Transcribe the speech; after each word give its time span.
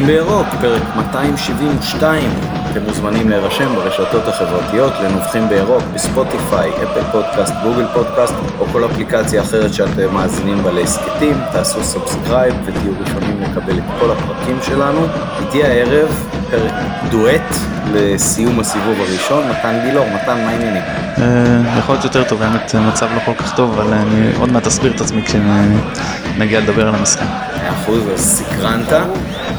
נובחים 0.00 0.16
בירוק, 0.16 0.46
פרק 0.60 0.82
272. 0.96 2.30
אתם 2.70 2.82
מוזמנים 2.82 3.28
להירשם 3.28 3.74
ברשתות 3.74 4.28
החברתיות 4.28 4.92
לנובחים 5.02 5.48
בירוק 5.48 5.82
בספוטיפיי, 5.94 6.70
אפל 6.70 7.02
פודקאסט, 7.12 7.54
גוגל 7.62 7.86
פודקאסט 7.94 8.34
או 8.58 8.66
כל 8.72 8.84
אפליקציה 8.84 9.42
אחרת 9.42 9.74
שאתם 9.74 10.14
מאזינים 10.14 10.62
בה 10.62 10.72
להסכתים. 10.72 11.36
תעשו 11.52 11.84
subscribe 11.84 12.54
ותהיו 12.64 12.92
ראשונים 13.00 13.42
לקבל 13.42 13.78
את 13.78 13.84
כל 14.00 14.10
הפרקים 14.10 14.58
שלנו. 14.62 15.00
איתי 15.40 15.64
הערב 15.64 16.39
פרק 16.50 16.72
דואט 17.10 17.54
לסיום 17.92 18.60
הסיבוב 18.60 19.00
הראשון, 19.00 19.48
מתן 19.48 19.80
גילאור, 19.84 20.06
מתן 20.08 20.44
מה 20.44 20.50
העניינים? 20.50 20.82
אה, 21.18 21.78
יכול 21.78 21.94
להיות 21.94 22.04
יותר 22.04 22.28
טוב, 22.28 22.42
האמת 22.42 22.74
מצב 22.74 23.08
לא 23.14 23.20
כל 23.24 23.34
כך 23.34 23.56
טוב, 23.56 23.78
אבל 23.78 23.94
אני 23.94 24.36
עוד 24.36 24.52
מעט 24.52 24.66
אסביר 24.66 24.92
את 24.96 25.00
עצמי 25.00 25.22
כשנגיע 25.22 26.60
לדבר 26.60 26.88
על 26.88 26.94
המשחק. 26.94 27.26
מאה 27.56 27.70
אחוז, 27.70 28.08
אז 28.14 28.20
סקרנת. 28.20 28.92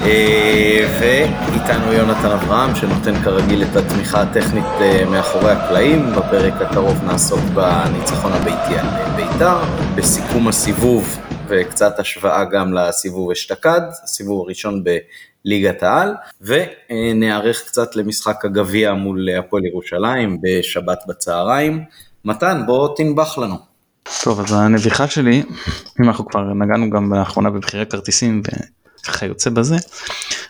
אה, 0.03 0.99
ואיתנו 0.99 1.93
יונתן 1.93 2.31
אברהם 2.31 2.75
שנותן 2.75 3.23
כרגיל 3.23 3.63
את 3.63 3.76
התמיכה 3.76 4.21
הטכנית 4.21 4.65
אה, 4.81 5.03
מאחורי 5.12 5.51
הקלעים. 5.51 6.12
בפרק 6.15 6.53
הקרוב 6.62 7.03
נעסוק 7.03 7.39
בניצחון 7.39 8.34
הביתי 8.34 8.79
על 8.79 8.87
בית"ר, 9.15 9.57
בסיכום 9.95 10.48
הסיבוב 10.48 11.17
וקצת 11.48 11.99
השוואה 11.99 12.43
גם 12.45 12.73
לסיבוב 12.73 13.31
אשתקד, 13.31 13.81
הסיבוב 14.03 14.41
הראשון 14.45 14.84
בליגת 15.45 15.83
העל, 15.83 16.13
ונערך 16.41 17.63
קצת 17.67 17.95
למשחק 17.95 18.45
הגביע 18.45 18.93
מול 18.93 19.29
הפועל 19.39 19.65
ירושלים 19.65 20.37
בשבת 20.41 20.99
בצהריים. 21.07 21.83
מתן, 22.25 22.63
בוא 22.65 22.95
תנבח 22.95 23.37
לנו. 23.37 23.55
טוב, 24.23 24.39
אז 24.39 24.53
הנביחה 24.53 25.07
שלי, 25.07 25.43
אם 26.01 26.07
אנחנו 26.07 26.25
כבר 26.25 26.53
נגענו 26.53 26.89
גם 26.89 27.13
לאחרונה 27.13 27.49
במחירי 27.49 27.85
כרטיסים 27.85 28.41
וכיוצא 29.07 29.49
בזה, 29.49 29.75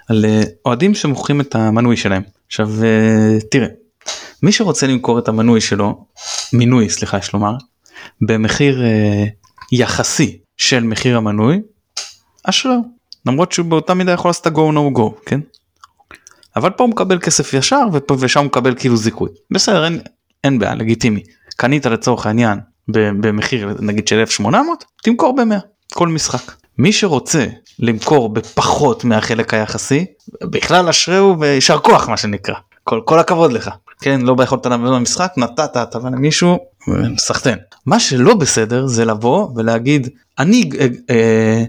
על 0.09 0.25
אה, 0.25 0.43
אוהדים 0.65 0.95
שמוכרים 0.95 1.41
את 1.41 1.55
המנוי 1.55 1.97
שלהם. 1.97 2.23
עכשיו 2.47 2.69
אה, 2.83 3.39
תראה, 3.51 3.67
מי 4.43 4.51
שרוצה 4.51 4.87
למכור 4.87 5.19
את 5.19 5.27
המנוי 5.27 5.61
שלו, 5.61 6.05
מינוי 6.53 6.89
סליחה 6.89 7.17
יש 7.17 7.33
לומר, 7.33 7.53
במחיר 8.21 8.83
אה, 8.83 9.23
יחסי 9.71 10.39
של 10.57 10.83
מחיר 10.83 11.17
המנוי, 11.17 11.61
אשריו. 12.43 13.00
למרות 13.25 13.51
שהוא 13.51 13.65
באותה 13.65 13.93
מידה 13.93 14.11
יכול 14.11 14.29
לעשות 14.29 14.47
את 14.47 14.51
ה-go 14.51 14.73
no 14.73 14.97
go, 14.97 15.25
כן? 15.25 15.39
אבל 16.55 16.69
פה 16.69 16.83
הוא 16.83 16.91
מקבל 16.91 17.19
כסף 17.19 17.53
ישר 17.53 17.85
ופה 17.93 18.15
ושם 18.19 18.39
הוא 18.39 18.45
מקבל 18.45 18.75
כאילו 18.75 18.97
זיכוי. 18.97 19.29
בסדר, 19.51 19.85
אין, 19.85 19.99
אין 20.43 20.59
בעיה, 20.59 20.75
לגיטימי. 20.75 21.23
קנית 21.55 21.85
לצורך 21.85 22.25
העניין 22.25 22.59
במחיר 22.87 23.75
נגיד 23.79 24.07
של 24.07 24.15
1800, 24.15 24.85
תמכור 25.03 25.35
ב-100, 25.35 25.59
כל 25.93 26.07
משחק. 26.07 26.51
מי 26.77 26.93
שרוצה 26.93 27.45
למכור 27.79 28.29
בפחות 28.29 29.03
מהחלק 29.03 29.53
היחסי, 29.53 30.05
בכלל 30.43 30.89
אשריהו 30.89 31.39
ויישר 31.39 31.79
כוח 31.79 32.09
מה 32.09 32.17
שנקרא. 32.17 32.55
כל, 32.83 33.01
כל 33.05 33.19
הכבוד 33.19 33.53
לך. 33.53 33.69
כן, 34.01 34.21
לא 34.21 34.33
ביכולת 34.35 34.65
לעבוד 34.65 34.93
במשחק, 34.93 35.33
נתת 35.37 35.75
הטבה 35.75 36.09
למישהו, 36.09 36.57
סחטיין. 37.17 37.57
מה 37.85 37.99
שלא 37.99 38.33
בסדר 38.33 38.87
זה 38.87 39.05
לבוא 39.05 39.47
ולהגיד, 39.55 40.09
אני, 40.39 40.69
אה, 40.79 40.79
אה, 40.81 41.15
אה, 41.15 41.63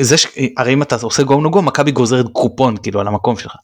זה 0.00 0.16
ש... 0.16 0.26
הרי 0.56 0.72
אם 0.72 0.82
אתה 0.82 0.96
עושה 1.02 1.22
גו 1.22 1.40
נו 1.40 1.50
גו, 1.50 1.62
מכבי 1.62 1.90
גוזרת 1.90 2.26
קופון 2.32 2.76
כאילו 2.76 3.00
על 3.00 3.06
המקום 3.06 3.38
שלך. 3.38 3.56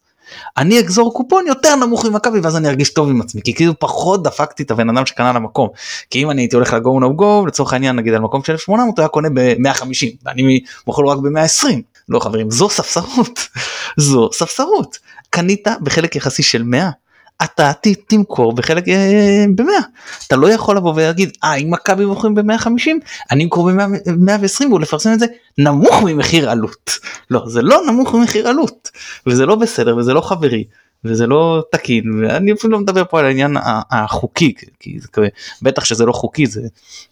אני 0.56 0.80
אגזור 0.80 1.14
קופון 1.14 1.44
יותר 1.46 1.76
נמוך 1.76 2.06
ממכבי 2.06 2.40
ואז 2.40 2.56
אני 2.56 2.68
ארגיש 2.68 2.92
טוב 2.92 3.08
עם 3.08 3.20
עצמי 3.20 3.42
כי 3.42 3.54
כאילו 3.54 3.78
פחות 3.78 4.22
דפקתי 4.22 4.62
את 4.62 4.70
הבן 4.70 4.88
אדם 4.90 5.06
שקנה 5.06 5.32
למקום 5.32 5.68
כי 6.10 6.22
אם 6.22 6.30
אני 6.30 6.42
הייתי 6.42 6.56
הולך 6.56 6.72
לגו 6.72 7.00
נו 7.00 7.16
גו 7.16 7.46
לצורך 7.46 7.72
העניין 7.72 7.96
נגיד 7.96 8.14
על 8.14 8.20
מקום 8.20 8.44
של 8.44 8.52
1800 8.52 8.98
הוא 8.98 9.02
היה 9.02 9.08
קונה 9.08 9.28
ב-150 9.34 10.06
ואני 10.24 10.60
מוכר 10.86 11.02
לו 11.02 11.08
רק 11.08 11.18
ב-120 11.18 11.66
לא 12.08 12.18
חברים 12.18 12.50
זו 12.50 12.68
ספסרות. 12.68 13.48
זו 13.96 14.30
ספסרות. 14.32 14.98
קנית 15.30 15.68
בחלק 15.82 16.16
יחסי 16.16 16.42
של 16.42 16.62
100 16.62 16.90
אתה 17.44 17.72
תמכור 18.06 18.52
בחלק 18.52 18.88
אה, 18.88 19.44
ב-100 19.54 19.62
אתה 20.26 20.36
לא 20.36 20.50
יכול 20.50 20.76
לבוא 20.76 20.92
ולהגיד 20.96 21.30
אה 21.44 21.54
אם 21.54 21.70
מכבי 21.70 22.04
מוכרים 22.04 22.34
ב-150 22.34 22.90
אני 23.30 23.44
אמכור 23.44 23.70
ב-120 23.70 24.72
ולפרסם 24.74 25.12
את 25.12 25.20
זה 25.20 25.26
נמוך 25.58 26.02
ממחיר 26.04 26.50
עלות. 26.50 26.90
לא 27.30 27.42
זה 27.46 27.62
לא 27.62 27.80
נמוך 27.86 28.14
ממחיר 28.14 28.48
עלות 28.48 28.90
וזה 29.26 29.46
לא 29.46 29.54
בסדר 29.54 29.96
וזה 29.96 30.14
לא 30.14 30.20
חברי 30.20 30.64
וזה 31.04 31.26
לא 31.26 31.62
תקין 31.72 32.04
ואני 32.20 32.52
אפילו 32.52 32.72
לא 32.72 32.78
מדבר 32.78 33.04
פה 33.04 33.18
על 33.18 33.26
העניין 33.26 33.56
החוקי 33.90 34.54
כי 34.80 34.98
זה, 35.00 35.08
בטח 35.62 35.84
שזה 35.84 36.06
לא 36.06 36.12
חוקי 36.12 36.46
זה, 36.46 36.62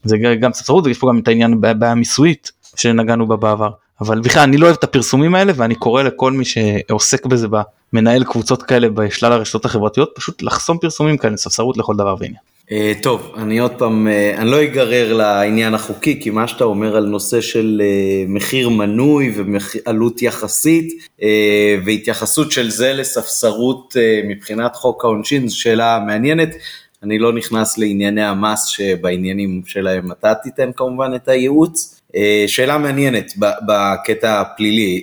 זה 0.04 0.16
גם 0.40 0.52
ספסרות 0.52 0.86
ויש 0.86 0.98
פה 0.98 1.08
גם 1.08 1.18
את 1.18 1.28
העניין 1.28 1.60
בעיה 1.60 1.94
מיסויית 1.94 2.52
שנגענו 2.76 3.26
בה 3.26 3.36
בעבר 3.36 3.70
אבל 4.00 4.20
בכלל 4.20 4.42
אני 4.42 4.56
לא 4.56 4.66
אוהב 4.66 4.76
את 4.76 4.84
הפרסומים 4.84 5.34
האלה 5.34 5.52
ואני 5.56 5.74
קורא 5.74 6.02
לכל 6.02 6.32
מי 6.32 6.44
שעוסק 6.44 7.26
בזה 7.26 7.46
במנהל 7.92 8.24
קבוצות 8.24 8.62
כאלה 8.62 8.88
בשלל 8.88 9.32
הרשתות 9.32 9.64
החברתיות 9.64 10.12
פשוט 10.14 10.42
לחסום 10.42 10.78
פרסומים 10.78 11.16
כאלה 11.16 11.36
ספסרות 11.36 11.76
לכל 11.76 11.96
דבר 11.96 12.14
ועניין. 12.20 12.40
Uh, 12.68 12.72
טוב 13.02 13.32
אני 13.36 13.58
עוד 13.58 13.72
פעם 13.78 14.08
uh, 14.08 14.40
אני 14.40 14.50
לא 14.50 14.62
אגרר 14.62 15.12
לעניין 15.12 15.74
החוקי 15.74 16.20
כי 16.22 16.30
מה 16.30 16.48
שאתה 16.48 16.64
אומר 16.64 16.96
על 16.96 17.06
נושא 17.06 17.40
של 17.40 17.82
uh, 17.82 18.30
מחיר 18.30 18.68
מנוי 18.68 19.34
ועלות 19.36 20.22
יחסית 20.22 21.06
והתייחסות 21.84 22.52
של 22.52 22.70
זה 22.70 22.92
לספסרות 22.92 23.96
מבחינת 24.28 24.76
חוק 24.76 25.04
העונשין 25.04 25.48
זו 25.48 25.60
שאלה 25.60 25.98
מעניינת. 26.06 26.48
אני 27.02 27.18
לא 27.18 27.32
נכנס 27.32 27.78
לענייני 27.78 28.24
המס 28.24 28.64
שבעניינים 28.64 29.62
שלהם 29.66 30.12
אתה 30.12 30.34
תיתן 30.34 30.70
כמובן 30.76 31.14
את 31.14 31.28
הייעוץ. 31.28 31.99
אה, 32.16 32.44
שאלה 32.46 32.78
מעניינת 32.78 33.32
בקטע 33.38 34.40
הפלילי. 34.40 35.02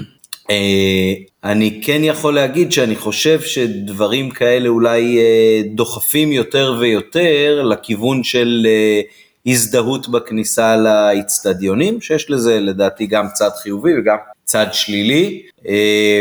אה, 0.50 1.12
אני 1.44 1.80
כן 1.84 2.00
יכול 2.04 2.34
להגיד 2.34 2.72
שאני 2.72 2.96
חושב 2.96 3.40
שדברים 3.40 4.30
כאלה 4.30 4.68
אולי 4.68 5.18
אה, 5.18 5.62
דוחפים 5.74 6.32
יותר 6.32 6.74
ויותר 6.80 7.62
לכיוון 7.62 8.24
של 8.24 8.66
הזדהות 9.46 10.08
בכניסה 10.08 10.76
לאיצטדיונים, 10.76 12.00
שיש 12.00 12.30
לזה 12.30 12.60
לדעתי 12.60 13.06
גם 13.06 13.26
צד 13.34 13.50
חיובי 13.62 13.90
וגם 13.98 14.16
צד 14.44 14.66
שלילי, 14.72 15.42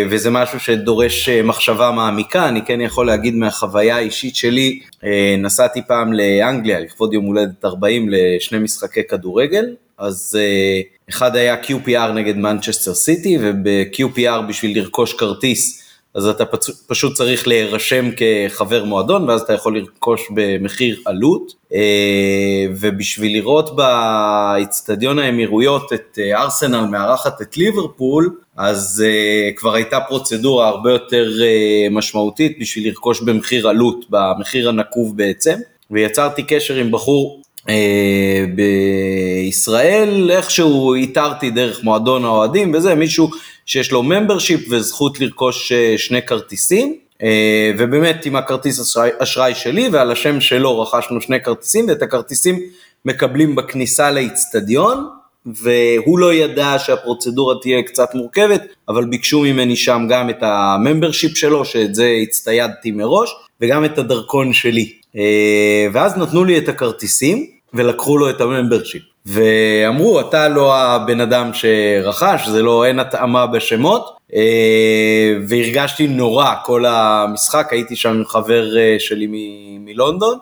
וזה 0.09 0.30
משהו 0.30 0.59
שדורש 0.59 1.30
מחשבה 1.30 1.91
מעמיקה, 1.91 2.50
אני 2.50 2.66
כן 2.66 2.81
יכול 2.81 3.08
להגיד 3.08 3.36
מהחוויה 3.36 3.96
האישית 3.96 4.36
שלי, 4.36 4.80
נסעתי 5.38 5.81
פעם 5.88 6.14
לאנגליה 6.14 6.80
לכבוד 6.80 7.14
יום 7.14 7.25
הולדת 7.25 7.66
40 7.66 8.09
לשני 8.09 8.59
משחקי 8.59 9.03
כדורגל, 9.03 9.66
אז 10.02 10.38
uh, 10.40 11.10
אחד 11.10 11.36
היה 11.36 11.56
QPR 11.64 12.12
נגד 12.16 12.38
מנצ'סטר 12.38 12.94
סיטי, 12.94 13.38
וב-QPR 13.42 14.42
בשביל 14.50 14.78
לרכוש 14.78 15.14
כרטיס, 15.14 15.82
אז 16.16 16.28
אתה. 16.28 16.44
פשוט 16.88 17.14
צריך 17.14 17.48
להירשם 17.48 18.10
כחבר 18.18 18.84
מועדון, 18.84 19.30
ואז 19.30 19.42
אתה 19.42 19.54
יכול 19.54 19.78
לרכוש 19.78 20.22
במחיר 20.34 21.00
עלות, 21.06 21.54
uh, 21.70 21.76
ובשביל 22.80 23.34
לראות 23.34 23.76
באיצטדיון 23.76 25.20
האמירויות 25.20 25.94
את 25.94 26.18
uh, 26.18 26.38
ארסנל 26.38 26.86
מארחת 26.86 27.42
את 27.42 27.58
ליברפול, 27.58 28.36
אז 28.58 29.04
כבר 29.56 29.74
הייתה 29.74 30.00
פרוצדורה 30.00 30.68
הרבה 30.68 30.92
יותר 30.92 31.32
משמעותית 31.92 32.60
בשביל 32.60 32.88
לרכוש 32.88 33.22
במחיר 33.22 33.68
עלות, 33.68 34.06
במחיר 34.10 34.70
הנקוב 34.70 35.18
בעצם, 35.18 35.56
ויצרתי 35.92 36.44
קשר 36.44 36.76
עם 36.76 36.92
בחור 36.92 37.38
אה, 37.38 37.41
בישראל 38.56 40.32
איכשהו 40.32 40.94
איתרתי 40.94 41.50
דרך 41.50 41.84
מועדון 41.84 42.26
האוהדים 42.26 42.74
וזה 42.74 42.96
מישהו 42.96 43.30
שיש 43.66 43.92
לו 43.92 44.04
ממברשיפ 44.04 44.62
וזכות 44.70 45.20
לרכוש 45.20 45.72
אה, 45.72 45.94
שני 45.98 46.22
כרטיסים. 46.22 46.96
אה, 47.24 47.72
ובאמת 47.78 48.26
עם 48.26 48.36
הכרטיס 48.36 48.80
אשראי, 48.80 49.09
אשראי 49.20 49.56
שלי 49.56 49.90
ועל 49.91 50.12
השם 50.12 50.41
שלו 50.41 50.82
רכשנו 50.82 51.22
שני 51.22 51.44
כרטיסים 51.44 51.85
ואת 51.88 52.02
הכרטיסים 52.02 52.59
מקבלים 53.06 53.56
בכניסה 53.56 54.12
לאיצטדיון 54.12 55.08
והוא 55.46 56.20
לא 56.20 56.34
ידע 56.34 56.76
שהפרוצדורה 56.80 57.56
תהיה 57.62 57.84
קצת 57.84 58.16
מורכבת 58.16 58.62
אבל 58.90 59.06
ביקשו 59.06 59.41
ממני 59.41 59.76
שם 59.76 60.08
גם 60.09 60.30
את 60.30 60.38
הממברשיפ 60.41 61.38
שלו 61.38 61.66
שאת 61.66 61.96
זה 61.96 62.14
הצטיידתי 62.24 62.91
מראש 62.91 63.35
וגם 63.62 63.85
את 63.85 63.97
הדרכון 63.97 64.53
שלי. 64.53 64.94
אה, 65.16 65.88
ואז 65.94 66.18
נתנו 66.18 66.44
לי 66.44 66.58
את 66.58 66.70
הכרטיסים 66.70 67.47
ולקחו 67.73 68.18
לו 68.18 68.29
את 68.29 68.41
הממברשיפ. 68.41 69.02
ואמרו, 69.26 70.20
אתה 70.20 70.47
לא 70.47 70.76
הבן 70.76 71.22
אדם 71.22 71.52
שרכש, 71.53 72.47
זה 72.47 72.62
לא, 72.64 72.85
אין 72.85 73.00
התאמה 73.00 73.47
בשמות, 73.47 74.18
אה, 74.35 75.34
והרגשתי 75.47 76.08
נורא 76.08 76.53
כל 76.66 76.85
המשחק, 76.85 77.68
הייתי 77.72 77.96
שם 77.96 78.09
עם 78.09 78.26
חבר 78.26 78.78
אה, 78.78 78.96
שלי 79.00 79.28
מ- 79.29 79.85
מלונדון, 79.85 80.38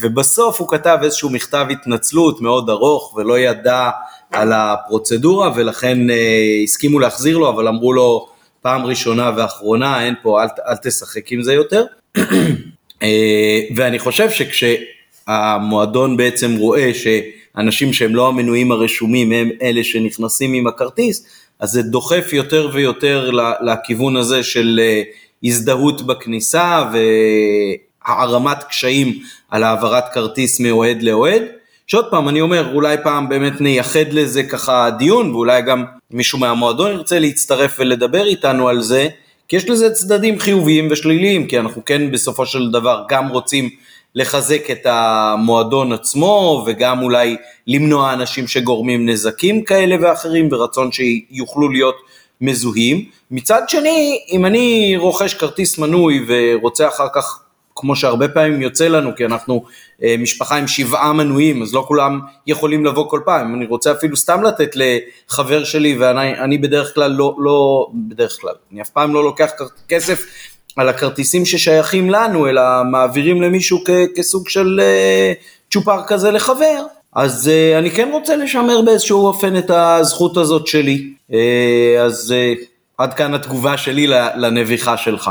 ובסוף 0.00 0.60
הוא 0.60 0.68
כתב 0.68 0.98
איזשהו 1.02 1.30
מכתב 1.30 1.66
התנצלות 1.70 2.40
מאוד 2.40 2.70
ארוך 2.70 3.14
ולא 3.16 3.38
ידע 3.38 3.90
על 4.32 4.52
הפרוצדורה, 4.52 5.50
ולכן 5.56 5.98
הסכימו 6.64 7.00
להחזיר 7.00 7.38
לו, 7.38 7.48
אבל 7.48 7.68
אמרו 7.68 7.92
לו, 7.92 8.28
פעם 8.62 8.86
ראשונה 8.86 9.30
ואחרונה, 9.36 10.04
אין 10.04 10.14
פה, 10.22 10.42
אל, 10.42 10.48
אל 10.68 10.76
תשחק 10.82 11.32
עם 11.32 11.42
זה 11.42 11.54
יותר. 11.54 11.84
אה, 13.02 13.60
ואני 13.76 13.98
חושב 13.98 14.30
שכשהמועדון 15.22 16.16
בעצם 16.16 16.56
רואה 16.56 16.90
שאנשים 16.94 17.92
שהם 17.92 18.14
לא 18.14 18.28
המנויים 18.28 18.72
הרשומים 18.72 19.32
הם 19.32 19.50
אלה 19.62 19.84
שנכנסים 19.84 20.54
עם 20.54 20.66
הכרטיס, 20.66 21.26
אז 21.60 21.70
זה 21.70 21.82
דוחף 21.82 22.32
יותר 22.32 22.70
ויותר 22.72 23.30
לכיוון 23.62 24.16
הזה 24.16 24.42
של 24.42 24.80
אה, 24.82 25.02
הזדהות 25.44 26.06
בכניסה 26.06 26.90
והערמת 28.06 28.62
קשיים 28.62 29.18
על 29.50 29.62
העברת 29.62 30.04
כרטיס 30.12 30.60
מאוהד 30.60 31.02
לאוהד. 31.02 31.42
שעוד 31.86 32.10
פעם, 32.10 32.28
אני 32.28 32.40
אומר, 32.40 32.74
אולי 32.74 32.96
פעם 33.02 33.28
באמת 33.28 33.60
נייחד 33.60 34.12
לזה 34.12 34.42
ככה 34.42 34.90
דיון, 34.98 35.30
ואולי 35.30 35.62
גם 35.62 35.84
מישהו 36.10 36.38
מהמועדון 36.38 36.90
ירצה 36.90 37.18
להצטרף 37.18 37.76
ולדבר 37.78 38.26
איתנו 38.26 38.68
על 38.68 38.82
זה, 38.82 39.08
כי 39.48 39.56
יש 39.56 39.70
לזה 39.70 39.90
צדדים 39.90 40.38
חיוביים 40.38 40.88
ושליליים, 40.90 41.46
כי 41.46 41.58
אנחנו 41.58 41.84
כן 41.84 42.10
בסופו 42.10 42.46
של 42.46 42.70
דבר 42.70 43.02
גם 43.08 43.28
רוצים 43.28 43.70
לחזק 44.14 44.70
את 44.70 44.86
המועדון 44.86 45.92
עצמו, 45.92 46.64
וגם 46.66 47.02
אולי 47.02 47.36
למנוע 47.66 48.12
אנשים 48.12 48.48
שגורמים 48.48 49.08
נזקים 49.08 49.64
כאלה 49.64 49.96
ואחרים, 50.00 50.48
ברצון 50.48 50.90
שיוכלו 50.92 51.68
להיות 51.68 51.96
מזוהים. 52.40 53.04
מצד 53.30 53.62
שני, 53.68 54.18
אם 54.32 54.46
אני 54.46 54.94
רוכש 54.96 55.34
כרטיס 55.34 55.78
מנוי 55.78 56.24
ורוצה 56.28 56.88
אחר 56.88 57.06
כך 57.14 57.42
כמו 57.76 57.96
שהרבה 57.96 58.28
פעמים 58.28 58.62
יוצא 58.62 58.88
לנו, 58.88 59.10
כי 59.16 59.24
אנחנו 59.24 59.64
אה, 60.02 60.14
משפחה 60.18 60.56
עם 60.56 60.68
שבעה 60.68 61.12
מנויים, 61.12 61.62
אז 61.62 61.74
לא 61.74 61.84
כולם 61.88 62.20
יכולים 62.46 62.84
לבוא 62.84 63.10
כל 63.10 63.20
פעם. 63.24 63.54
אני 63.54 63.66
רוצה 63.66 63.92
אפילו 63.92 64.16
סתם 64.16 64.42
לתת 64.42 64.70
לחבר 64.74 65.64
שלי, 65.64 65.98
ואני 65.98 66.58
בדרך 66.58 66.94
כלל 66.94 67.10
לא, 67.10 67.36
לא, 67.38 67.88
בדרך 68.08 68.38
כלל, 68.40 68.54
אני 68.72 68.82
אף 68.82 68.90
פעם 68.90 69.14
לא 69.14 69.24
לוקח 69.24 69.50
כסף 69.88 70.26
על 70.76 70.88
הכרטיסים 70.88 71.46
ששייכים 71.46 72.10
לנו, 72.10 72.48
אלא 72.48 72.62
מעבירים 72.90 73.42
למישהו 73.42 73.78
כ, 73.84 73.90
כסוג 74.16 74.48
של 74.48 74.80
אה, 74.82 75.32
צ'ופר 75.70 76.02
כזה 76.06 76.30
לחבר. 76.30 76.84
אז 77.14 77.50
uh, 77.50 77.78
אני 77.78 77.90
כן 77.90 78.08
רוצה 78.12 78.36
לשמר 78.36 78.82
באיזשהו 78.82 79.26
אופן 79.26 79.56
את 79.56 79.70
הזכות 79.70 80.36
הזאת 80.36 80.66
שלי. 80.66 81.12
Uh, 81.30 81.34
אז 82.00 82.34
uh, 82.58 82.64
עד 82.98 83.14
כאן 83.14 83.34
התגובה 83.34 83.76
שלי 83.76 84.06
לנביחה 84.36 84.96
שלך. 84.96 85.30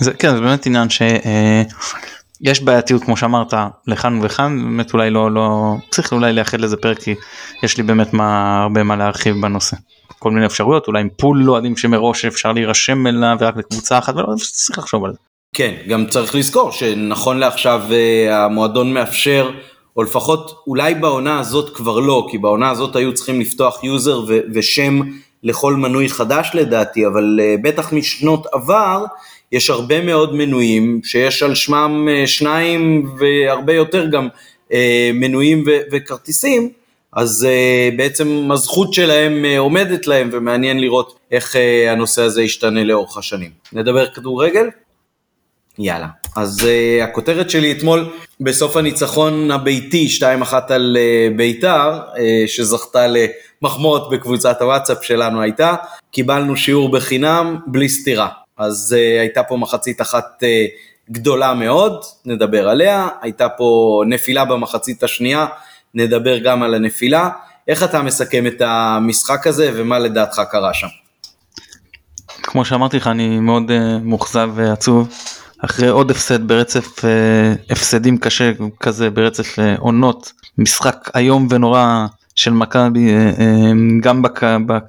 זה 0.00 0.12
כן 0.12 0.34
זה 0.34 0.40
באמת 0.40 0.66
עניין 0.66 0.90
שיש 0.90 2.58
אה, 2.58 2.64
בעייתיות 2.64 3.04
כמו 3.04 3.16
שאמרת 3.16 3.54
לכאן 3.86 4.20
וכאן 4.22 4.62
באמת 4.64 4.92
אולי 4.92 5.10
לא 5.10 5.30
לא 5.30 5.76
צריך 5.90 6.12
אולי 6.12 6.32
לייחד 6.32 6.60
לזה 6.60 6.76
פרק 6.76 6.98
כי 6.98 7.14
יש 7.62 7.76
לי 7.76 7.82
באמת 7.82 8.12
מה 8.12 8.60
הרבה 8.62 8.82
מה 8.82 8.96
להרחיב 8.96 9.36
בנושא. 9.42 9.76
כל 10.18 10.30
מיני 10.30 10.46
אפשרויות 10.46 10.88
אולי 10.88 11.00
אם 11.00 11.08
פול 11.16 11.42
יודעים 11.42 11.76
שמראש 11.76 12.24
אפשר 12.24 12.52
להירשם 12.52 13.06
אליו 13.06 13.36
ורק 13.40 13.56
לקבוצה 13.56 13.98
אחת 13.98 14.14
ולא 14.14 14.26
צריך 14.36 14.78
לחשוב 14.78 15.04
על 15.04 15.12
זה. 15.12 15.18
כן 15.54 15.74
גם 15.88 16.06
צריך 16.06 16.34
לזכור 16.34 16.72
שנכון 16.72 17.38
לעכשיו 17.38 17.82
אה, 17.90 18.44
המועדון 18.44 18.92
מאפשר 18.92 19.50
או 19.96 20.02
לפחות 20.02 20.62
אולי 20.66 20.94
בעונה 20.94 21.40
הזאת 21.40 21.76
כבר 21.76 22.00
לא 22.00 22.26
כי 22.30 22.38
בעונה 22.38 22.70
הזאת 22.70 22.96
היו 22.96 23.14
צריכים 23.14 23.40
לפתוח 23.40 23.84
user 23.84 24.24
ושם 24.54 25.00
לכל 25.42 25.74
מנוי 25.74 26.08
חדש 26.08 26.50
לדעתי 26.54 27.06
אבל 27.06 27.40
אה, 27.42 27.54
בטח 27.62 27.92
משנות 27.92 28.46
עבר 28.52 29.04
יש 29.52 29.70
הרבה 29.70 30.04
מאוד 30.04 30.34
מנויים 30.34 31.00
שיש 31.04 31.42
על 31.42 31.54
שמם 31.54 32.08
אה, 32.10 32.26
שניים 32.26 33.10
והרבה 33.18 33.72
יותר 33.72 34.06
גם 34.06 34.28
מנויים 35.14 35.64
וכרטיסים, 35.92 36.70
אז 37.12 37.46
אה, 37.50 37.88
בעצם 37.96 38.48
הזכות 38.52 38.94
שלהם 38.94 39.44
עומדת 39.58 40.06
להם 40.06 40.30
ומעניין 40.32 40.80
לראות 40.80 41.18
איך 41.30 41.56
הנושא 41.88 42.22
הזה 42.22 42.42
ישתנה 42.42 42.84
לאורך 42.84 43.16
השנים. 43.16 43.50
נדבר 43.72 44.06
כדורגל? 44.06 44.66
יאללה. 45.78 46.06
אז 46.36 46.60
uh, 46.60 47.04
הכותרת 47.04 47.50
שלי 47.50 47.72
אתמול 47.72 48.12
בסוף 48.40 48.76
הניצחון 48.76 49.50
הביתי 49.50 50.08
2-1 50.50 50.54
על 50.68 50.96
uh, 50.96 51.36
ביתר, 51.36 52.00
uh, 52.14 52.18
שזכתה 52.46 53.06
למחמאות 53.06 54.10
בקבוצת 54.10 54.62
הוואטסאפ 54.62 55.04
שלנו 55.04 55.42
הייתה, 55.42 55.74
קיבלנו 56.10 56.56
שיעור 56.56 56.90
בחינם 56.90 57.56
בלי 57.66 57.88
סתירה. 57.88 58.28
אז 58.58 58.96
uh, 58.98 59.20
הייתה 59.20 59.42
פה 59.42 59.56
מחצית 59.56 60.00
אחת 60.00 60.42
uh, 60.42 60.46
גדולה 61.10 61.54
מאוד, 61.54 62.04
נדבר 62.24 62.68
עליה, 62.68 63.08
הייתה 63.22 63.48
פה 63.48 64.02
נפילה 64.06 64.44
במחצית 64.44 65.02
השנייה, 65.02 65.46
נדבר 65.94 66.38
גם 66.38 66.62
על 66.62 66.74
הנפילה. 66.74 67.28
איך 67.68 67.82
אתה 67.82 68.02
מסכם 68.02 68.46
את 68.46 68.62
המשחק 68.64 69.46
הזה 69.46 69.70
ומה 69.74 69.98
לדעתך 69.98 70.42
קרה 70.50 70.74
שם? 70.74 70.86
כמו 72.42 72.64
שאמרתי 72.64 72.96
לך 72.96 73.06
אני 73.06 73.38
מאוד 73.38 73.70
uh, 73.70 73.72
מאוכזב 74.02 74.50
ועצוב 74.54 75.08
אחרי 75.64 75.88
עוד 75.88 76.10
הפסד 76.10 76.48
ברצף 76.48 76.98
uh, 76.98 77.02
הפסדים 77.70 78.18
קשה 78.18 78.52
כזה 78.80 79.10
ברצף 79.10 79.58
uh, 79.58 79.80
עונות 79.80 80.32
משחק 80.58 81.10
איום 81.16 81.46
ונורא 81.50 82.06
של 82.34 82.50
מכבי 82.50 83.08
uh, 83.08 83.38
uh, 83.38 83.42
גם 84.00 84.22
בק, 84.22 84.40
בק, 84.66 84.84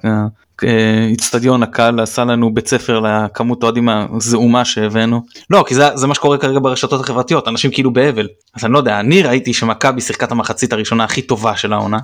איצטדיון 1.08 1.62
הקהל 1.62 2.00
עשה 2.00 2.24
לנו 2.24 2.54
בית 2.54 2.68
ספר 2.68 3.00
לכמות 3.00 3.62
האוהדים 3.62 3.88
הזעומה 3.88 4.64
שהבאנו. 4.64 5.22
לא 5.50 5.64
כי 5.66 5.74
זה, 5.74 5.88
זה 5.94 6.06
מה 6.06 6.14
שקורה 6.14 6.38
כרגע 6.38 6.58
ברשתות 6.62 7.00
החברתיות 7.00 7.48
אנשים 7.48 7.70
כאילו 7.70 7.92
באבל. 7.92 8.28
אז 8.54 8.64
אני 8.64 8.72
לא 8.72 8.78
יודע 8.78 9.00
אני 9.00 9.22
ראיתי 9.22 9.54
שמכבי 9.54 10.00
שיחקה 10.00 10.26
את 10.26 10.32
המחצית 10.32 10.72
הראשונה 10.72 11.04
הכי 11.04 11.22
טובה 11.22 11.56
של 11.56 11.72
העונה. 11.72 11.98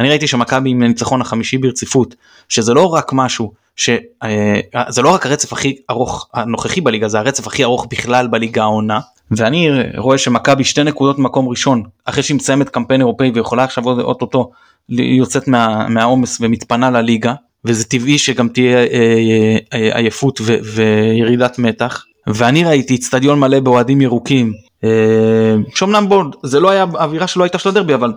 אני 0.00 0.08
ראיתי 0.08 0.26
שמכבי 0.26 0.70
עם 0.70 0.82
הניצחון 0.82 1.20
החמישי 1.20 1.58
ברציפות 1.58 2.14
שזה 2.48 2.74
לא 2.74 2.86
רק 2.86 3.10
משהו 3.12 3.52
שזה 3.76 3.98
אה, 4.22 5.02
לא 5.02 5.14
רק 5.14 5.26
הרצף 5.26 5.52
הכי 5.52 5.76
ארוך 5.90 6.28
הנוכחי 6.34 6.80
בליגה 6.80 7.08
זה 7.08 7.18
הרצף 7.18 7.46
הכי 7.46 7.64
ארוך 7.64 7.86
בכלל 7.90 8.26
בליגה 8.26 8.62
העונה. 8.62 9.00
ואני 9.30 9.68
רואה 9.96 10.18
שמכבי 10.18 10.64
שתי 10.64 10.84
נקודות 10.84 11.18
מקום 11.18 11.48
ראשון 11.48 11.82
אחרי 12.04 12.22
שהיא 12.22 12.36
מסיימת 12.36 12.68
קמפיין 12.68 13.00
אירופאי 13.00 13.30
ויכולה 13.34 13.64
עכשיו 13.64 13.84
אוטוטו 14.00 14.50
יוצאת 14.88 15.48
מהעומס 15.88 16.38
ומתפנה 16.40 16.90
לליגה 16.90 17.34
וזה 17.68 17.84
טבעי 17.84 18.18
שגם 18.18 18.48
תהיה 18.48 18.78
אה, 18.78 18.84
אה, 18.84 19.56
אה, 19.72 19.96
עייפות 19.98 20.40
וירידת 20.74 21.58
מתח. 21.58 22.04
ואני 22.26 22.64
ראיתי 22.64 22.94
אצטדיון 22.94 23.40
מלא 23.40 23.60
באוהדים 23.60 24.00
ירוקים. 24.00 24.52
שאומנם 25.74 26.08
בוא 26.08 26.24
זה 26.42 26.60
לא 26.60 26.70
היה 26.70 26.82
אווירה 26.94 27.26
שלא 27.26 27.44
הייתה 27.44 27.58
של 27.58 27.68
הדרבי 27.68 27.94
אבל 27.94 28.12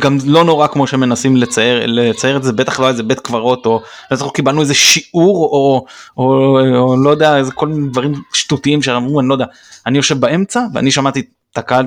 גם 0.00 0.18
לא 0.26 0.44
נורא 0.44 0.66
כמו 0.66 0.86
שמנסים 0.86 1.36
לצייר 1.36 1.86
לצייר 1.86 2.36
את 2.36 2.42
זה 2.42 2.52
בטח 2.52 2.80
לא 2.80 2.88
איזה 2.88 3.02
בית 3.02 3.20
קברות 3.20 3.66
או 3.66 3.82
אנחנו 4.10 4.30
קיבלנו 4.30 4.60
איזה 4.60 4.74
שיעור 4.74 5.36
או, 5.36 5.86
או, 6.16 6.58
או, 6.76 6.96
לא 7.04 7.10
יודע 7.10 7.36
איזה 7.36 7.52
כל 7.52 7.68
מיני 7.68 7.88
דברים 7.88 8.14
שטותיים 8.32 8.82
שאמרו 8.82 9.20
אני 9.20 9.28
לא 9.28 9.34
יודע. 9.34 9.46
אני 9.86 9.98
יושב 9.98 10.20
באמצע 10.20 10.60
ואני 10.74 10.90
שמעתי 10.90 11.22
את 11.52 11.58
הקהל 11.58 11.86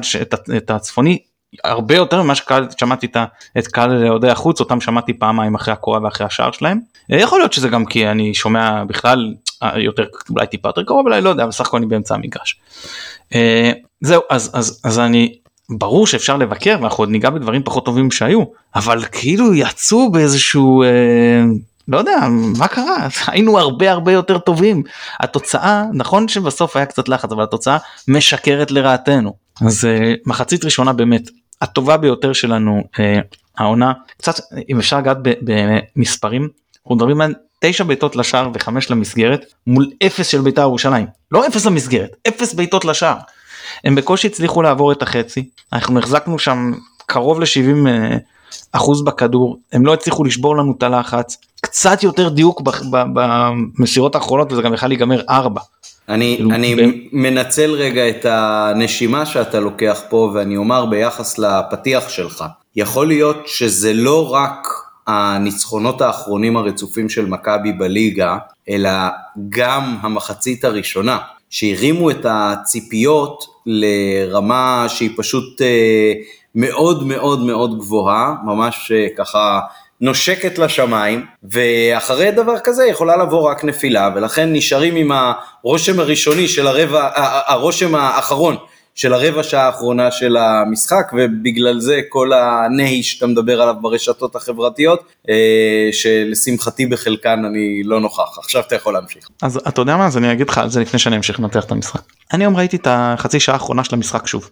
את 0.57 0.71
הצפוני 0.71 1.19
הרבה 1.63 1.95
יותר 1.95 2.23
ממה 2.23 2.33
ששמעתי 2.35 3.07
את 3.57 3.67
קהל 3.67 4.07
אוהדי 4.07 4.29
החוץ 4.29 4.59
אותם 4.59 4.81
שמעתי 4.81 5.13
פעמיים 5.13 5.55
אחרי 5.55 5.73
הקורה 5.73 5.99
ואחרי 6.03 6.27
השער 6.27 6.51
שלהם. 6.51 6.79
אה, 7.11 7.17
יכול 7.17 7.39
להיות 7.39 7.53
שזה 7.53 7.69
גם 7.69 7.85
כי 7.85 8.07
אני 8.07 8.33
שומע 8.33 8.83
בכלל 8.83 9.33
אה, 9.63 9.79
יותר 9.79 10.05
אולי 10.29 10.47
טיפה 10.47 10.69
יותר 10.69 10.83
קרוב 10.83 11.05
אולי 11.05 11.21
לא 11.21 11.29
יודע 11.29 11.45
בסך 11.45 11.67
הכל 11.67 11.77
אני 11.77 11.85
באמצע 11.85 12.15
המגרש. 12.15 12.59
אה, 13.35 13.71
זהו 14.01 14.21
אז 14.29 14.51
אז 14.53 14.81
אז 14.83 14.99
אני 14.99 15.33
ברור 15.69 16.07
שאפשר 16.07 16.37
לבקר 16.37 16.77
ואנחנו 16.81 17.01
עוד 17.01 17.09
ניגע 17.09 17.29
בדברים 17.29 17.63
פחות 17.63 17.85
טובים 17.85 18.11
שהיו 18.11 18.43
אבל 18.75 19.03
כאילו 19.11 19.53
יצאו 19.53 20.11
באיזשהו 20.11 20.83
לא 21.87 21.97
יודע 21.97 22.27
מה 22.57 22.67
קרה? 22.67 23.07
היינו 23.27 23.59
הרבה 23.59 23.91
הרבה 23.91 24.11
יותר 24.11 24.37
טובים. 24.37 24.83
התוצאה 25.19 25.83
נכון 25.93 26.27
שבסוף 26.27 26.75
היה 26.75 26.85
קצת 26.85 27.09
לחץ 27.09 27.31
אבל 27.31 27.43
התוצאה 27.43 27.77
משקרת 28.07 28.71
לרעתנו 28.71 29.46
אז 29.65 29.87
מחצית 30.25 30.65
ראשונה 30.65 30.93
באמת 30.93 31.29
הטובה 31.61 31.97
ביותר 31.97 32.33
שלנו 32.33 32.83
העונה 33.57 33.93
קצת 34.17 34.39
אם 34.69 34.79
אפשר 34.79 34.97
לגעת 34.97 35.17
במספרים 35.23 36.49
אנחנו 36.87 36.95
מדברים 36.95 37.21
על 37.21 37.33
תשע 37.59 37.83
בעיטות 37.83 38.15
לשער 38.15 38.49
וחמש 38.53 38.91
למסגרת 38.91 39.45
מול 39.67 39.89
אפס 40.05 40.27
של 40.27 40.41
בית"ר 40.41 40.61
ירושלים 40.61 41.05
לא 41.31 41.47
אפס 41.47 41.65
למסגרת 41.65 42.09
אפס 42.27 42.53
בעיטות 42.53 42.85
לשער. 42.85 43.17
הם 43.83 43.95
בקושי 43.95 44.27
הצליחו 44.27 44.61
לעבור 44.61 44.91
את 44.91 45.01
החצי 45.01 45.49
אנחנו 45.73 45.99
החזקנו 45.99 46.39
שם 46.39 46.71
קרוב 47.05 47.39
ל-70 47.39 47.87
אה, 47.87 48.17
אחוז 48.71 49.03
בכדור 49.03 49.59
הם 49.73 49.85
לא 49.85 49.93
הצליחו 49.93 50.23
לשבור 50.23 50.57
לנו 50.57 50.73
את 50.77 50.83
הלחץ 50.83 51.37
קצת 51.61 52.03
יותר 52.03 52.29
דיוק 52.29 52.61
במסירות 53.13 54.15
האחרונות 54.15 54.51
וזה 54.51 54.61
גם 54.61 54.73
יכול 54.73 54.89
להיגמר 54.89 55.21
ארבע. 55.29 55.61
אני, 56.09 56.35
כאילו, 56.37 56.51
אני. 56.51 57.07
מנצל 57.11 57.71
רגע 57.71 58.09
את 58.09 58.25
הנשימה 58.29 59.25
שאתה 59.25 59.59
לוקח 59.59 60.01
פה 60.09 60.31
ואני 60.33 60.57
אומר 60.57 60.85
ביחס 60.85 61.37
לפתיח 61.37 62.09
שלך 62.09 62.43
יכול 62.75 63.07
להיות 63.07 63.47
שזה 63.47 63.93
לא 63.93 64.33
רק 64.33 64.67
הניצחונות 65.07 66.01
האחרונים 66.01 66.57
הרצופים 66.57 67.09
של 67.09 67.25
מכבי 67.25 67.71
בליגה, 67.71 68.37
אלא 68.69 68.89
גם 69.49 69.97
המחצית 70.01 70.65
הראשונה, 70.65 71.17
שהרימו 71.49 72.11
את 72.11 72.25
הציפיות 72.29 73.45
לרמה 73.65 74.85
שהיא 74.87 75.09
פשוט 75.17 75.61
אה, 75.61 76.13
מאוד 76.55 77.07
מאוד 77.07 77.45
מאוד 77.45 77.79
גבוהה, 77.79 78.33
ממש 78.45 78.91
אה, 78.95 79.07
ככה 79.17 79.59
נושקת 80.01 80.57
לשמיים, 80.57 81.25
ואחרי 81.43 82.31
דבר 82.31 82.59
כזה 82.63 82.85
יכולה 82.85 83.17
לבוא 83.17 83.49
רק 83.49 83.63
נפילה, 83.63 84.09
ולכן 84.15 84.53
נשארים 84.53 84.95
עם 84.95 85.11
הרושם 85.11 85.99
הראשוני 85.99 86.47
של 86.47 86.67
הרבע, 86.67 87.09
הרושם 87.47 87.95
האחרון 87.95 88.55
של 88.95 89.13
הרבע 89.13 89.43
שעה 89.43 89.65
האחרונה 89.65 90.11
של 90.11 90.37
המשחק, 90.37 91.11
ובגלל 91.13 91.79
זה 91.79 92.01
כל 92.09 92.33
הנהי 92.33 93.03
שאתה 93.03 93.27
מדבר 93.27 93.61
עליו 93.61 93.75
ברשתות 93.81 94.35
החברתיות, 94.35 94.99
אה, 95.29 95.89
שלשמחתי 95.91 96.85
בחלקן 96.85 97.45
אני 97.45 97.81
לא 97.83 97.99
נוכח. 97.99 98.37
עכשיו 98.37 98.63
אתה 98.67 98.75
יכול 98.75 98.93
להמשיך. 98.93 99.27
אז 99.41 99.57
אתה 99.67 99.81
יודע 99.81 99.97
מה? 99.97 100.05
אז 100.05 100.17
אני 100.17 100.31
אגיד 100.31 100.49
לך 100.49 100.57
על 100.57 100.69
זה 100.69 100.79
לפני 100.79 100.99
שאני 100.99 101.15
אמשיך 101.15 101.39
לנתח 101.39 101.63
את 101.63 101.71
המשחק. 101.71 102.01
אני 102.33 102.43
היום 102.43 102.57
ראיתי 102.57 102.75
את 102.75 102.87
החצי 102.89 103.39
שעה 103.39 103.55
האחרונה 103.55 103.83
של 103.83 103.95
המשחק 103.95 104.27
שוב. 104.27 104.49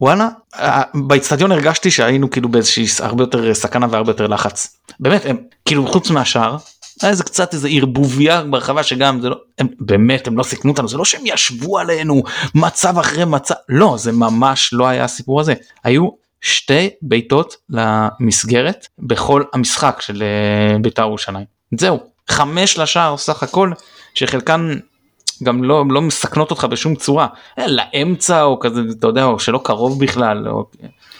וואלה 0.00 0.28
אה, 0.54 0.82
באצטדיון 0.94 1.52
הרגשתי 1.52 1.90
שהיינו 1.90 2.30
כאילו 2.30 2.48
באיזושהי 2.48 2.86
הרבה 3.00 3.22
יותר 3.22 3.54
סכנה 3.54 3.86
והרבה 3.90 4.10
יותר 4.10 4.26
לחץ. 4.26 4.76
באמת 5.00 5.26
הם 5.26 5.36
כאילו 5.64 5.86
חוץ 5.86 6.10
מהשאר 6.10 6.56
היה 7.02 7.10
איזה 7.10 7.24
קצת 7.24 7.54
איזה 7.54 7.68
ערבוביה 7.68 8.42
ברחבה 8.42 8.82
שגם 8.82 9.20
זה 9.20 9.28
לא 9.28 9.36
הם 9.58 9.66
באמת 9.80 10.26
הם 10.26 10.38
לא 10.38 10.42
סיכנו 10.42 10.70
אותנו 10.70 10.88
זה 10.88 10.96
לא 10.96 11.04
שהם 11.04 11.20
ישבו 11.24 11.78
עלינו 11.78 12.22
מצב 12.54 12.98
אחרי 12.98 13.24
מצב 13.24 13.54
לא 13.68 13.96
זה 13.98 14.12
ממש 14.12 14.70
לא 14.72 14.86
היה 14.86 15.04
הסיפור 15.04 15.40
הזה. 15.40 15.54
היו 15.84 16.08
שתי 16.40 16.90
בעיטות 17.02 17.56
למסגרת 17.70 18.86
בכל 18.98 19.42
המשחק 19.52 19.98
של 20.00 20.22
אה, 20.22 20.78
בית"ר 20.78 21.02
ירושלים. 21.02 21.44
זהו 21.78 21.98
חמש 22.28 22.78
לשער 22.78 23.16
סך 23.16 23.42
הכל 23.42 23.72
שחלקן 24.14 24.78
גם 25.42 25.64
לא 25.64 25.84
לא 25.90 26.02
מסכנות 26.02 26.50
אותך 26.50 26.64
בשום 26.64 26.94
צורה. 26.94 27.26
אה, 27.58 27.66
לאמצע 27.66 28.42
או 28.42 28.60
כזה 28.60 28.80
אתה 28.98 29.06
יודע 29.06 29.24
או 29.24 29.38
שלא 29.38 29.60
קרוב 29.64 30.04
בכלל. 30.04 30.48
או... 30.48 30.64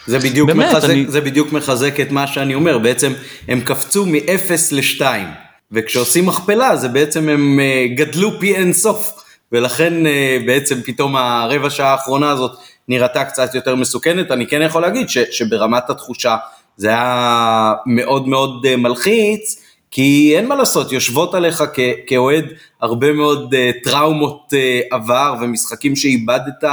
זה 0.07 0.19
בדיוק, 0.19 0.47
באמת, 0.47 0.71
מחזק, 0.71 0.89
אני... 0.89 1.05
זה 1.07 1.21
בדיוק 1.21 1.51
מחזק 1.51 1.99
את 1.99 2.11
מה 2.11 2.27
שאני 2.27 2.55
אומר. 2.55 2.77
בעצם 2.77 3.13
הם 3.47 3.61
קפצו 3.61 4.05
מ-0 4.05 4.51
ל-2 4.71 5.03
וכשעושים 5.71 6.25
מכפלה 6.25 6.75
זה 6.75 6.87
בעצם 6.87 7.29
הם 7.29 7.59
אה, 7.59 7.85
גדלו 7.95 8.39
פי 8.39 8.55
אין 8.55 8.73
סוף. 8.73 9.11
ולכן 9.51 10.05
אה, 10.07 10.37
בעצם 10.45 10.81
פתאום 10.81 11.15
הרבע 11.15 11.69
שעה 11.69 11.91
האחרונה 11.91 12.31
הזאת 12.31 12.51
נראתה 12.87 13.25
קצת 13.25 13.55
יותר 13.55 13.75
מסוכנת. 13.75 14.31
אני 14.31 14.47
כן 14.47 14.61
יכול 14.61 14.81
להגיד 14.81 15.09
ש, 15.09 15.17
שברמת 15.17 15.89
התחושה 15.89 16.37
זה 16.77 16.87
היה 16.87 17.73
מאוד 17.85 18.27
מאוד 18.27 18.75
מלחיץ 18.75 19.68
כי 19.91 20.33
אין 20.37 20.47
מה 20.47 20.55
לעשות, 20.55 20.91
יושבות 20.91 21.35
עליך 21.35 21.63
כאוהד 22.07 22.45
הרבה 22.81 23.11
מאוד 23.11 23.53
uh, 23.53 23.57
טראומות 23.83 24.53
uh, 24.53 24.95
עבר 24.95 25.35
ומשחקים 25.41 25.95
שאיבדת, 25.95 26.63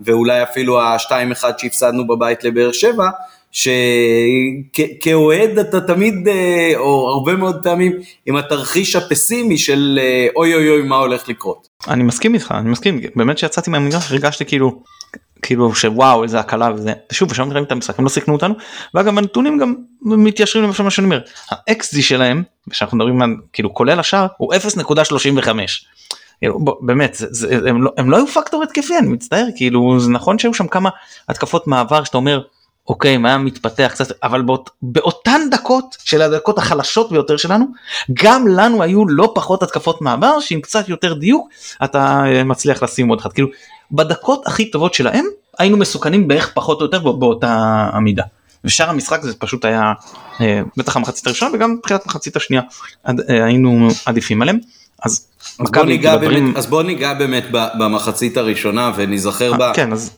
ואולי 0.00 0.42
אפילו 0.42 0.80
ה-2-1 0.80 1.44
שהפסדנו 1.58 2.06
בבית 2.06 2.44
לבאר 2.44 2.72
שבע, 2.72 3.08
שכאוהד 3.52 5.58
אתה 5.58 5.80
תמיד, 5.80 6.28
uh, 6.28 6.30
או 6.76 7.08
הרבה 7.08 7.36
מאוד 7.36 7.62
פעמים, 7.62 7.92
עם 8.26 8.36
התרחיש 8.36 8.96
הפסימי 8.96 9.58
של 9.58 10.00
uh, 10.02 10.32
אוי 10.36 10.54
אוי 10.54 10.70
אוי 10.70 10.82
מה 10.82 10.96
הולך 10.96 11.28
לקרות. 11.28 11.68
אני 11.88 12.02
מסכים 12.02 12.34
איתך, 12.34 12.54
אני 12.58 12.70
מסכים, 12.70 13.00
באמת 13.16 13.38
שיצאתי 13.38 13.70
מהמגרש 13.70 14.10
הרגשתי 14.10 14.44
כאילו 14.44 14.82
כאילו 15.42 15.74
שוואו 15.74 16.22
איזה 16.22 16.40
הקלה 16.40 16.70
וזה. 16.74 16.92
שוב 17.12 17.34
שם 17.34 17.48
נראים 17.48 17.64
את 17.64 17.72
המשחק 17.72 17.98
הם 17.98 18.04
לא 18.04 18.08
סיכנו 18.08 18.34
אותנו. 18.34 18.54
ואגב 18.94 19.18
הנתונים 19.18 19.58
גם 19.58 19.74
מתיישרים 20.02 20.64
למה 20.64 20.90
שאני 20.90 21.04
אומר. 21.04 21.20
האקסי 21.50 22.02
שלהם 22.02 22.42
שאנחנו 22.72 22.96
מדברים 22.96 23.22
על 23.22 23.36
כאילו 23.52 23.74
כולל 23.74 24.00
השאר 24.00 24.26
הוא 24.36 24.54
0.35. 24.54 25.48
באמת 26.80 27.14
זה, 27.14 27.26
זה, 27.30 27.70
הם, 27.70 27.82
לא, 27.82 27.90
הם 27.96 28.10
לא 28.10 28.16
היו 28.16 28.26
פקטור 28.26 28.62
התקפי 28.62 28.98
אני 28.98 29.08
מצטער 29.08 29.46
כאילו 29.56 30.00
זה 30.00 30.10
נכון 30.10 30.38
שהיו 30.38 30.54
שם 30.54 30.66
כמה 30.66 30.90
התקפות 31.28 31.66
מעבר 31.66 32.04
שאתה 32.04 32.16
אומר 32.16 32.40
אוקיי 32.88 33.16
מה 33.16 33.38
מתפתח 33.38 33.90
קצת 33.92 34.18
אבל 34.22 34.42
באות, 34.42 34.70
באותן 34.82 35.40
דקות 35.50 35.96
של 36.04 36.22
הדקות 36.22 36.58
החלשות 36.58 37.12
ביותר 37.12 37.36
שלנו 37.36 37.66
גם 38.12 38.48
לנו 38.48 38.82
היו 38.82 39.08
לא 39.08 39.32
פחות 39.34 39.62
התקפות 39.62 40.00
מעבר 40.02 40.40
שעם 40.40 40.60
קצת 40.60 40.88
יותר 40.88 41.14
דיוק 41.14 41.48
אתה 41.84 42.22
אה, 42.26 42.44
מצליח 42.44 42.82
לשים 42.82 43.08
עוד 43.08 43.20
אחד 43.20 43.32
כאילו 43.32 43.48
בדקות 43.92 44.46
הכי 44.46 44.70
טובות 44.70 44.94
שלהם 44.94 45.24
היינו 45.58 45.76
מסוכנים 45.76 46.28
בערך 46.28 46.50
פחות 46.54 46.80
או 46.80 46.84
יותר 46.86 47.12
באותה 47.12 47.90
עמידה. 47.94 48.22
ושאר 48.64 48.90
המשחק 48.90 49.22
זה 49.22 49.34
פשוט 49.34 49.64
היה 49.64 49.92
אה, 50.40 50.60
בטח 50.76 50.96
המחצית 50.96 51.26
הראשונה 51.26 51.50
וגם 51.54 51.72
מבחינת 51.72 52.02
המחצית 52.04 52.36
השנייה 52.36 52.62
אה, 53.08 53.44
היינו 53.44 53.88
עדיפים 54.06 54.42
עליהם. 54.42 54.58
אז 55.04 55.28
אז 55.60 55.70
בוא, 55.70 55.84
ניגע 55.84 56.16
מדברים... 56.16 56.44
באמת, 56.44 56.56
אז 56.56 56.66
בוא 56.66 56.82
ניגע 56.82 57.14
באמת 57.14 57.44
במחצית 57.78 58.36
הראשונה 58.36 58.92
ונזכר 58.96 59.52
ב-45 59.52 59.74
כן, 59.74 59.92
אז... 59.92 60.10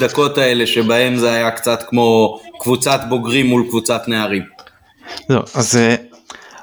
דקות 0.00 0.38
האלה 0.38 0.66
שבהם 0.66 1.16
זה 1.16 1.32
היה 1.32 1.50
קצת 1.50 1.84
כמו 1.88 2.38
קבוצת 2.60 3.00
בוגרים 3.08 3.46
מול 3.46 3.64
קבוצת 3.68 4.02
נערים. 4.08 4.42
זהו, 5.28 5.42
אז 5.54 5.78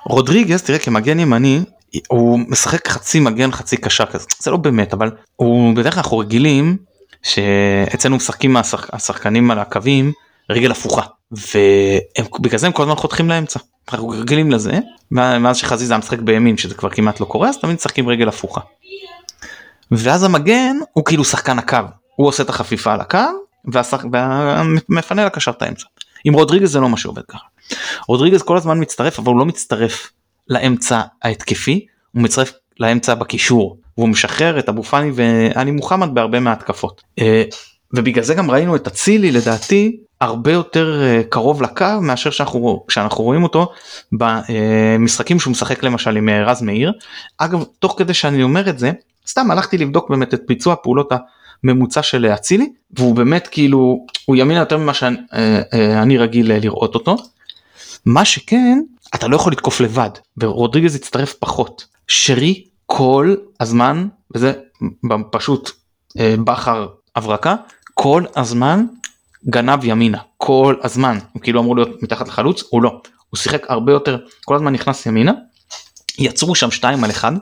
רודריגז 0.05 0.61
תראה 0.61 0.79
כמגן 0.79 1.19
ימני 1.19 1.59
הוא 2.07 2.39
משחק 2.47 2.87
חצי 2.87 3.19
מגן 3.19 3.51
חצי 3.51 3.77
קשר 3.77 4.05
כזה 4.05 4.25
זה 4.39 4.51
לא 4.51 4.57
באמת 4.57 4.93
אבל 4.93 5.11
הוא 5.35 5.75
בדרך 5.75 5.93
כלל 5.93 6.01
אנחנו 6.03 6.17
רגילים 6.17 6.77
שאצלנו 7.23 8.15
משחקים 8.15 8.57
השחקנים 8.93 9.51
על 9.51 9.59
הקווים 9.59 10.11
רגל 10.49 10.71
הפוכה 10.71 11.01
ובגלל 11.31 12.59
זה 12.59 12.67
הם 12.67 12.73
כל 12.73 12.83
הזמן 12.83 12.95
חותכים 12.95 13.29
לאמצע 13.29 13.59
אנחנו 13.91 14.09
רגילים 14.09 14.51
לזה 14.51 14.79
מאז 15.11 15.57
שחזיזה 15.57 15.97
משחק 15.97 16.19
בימין 16.19 16.57
שזה 16.57 16.75
כבר 16.75 16.89
כמעט 16.89 17.19
לא 17.19 17.25
קורה 17.25 17.49
אז 17.49 17.57
תמיד 17.57 17.75
משחקים 17.75 18.09
רגל 18.09 18.27
הפוכה. 18.27 18.61
ואז 19.91 20.23
המגן 20.23 20.75
הוא 20.93 21.05
כאילו 21.05 21.25
שחקן 21.25 21.59
הקו 21.59 21.77
הוא 22.15 22.27
עושה 22.27 22.43
את 22.43 22.49
החפיפה 22.49 22.93
על 22.93 23.01
הקו 23.01 23.19
והשח... 23.73 24.03
ומפנה 24.89 25.25
לקשר 25.25 25.51
את 25.51 25.61
האמצע. 25.61 25.85
עם 26.23 26.33
רודריגז 26.33 26.71
זה 26.71 26.79
לא 26.79 26.89
מה 26.89 26.97
שעובד 26.97 27.21
ככה. 27.27 27.45
רודריגז 28.07 28.41
כל 28.41 28.57
הזמן 28.57 28.81
מצטרף 28.81 29.19
אבל 29.19 29.27
הוא 29.27 29.39
לא 29.39 29.45
מצטרף 29.45 30.11
לאמצע 30.47 31.01
ההתקפי, 31.23 31.85
הוא 32.11 32.23
מצטרף 32.23 32.51
לאמצע 32.79 33.15
בקישור, 33.15 33.77
והוא 33.97 34.09
משחרר 34.09 34.59
את 34.59 34.69
אבו 34.69 34.83
פאני 34.83 35.11
ואני 35.13 35.71
מוחמד 35.71 36.09
בהרבה 36.13 36.39
מההתקפות. 36.39 37.01
אה, 37.19 37.43
ובגלל 37.93 38.23
זה 38.23 38.33
גם 38.33 38.51
ראינו 38.51 38.75
את 38.75 38.87
אצילי 38.87 39.31
לדעתי 39.31 39.97
הרבה 40.21 40.51
יותר 40.51 41.01
אה, 41.01 41.21
קרוב 41.29 41.61
לקו 41.61 41.85
מאשר 42.01 42.29
שאנחנו, 42.29 42.85
שאנחנו 42.89 43.23
רואים 43.23 43.43
אותו 43.43 43.71
במשחקים 44.11 45.39
שהוא 45.39 45.51
משחק 45.51 45.83
למשל 45.83 46.17
עם 46.17 46.29
אה, 46.29 46.43
רז 46.45 46.61
מאיר. 46.61 46.93
אגב 47.37 47.63
תוך 47.79 47.95
כדי 47.97 48.13
שאני 48.13 48.43
אומר 48.43 48.69
את 48.69 48.79
זה 48.79 48.91
סתם 49.27 49.51
הלכתי 49.51 49.77
לבדוק 49.77 50.09
באמת 50.09 50.33
את 50.33 50.41
ביצוע 50.47 50.75
פעולות 50.83 51.11
הממוצע 51.63 52.03
של 52.03 52.25
אצילי 52.25 52.69
והוא 52.91 53.15
באמת 53.15 53.47
כאילו 53.51 54.05
הוא 54.25 54.35
ימין 54.35 54.57
יותר 54.57 54.77
ממה 54.77 54.93
שאני 54.93 56.17
רגיל 56.17 56.53
לראות 56.53 56.95
אותו. 56.95 57.17
מה 58.05 58.25
שכן 58.25 58.79
אתה 59.15 59.27
לא 59.27 59.35
יכול 59.35 59.51
לתקוף 59.51 59.81
לבד 59.81 60.09
ורודריגז 60.37 60.95
יצטרף 60.95 61.33
פחות. 61.33 61.85
שרי 62.07 62.63
כל 62.85 63.35
הזמן 63.59 64.07
וזה 64.35 64.53
פשוט 65.31 65.71
אה, 66.19 66.35
בכר 66.43 66.87
הברקה 67.15 67.55
כל 67.93 68.23
הזמן 68.35 68.85
גנב 69.49 69.85
ימינה. 69.85 70.17
כל 70.37 70.75
הזמן. 70.83 71.17
הוא 71.33 71.41
כאילו 71.41 71.61
אמור 71.61 71.75
להיות 71.75 72.03
מתחת 72.03 72.27
לחלוץ 72.27 72.63
הוא 72.69 72.83
לא. 72.83 73.01
הוא 73.29 73.37
שיחק 73.37 73.65
הרבה 73.69 73.91
יותר 73.91 74.17
כל 74.45 74.55
הזמן 74.55 74.73
נכנס 74.73 75.05
ימינה. 75.05 75.31
יצרו 76.17 76.55
שם 76.55 76.71
2 76.71 77.03
על 77.03 77.11
1 77.11 77.33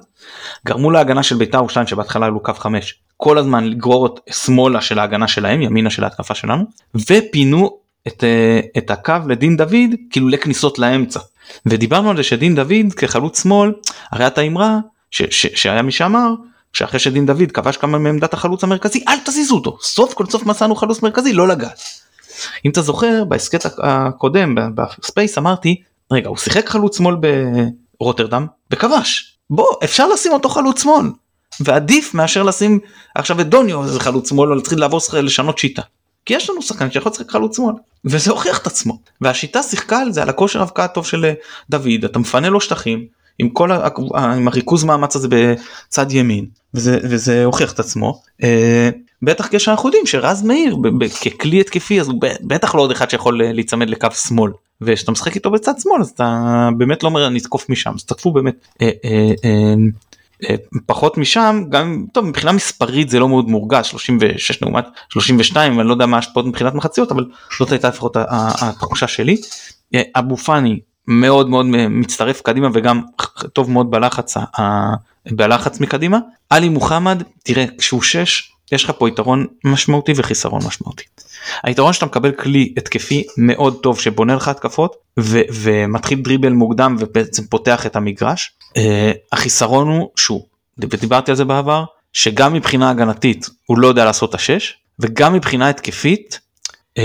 גרמו 0.65 0.91
להגנה 0.91 1.23
של 1.23 1.35
בית"ר 1.35 1.57
ירושלים 1.57 1.87
שבהתחלה 1.87 2.25
עלו 2.25 2.43
קו 2.43 2.53
5 2.53 2.99
כל 3.17 3.37
הזמן 3.37 3.63
לגרור 3.63 4.05
את 4.05 4.19
שמאלה 4.33 4.81
של 4.81 4.99
ההגנה 4.99 5.27
שלהם 5.27 5.61
ימינה 5.61 5.89
של 5.89 6.03
ההתקפה 6.03 6.35
שלנו 6.35 6.63
ופינו 6.95 7.77
את, 8.07 8.23
אה, 8.23 8.59
את 8.77 8.91
הקו 8.91 9.13
לדין 9.27 9.57
דוד 9.57 9.93
כאילו 10.09 10.29
לכניסות 10.29 10.79
לאמצע 10.79 11.19
ודיברנו 11.65 12.09
על 12.09 12.17
זה 12.17 12.23
שדין 12.23 12.55
דוד 12.55 12.93
כחלוץ 12.97 13.43
שמאל 13.43 13.71
הרי 14.11 14.23
הייתה 14.23 14.41
אמרה 14.41 14.77
שהיה 15.11 15.81
מי 15.81 15.91
שאמר 15.91 16.29
שאחרי 16.73 16.99
שדין 16.99 17.25
דוד 17.25 17.51
כבש 17.53 17.77
כמה 17.77 17.97
מעמדת 17.97 18.33
החלוץ 18.33 18.63
המרכזי 18.63 19.03
אל 19.07 19.17
תזיזו 19.25 19.55
אותו 19.55 19.77
סוף 19.81 20.13
כל 20.13 20.25
סוף 20.25 20.45
מצאנו 20.45 20.75
חלוץ 20.75 21.01
מרכזי 21.03 21.33
לא 21.33 21.47
לגעת. 21.47 21.79
אם 22.65 22.71
אתה 22.71 22.81
זוכר 22.81 23.23
בהסכת 23.25 23.65
הקודם 23.77 24.55
ב 24.75 24.86
space 24.86 25.37
אמרתי 25.37 25.81
רגע 26.11 26.29
הוא 26.29 26.37
שיחק 26.37 26.69
חלוץ 26.69 26.97
שמאל 26.97 27.15
ברוטרדם 27.99 28.47
וכבש 28.71 29.37
בוא 29.49 29.67
אפשר 29.83 30.07
לשים 30.07 30.31
אותו 30.31 30.49
חלוץ 30.49 30.83
שמאל 30.83 31.05
ועדיף 31.59 32.13
מאשר 32.13 32.43
לשים 32.43 32.79
עכשיו 33.15 33.41
את 33.41 33.49
דוניו 33.49 33.83
איזה 33.83 33.99
חלוץ 33.99 34.29
שמאל 34.29 34.55
להתחיל 34.55 34.79
לעבור 34.79 34.99
לשנות 35.23 35.57
שיטה. 35.57 35.81
כי 36.25 36.33
יש 36.33 36.49
לנו 36.49 36.61
שחקן 36.61 36.91
שיכול 36.91 37.11
לשחק 37.11 37.31
חלוץ 37.31 37.57
שמאל 37.57 37.73
וזה 38.05 38.31
הוכיח 38.31 38.57
את 38.57 38.67
עצמו. 38.67 38.99
והשיטה 39.21 39.63
שיחקה 39.63 39.99
על 39.99 40.11
זה 40.11 40.21
על 40.21 40.29
הכושר 40.29 40.61
הבקעה 40.61 40.85
הטוב 40.85 41.05
של 41.05 41.25
אה, 41.25 41.33
דוד 41.69 42.03
אתה 42.05 42.19
מפנה 42.19 42.49
לו 42.49 42.61
שטחים 42.61 43.05
עם 43.39 43.49
כל 43.49 43.71
ה... 43.71 43.87
עם 44.15 44.47
הריכוז 44.47 44.83
מאמץ 44.83 45.15
הזה 45.15 45.27
בצד 45.31 46.11
ימין 46.11 46.45
וזה 46.73 46.99
וזה 47.03 47.45
הוכיח 47.45 47.73
את 47.73 47.79
עצמו. 47.79 48.21
אה, 48.43 48.89
בטח 49.21 49.47
כשאנחנו 49.51 49.89
יודעים 49.89 50.05
שרז 50.05 50.43
מאיר 50.43 50.77
ככלי 51.25 51.61
התקפי 51.61 52.01
אז 52.01 52.07
הוא 52.07 52.21
בטח 52.41 52.75
לא 52.75 52.81
עוד 52.81 52.91
אחד 52.91 53.09
שיכול 53.09 53.41
אה, 53.41 53.53
להיצמד 53.53 53.89
לקו 53.89 54.07
שמאל. 54.11 54.51
וכשאתה 54.81 55.11
משחק 55.11 55.35
איתו 55.35 55.51
בצד 55.51 55.73
שמאל 55.79 56.01
אז 56.01 56.09
אתה 56.09 56.69
באמת 56.77 57.03
לא 57.03 57.09
אומר 57.09 57.29
נתקוף 57.29 57.69
משם. 57.69 57.91
אז 57.95 58.03
תקפו 58.03 58.31
באמת 58.31 58.55
אה, 58.81 58.89
אה, 59.05 59.31
אה, 59.45 59.73
פחות 60.85 61.17
משם 61.17 61.63
גם 61.69 62.05
טוב 62.13 62.25
מבחינה 62.25 62.51
מספרית 62.51 63.09
זה 63.09 63.19
לא 63.19 63.29
מאוד 63.29 63.49
מורגש 63.49 63.91
36 63.91 64.61
לעומת 64.61 64.85
32 65.09 65.77
ואני 65.77 65.87
לא 65.87 65.93
יודע 65.93 66.05
מה 66.05 66.17
ההשפעות 66.17 66.45
מבחינת 66.45 66.73
מחציות 66.73 67.11
אבל 67.11 67.25
זאת 67.59 67.71
הייתה 67.71 67.89
לפחות 67.89 68.17
התחושה 68.61 69.07
שלי. 69.07 69.37
אה, 69.95 70.01
אבו 70.15 70.37
פאני 70.37 70.79
מאוד 71.07 71.49
מאוד 71.49 71.65
מצטרף 71.89 72.41
קדימה 72.41 72.67
וגם 72.73 73.01
טוב 73.53 73.71
מאוד 73.71 73.91
בלחץ 73.91 74.37
בלחץ 75.31 75.79
מקדימה 75.79 76.19
עלי 76.49 76.69
מוחמד 76.69 77.23
תראה 77.43 77.65
כשהוא 77.77 78.01
6 78.01 78.51
יש 78.71 78.83
לך 78.83 78.91
פה 78.97 79.07
יתרון 79.07 79.45
משמעותי 79.63 80.13
וחיסרון 80.15 80.61
משמעותי. 80.67 81.03
היתרון 81.63 81.93
שאתה 81.93 82.05
מקבל 82.05 82.31
כלי 82.31 82.73
התקפי 82.77 83.23
מאוד 83.37 83.79
טוב 83.81 83.99
שבונה 83.99 84.35
לך 84.35 84.47
התקפות 84.47 84.95
ו- 85.19 85.41
ומתחיל 85.53 86.21
דריבל 86.21 86.53
מוקדם 86.53 86.95
ובעצם 86.99 87.43
פותח 87.43 87.85
את 87.85 87.95
המגרש. 87.95 88.51
Uh, 88.77 88.81
החיסרון 89.31 89.87
הוא 89.87 90.09
שהוא, 90.15 90.45
ודיברתי 90.77 91.31
על 91.31 91.37
זה 91.37 91.45
בעבר, 91.45 91.83
שגם 92.13 92.53
מבחינה 92.53 92.89
הגנתית 92.89 93.49
הוא 93.65 93.77
לא 93.77 93.87
יודע 93.87 94.05
לעשות 94.05 94.29
את 94.29 94.35
השש 94.35 94.77
וגם 94.99 95.33
מבחינה 95.33 95.69
התקפית 95.69 96.39
uh, 96.99 97.01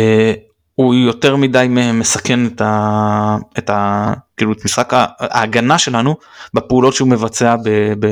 הוא 0.75 0.95
יותר 0.95 1.37
מדי 1.37 1.67
מסכן 1.95 2.47
את, 2.47 2.61
ה, 2.61 3.37
את, 3.59 3.71
ה, 3.71 4.13
כאילו 4.37 4.53
את 4.53 4.65
משחק 4.65 4.93
ההגנה 5.21 5.79
שלנו 5.79 6.17
בפעולות 6.55 6.95
שהוא 6.95 7.09
מבצע 7.09 7.57
ב, 7.57 7.69
ב, 8.01 8.09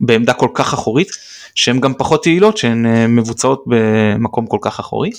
בעמדה 0.00 0.32
כל 0.32 0.48
כך 0.54 0.72
אחורית 0.72 1.08
שהן 1.54 1.80
גם 1.80 1.94
פחות 1.94 2.26
יעילות 2.26 2.56
שהן 2.56 2.86
אה, 2.86 3.06
מבוצעות 3.06 3.64
במקום 3.66 4.46
כל 4.46 4.58
כך 4.60 4.80
אחורי. 4.80 5.10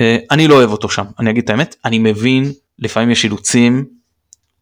אה, 0.00 0.16
אני 0.30 0.48
לא 0.48 0.54
אוהב 0.54 0.70
אותו 0.70 0.88
שם 0.88 1.04
אני 1.18 1.30
אגיד 1.30 1.44
את 1.44 1.50
האמת 1.50 1.76
אני 1.84 1.98
מבין 1.98 2.52
לפעמים 2.78 3.10
יש 3.10 3.24
אילוצים 3.24 3.84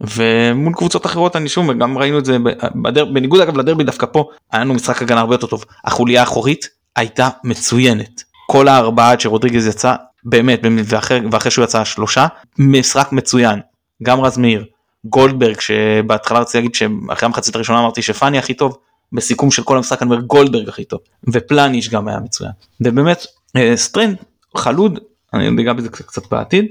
ומול 0.00 0.74
קבוצות 0.74 1.06
אחרות 1.06 1.36
אני 1.36 1.48
שוב 1.48 1.68
וגם 1.68 1.98
ראינו 1.98 2.18
את 2.18 2.24
זה 2.24 2.36
בדר, 2.74 3.04
בניגוד 3.04 3.40
אגב 3.40 3.56
לדרבי 3.56 3.84
דווקא 3.84 4.06
פה 4.06 4.30
היה 4.52 4.64
לנו 4.64 4.74
משחק 4.74 5.02
הגנה 5.02 5.20
הרבה 5.20 5.34
יותר 5.34 5.46
טוב. 5.46 5.64
החוליה 5.84 6.20
האחורית 6.20 6.68
הייתה 6.96 7.28
מצוינת. 7.44 8.22
כל 8.46 8.68
הארבעה 8.68 9.10
עד 9.10 9.20
שרודריגז 9.20 9.66
יצא 9.66 9.94
באמת 10.24 10.60
ואחרי, 10.84 11.20
ואחרי 11.32 11.50
שהוא 11.50 11.64
יצא 11.64 11.84
שלושה 11.84 12.26
משחק 12.58 13.12
מצוין. 13.12 13.60
גם 14.02 14.20
רז 14.20 14.38
מאיר 14.38 14.64
גולדברג 15.04 15.60
שבהתחלה 15.60 16.38
רציתי 16.40 16.58
להגיד 16.58 16.74
שאחרי 16.74 17.26
המחצית 17.26 17.54
הראשונה 17.54 17.80
אמרתי 17.80 18.02
שפאני 18.02 18.38
הכי 18.38 18.54
טוב 18.54 18.78
בסיכום 19.12 19.50
של 19.50 19.62
כל 19.62 19.76
המשחק 19.76 20.02
אני 20.02 20.10
אומר 20.10 20.22
גולדברג 20.22 20.68
הכי 20.68 20.84
טוב. 20.84 21.00
ופלניץ' 21.32 21.90
גם 21.90 22.08
היה 22.08 22.20
מצוין. 22.20 22.50
ובאמת 22.80 23.26
אה, 23.56 23.76
סטריין 23.76 24.16
חלוד 24.56 24.98
אני 25.36 25.62
אגע 25.62 25.72
בזה 25.72 25.88
קצת 25.88 26.22
בעתיד 26.30 26.64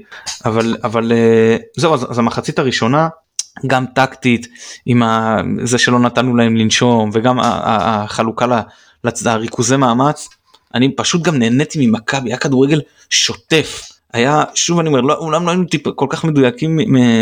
אבל 0.44 0.76
אבל 0.84 1.12
אה, 1.12 1.56
זהו 1.76 1.94
אז, 1.94 2.06
אז 2.10 2.18
המחצית 2.18 2.58
הראשונה 2.58 3.08
גם 3.66 3.84
טקטית 3.94 4.46
עם 4.86 5.02
ה... 5.02 5.40
זה 5.64 5.78
שלא 5.78 5.98
נתנו 5.98 6.36
להם 6.36 6.56
לנשום 6.56 7.10
וגם 7.12 7.38
החלוקה 7.42 8.46
לריכוזי 9.24 9.76
מאמץ 9.76 10.28
אני 10.74 10.96
פשוט 10.96 11.22
גם 11.22 11.36
נהניתי 11.36 11.86
ממכבי 11.86 12.30
היה 12.30 12.36
כדורגל 12.36 12.80
שוטף 13.10 13.82
היה 14.12 14.44
שוב 14.54 14.78
אני 14.78 14.88
אומר 14.88 15.00
לא, 15.00 15.14
אולי 15.14 15.44
לא 15.44 15.50
היינו 15.50 15.64
טיפ 15.64 15.88
כל 15.88 16.06
כך 16.10 16.24
מדויקים 16.24 16.78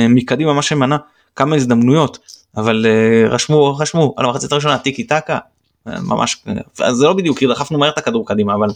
מקדימה 0.08 0.52
מה 0.52 0.62
שמנע 0.62 0.96
כמה 1.36 1.56
הזדמנויות 1.56 2.18
אבל 2.56 2.86
uh, 2.86 3.32
רשמו 3.32 3.76
רשמו 3.76 4.14
על 4.16 4.26
המחצית 4.26 4.52
הראשונה 4.52 4.78
טיקי 4.78 5.04
טקה 5.04 5.38
אה, 5.88 6.00
ממש 6.00 6.44
אז 6.78 6.96
זה 6.96 7.04
לא 7.04 7.12
בדיוק 7.12 7.38
כי 7.38 7.46
דחפנו 7.46 7.78
מהר 7.78 7.90
את 7.90 7.98
הכדור 7.98 8.26
קדימה 8.26 8.54
אבל 8.54 8.68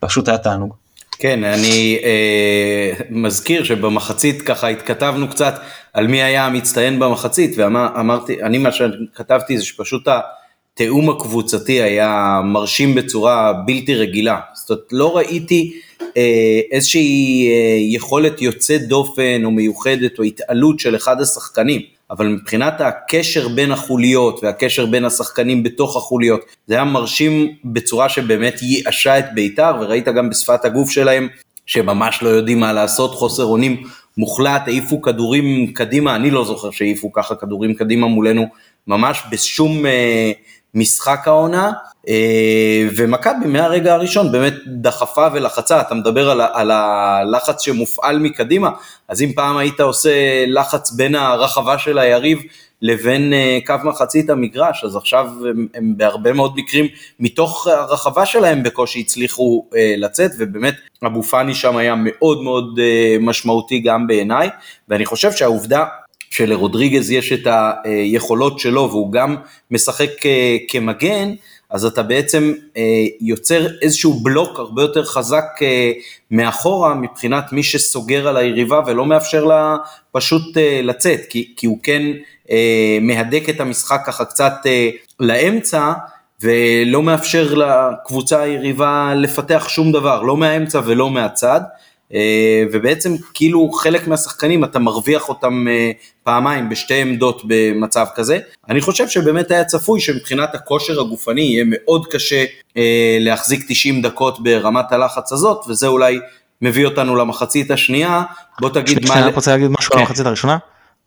פשוט 0.00 0.28
היה 0.28 0.38
תענוג. 0.38 0.74
כן 1.18 1.44
אני 1.44 1.98
אה, 2.04 2.92
מזכיר 3.10 3.64
שבמחצית 3.64 4.42
ככה 4.42 4.68
התכתבנו 4.68 5.28
קצת 5.28 5.60
על 5.92 6.06
מי 6.06 6.22
היה 6.22 6.46
המצטיין 6.46 6.98
במחצית 6.98 7.54
ואמרתי 7.56 8.42
אני 8.42 8.58
מה 8.58 8.72
שכתבתי 8.72 9.58
זה 9.58 9.64
שפשוט 9.64 10.08
התיאום 10.08 11.10
הקבוצתי 11.10 11.82
היה 11.82 12.40
מרשים 12.44 12.94
בצורה 12.94 13.52
בלתי 13.52 13.94
רגילה 13.94 14.40
זאת 14.54 14.70
אומרת 14.70 14.92
לא 14.92 15.16
ראיתי 15.16 15.80
אה, 16.16 16.60
איזושהי 16.70 17.48
אה, 17.50 17.76
יכולת 17.96 18.42
יוצאת 18.42 18.88
דופן 18.88 19.44
או 19.44 19.50
מיוחדת 19.50 20.18
או 20.18 20.24
התעלות 20.24 20.80
של 20.80 20.96
אחד 20.96 21.20
השחקנים. 21.20 21.97
אבל 22.10 22.28
מבחינת 22.28 22.80
הקשר 22.80 23.48
בין 23.48 23.72
החוליות 23.72 24.40
והקשר 24.42 24.86
בין 24.86 25.04
השחקנים 25.04 25.62
בתוך 25.62 25.96
החוליות, 25.96 26.40
זה 26.66 26.74
היה 26.74 26.84
מרשים 26.84 27.54
בצורה 27.64 28.08
שבאמת 28.08 28.62
ייאשה 28.62 29.18
את 29.18 29.24
בית"ר, 29.34 29.74
וראית 29.80 30.08
גם 30.08 30.30
בשפת 30.30 30.64
הגוף 30.64 30.90
שלהם 30.90 31.28
שממש 31.66 32.22
לא 32.22 32.28
יודעים 32.28 32.60
מה 32.60 32.72
לעשות, 32.72 33.14
חוסר 33.14 33.44
אונים 33.44 33.82
מוחלט, 34.18 34.62
העיפו 34.66 35.02
כדורים 35.02 35.72
קדימה, 35.72 36.16
אני 36.16 36.30
לא 36.30 36.44
זוכר 36.44 36.70
שהעיפו 36.70 37.12
ככה 37.12 37.34
כדורים 37.34 37.74
קדימה 37.74 38.06
מולנו, 38.06 38.46
ממש 38.86 39.22
בשום 39.30 39.86
אה, 39.86 40.32
משחק 40.74 41.28
העונה, 41.28 41.72
אה, 42.08 42.88
ומכבי 42.96 43.46
מהרגע 43.46 43.94
הראשון 43.94 44.32
באמת 44.32 44.54
דחפה 44.66 45.26
ולחצה, 45.32 45.80
אתה 45.80 45.94
מדבר 45.94 46.30
על, 46.30 46.40
על 46.52 46.70
הלחץ 46.70 47.60
שמופעל 47.62 48.18
מקדימה, 48.18 48.70
אז 49.08 49.22
אם 49.22 49.32
פעם 49.34 49.56
היית 49.56 49.80
עושה 49.80 50.44
לחץ 50.46 50.92
בין 50.92 51.14
הרחבה 51.14 51.78
של 51.78 51.98
היריב 51.98 52.38
לבין 52.82 53.32
אה, 53.32 53.58
קו 53.66 53.74
מחצית 53.84 54.30
המגרש, 54.30 54.84
אז 54.84 54.96
עכשיו 54.96 55.26
הם, 55.50 55.66
הם 55.74 55.94
בהרבה 55.96 56.32
מאוד 56.32 56.52
מקרים 56.56 56.86
מתוך 57.20 57.66
הרחבה 57.66 58.26
שלהם 58.26 58.62
בקושי 58.62 59.00
הצליחו 59.00 59.66
אה, 59.76 59.94
לצאת, 59.96 60.30
ובאמת 60.38 60.74
אבו 61.06 61.22
פאני 61.22 61.54
שם 61.54 61.76
היה 61.76 61.94
מאוד 61.96 62.42
מאוד 62.42 62.80
משמעותי 63.20 63.80
גם 63.80 64.06
בעיניי, 64.06 64.50
ואני 64.88 65.06
חושב 65.06 65.32
שהעובדה 65.32 65.84
שלרודריגז 66.30 67.10
יש 67.10 67.32
את 67.32 67.46
היכולות 67.84 68.58
שלו 68.58 68.88
והוא 68.90 69.12
גם 69.12 69.36
משחק 69.70 70.10
כמגן, 70.68 71.34
אז 71.70 71.84
אתה 71.84 72.02
בעצם 72.02 72.54
אה, 72.76 72.82
יוצר 73.20 73.66
איזשהו 73.82 74.14
בלוק 74.14 74.58
הרבה 74.58 74.82
יותר 74.82 75.04
חזק 75.04 75.44
אה, 75.62 75.92
מאחורה 76.30 76.94
מבחינת 76.94 77.52
מי 77.52 77.62
שסוגר 77.62 78.28
על 78.28 78.36
היריבה 78.36 78.80
ולא 78.86 79.06
מאפשר 79.06 79.44
לה 79.44 79.76
פשוט 80.12 80.56
אה, 80.56 80.80
לצאת, 80.82 81.20
כי, 81.30 81.54
כי 81.56 81.66
הוא 81.66 81.78
כן 81.82 82.02
אה, 82.50 82.98
מהדק 83.00 83.48
את 83.48 83.60
המשחק 83.60 84.02
ככה 84.06 84.24
קצת 84.24 84.54
אה, 84.66 84.90
לאמצע 85.20 85.92
ולא 86.40 87.02
מאפשר 87.02 87.54
לקבוצה 87.54 88.40
היריבה 88.40 89.14
לפתח 89.16 89.68
שום 89.68 89.92
דבר, 89.92 90.22
לא 90.22 90.36
מהאמצע 90.36 90.80
ולא 90.84 91.10
מהצד. 91.10 91.60
אה, 92.14 92.64
ובעצם 92.72 93.14
כאילו 93.34 93.70
חלק 93.72 94.08
מהשחקנים 94.08 94.64
אתה 94.64 94.78
מרוויח 94.78 95.28
אותם 95.28 95.68
אה, 95.68 95.90
פעמיים 96.22 96.68
בשתי 96.68 97.00
עמדות 97.00 97.42
במצב 97.44 98.06
כזה. 98.14 98.38
אני 98.68 98.80
חושב 98.80 99.08
שבאמת 99.08 99.50
היה 99.50 99.64
צפוי 99.64 100.00
שמבחינת 100.00 100.54
הכושר 100.54 101.00
הגופני 101.00 101.40
יהיה 101.40 101.64
מאוד 101.66 102.06
קשה 102.06 102.44
אה, 102.76 103.18
להחזיק 103.20 103.64
90 103.68 104.02
דקות 104.02 104.42
ברמת 104.42 104.92
הלחץ 104.92 105.32
הזאת, 105.32 105.64
וזה 105.68 105.86
אולי 105.86 106.20
מביא 106.62 106.84
אותנו 106.84 107.16
למחצית 107.16 107.70
השנייה. 107.70 108.22
בוא 108.60 108.70
תגיד 108.70 109.08
מה... 109.08 109.22
אני 109.22 109.32
רוצה 109.32 109.50
להגיד 109.50 109.70
משהו 109.78 109.92
על 109.92 109.98
כן. 109.98 110.06
המחצית 110.06 110.26
הראשונה. 110.26 110.58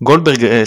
גולדברג, 0.03 0.45
אה, 0.45 0.63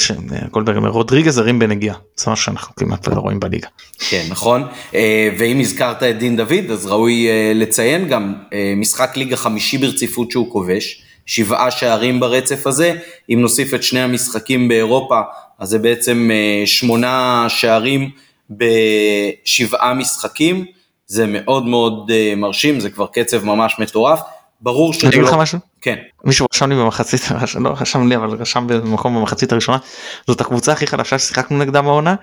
גולדברג, 0.51 0.85
רודריגז 0.87 1.39
הרים 1.39 1.59
בנגיעה, 1.59 1.97
זה 2.17 2.31
מה 2.31 2.37
שאנחנו 2.37 2.75
כמעט 2.75 3.09
לא 3.09 3.15
רואים 3.15 3.41
בליגה. 3.41 3.69
כן, 4.11 4.27
נכון, 4.31 4.63
אה, 4.95 5.31
ואם 5.39 5.61
הזכרת 5.61 6.03
את 6.03 6.19
דין 6.19 6.37
דוד, 6.37 6.71
אז 6.73 6.87
ראוי 6.87 7.29
אה, 7.29 7.53
לציין 7.55 8.09
גם 8.09 8.35
משחק 8.77 9.17
ליגה 9.17 9.37
חמישי 9.37 9.79
ברציפות 9.79 10.31
שהוא 10.31 10.53
כובש, 10.53 11.03
שבעה 11.27 11.71
שערים 11.71 12.21
ברצף 12.21 12.67
הזה, 12.67 12.95
אם 13.31 13.39
נוסיף 13.41 13.75
את 13.75 13.83
שני 13.83 14.01
המשחקים 14.01 14.69
באירופה, 14.69 15.21
אז 15.59 15.69
זה 15.69 15.79
בעצם 15.79 16.31
שמונה 16.67 17.47
שערים 17.49 18.11
בשבעה 18.51 19.95
משחקים, 19.95 20.65
זה 21.07 21.27
מאוד 21.27 21.67
מאוד 21.67 22.11
מרשים, 22.37 22.81
זה 22.81 22.91
כבר 22.91 23.07
קצב 23.07 23.45
ממש 23.45 23.77
מטורף. 23.79 24.21
ברור 24.65 24.93
שזה 24.93 25.07
לא... 25.07 25.09
אני 25.09 25.17
אגיד 25.17 25.29
לך 25.29 25.35
משהו? 25.35 25.59
כן. 25.81 25.97
מישהו 26.25 26.47
רשם 26.55 26.71
לי 26.71 26.77
במחצית, 26.77 27.21
לא 27.65 27.71
רשם 27.81 28.09
לי 28.09 28.17
אבל 28.17 28.29
רשם 28.29 28.67
במקום 28.67 29.17
במחצית 29.17 29.53
הראשונה, 29.53 29.79
זאת 30.27 30.41
הקבוצה 30.41 30.73
הכי 30.73 30.87
חדשה 30.87 31.19
ששיחקנו 31.19 31.59
נגדה 31.59 31.83
בעונה 31.83 32.15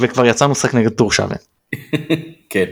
וכבר 0.00 0.26
יצאנו 0.26 0.52
לשחק 0.52 0.74
נגד 0.74 0.90
טור 0.90 1.12
שווה. 1.12 1.36
כן. 2.50 2.64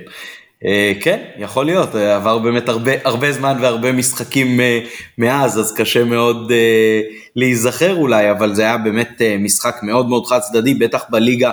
אה, 0.65 0.93
כן, 1.01 1.19
יכול 1.39 1.67
להיות, 1.67 1.97
אה, 1.97 2.17
עבר 2.17 2.39
באמת 2.39 2.69
הרבה, 2.69 2.93
הרבה 3.05 3.33
זמן 3.33 3.59
והרבה 3.61 3.93
משחקים 3.93 4.61
אה, 4.61 4.81
מאז, 5.19 5.61
אז 5.61 5.75
קשה 5.77 6.05
מאוד 6.05 6.53
להיזכר 7.37 7.95
אולי, 7.95 8.31
אבל 8.31 8.55
זה 8.55 8.63
היה 8.63 8.79
באמת 8.79 9.23
משחק 9.39 9.77
מאוד 9.83 10.09
מאוד 10.09 10.27
חד 10.27 10.39
צדדי, 10.39 10.75
בטח 10.75 11.05
בליגה, 11.11 11.51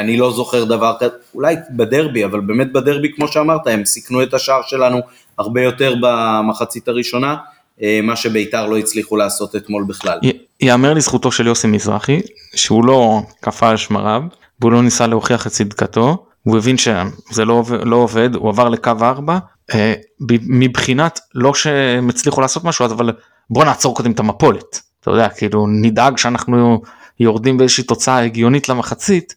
אני 0.00 0.16
לא 0.16 0.32
זוכר 0.32 0.64
דבר 0.64 0.94
כזה, 1.00 1.10
אולי 1.34 1.56
בדרבי, 1.70 2.24
אבל 2.24 2.40
באמת 2.40 2.72
בדרבי, 2.72 3.12
כמו 3.16 3.28
שאמרת, 3.28 3.66
הם 3.66 3.84
סיכנו 3.84 4.22
את 4.22 4.34
השער 4.34 4.60
שלנו 4.66 5.00
הרבה 5.38 5.62
יותר 5.62 5.94
במחצית 6.00 6.88
הראשונה, 6.88 7.36
אה, 7.82 8.00
מה 8.02 8.16
שביתר 8.16 8.66
לא 8.66 8.78
הצליחו 8.78 9.16
לעשות 9.16 9.56
אתמול 9.56 9.84
בכלל. 9.88 10.18
יאמר 10.60 10.94
לזכותו 10.94 11.32
של 11.32 11.46
יוסי 11.46 11.66
מזרחי, 11.66 12.20
שהוא 12.54 12.84
לא 12.84 13.22
קפא 13.40 13.64
על 13.64 13.76
שמריו, 13.76 14.22
והוא 14.60 14.72
לא 14.72 14.82
ניסה 14.82 15.06
להוכיח 15.06 15.46
את 15.46 15.52
צדקתו, 15.52 16.26
הוא 16.42 16.58
הבין 16.58 16.76
שזה 16.78 17.44
לא, 17.44 17.62
לא 17.84 17.96
עובד, 17.96 18.34
הוא 18.34 18.48
עבר 18.48 18.68
לקו 18.68 18.90
4, 19.02 19.38
אה, 19.74 19.94
מבחינת 20.30 21.20
לא 21.34 21.54
שהם 21.54 22.08
הצליחו 22.08 22.40
לעשות 22.40 22.64
משהו, 22.64 22.84
אבל 22.84 23.12
בוא 23.50 23.64
נעצור 23.64 23.94
קודם 23.96 24.10
את 24.10 24.20
המפולת. 24.20 24.80
אתה 25.00 25.10
יודע, 25.10 25.28
כאילו 25.28 25.66
נדאג 25.66 26.18
שאנחנו 26.18 26.82
יורדים 27.20 27.58
באיזושהי 27.58 27.84
תוצאה 27.84 28.24
הגיונית 28.24 28.68
למחצית, 28.68 29.34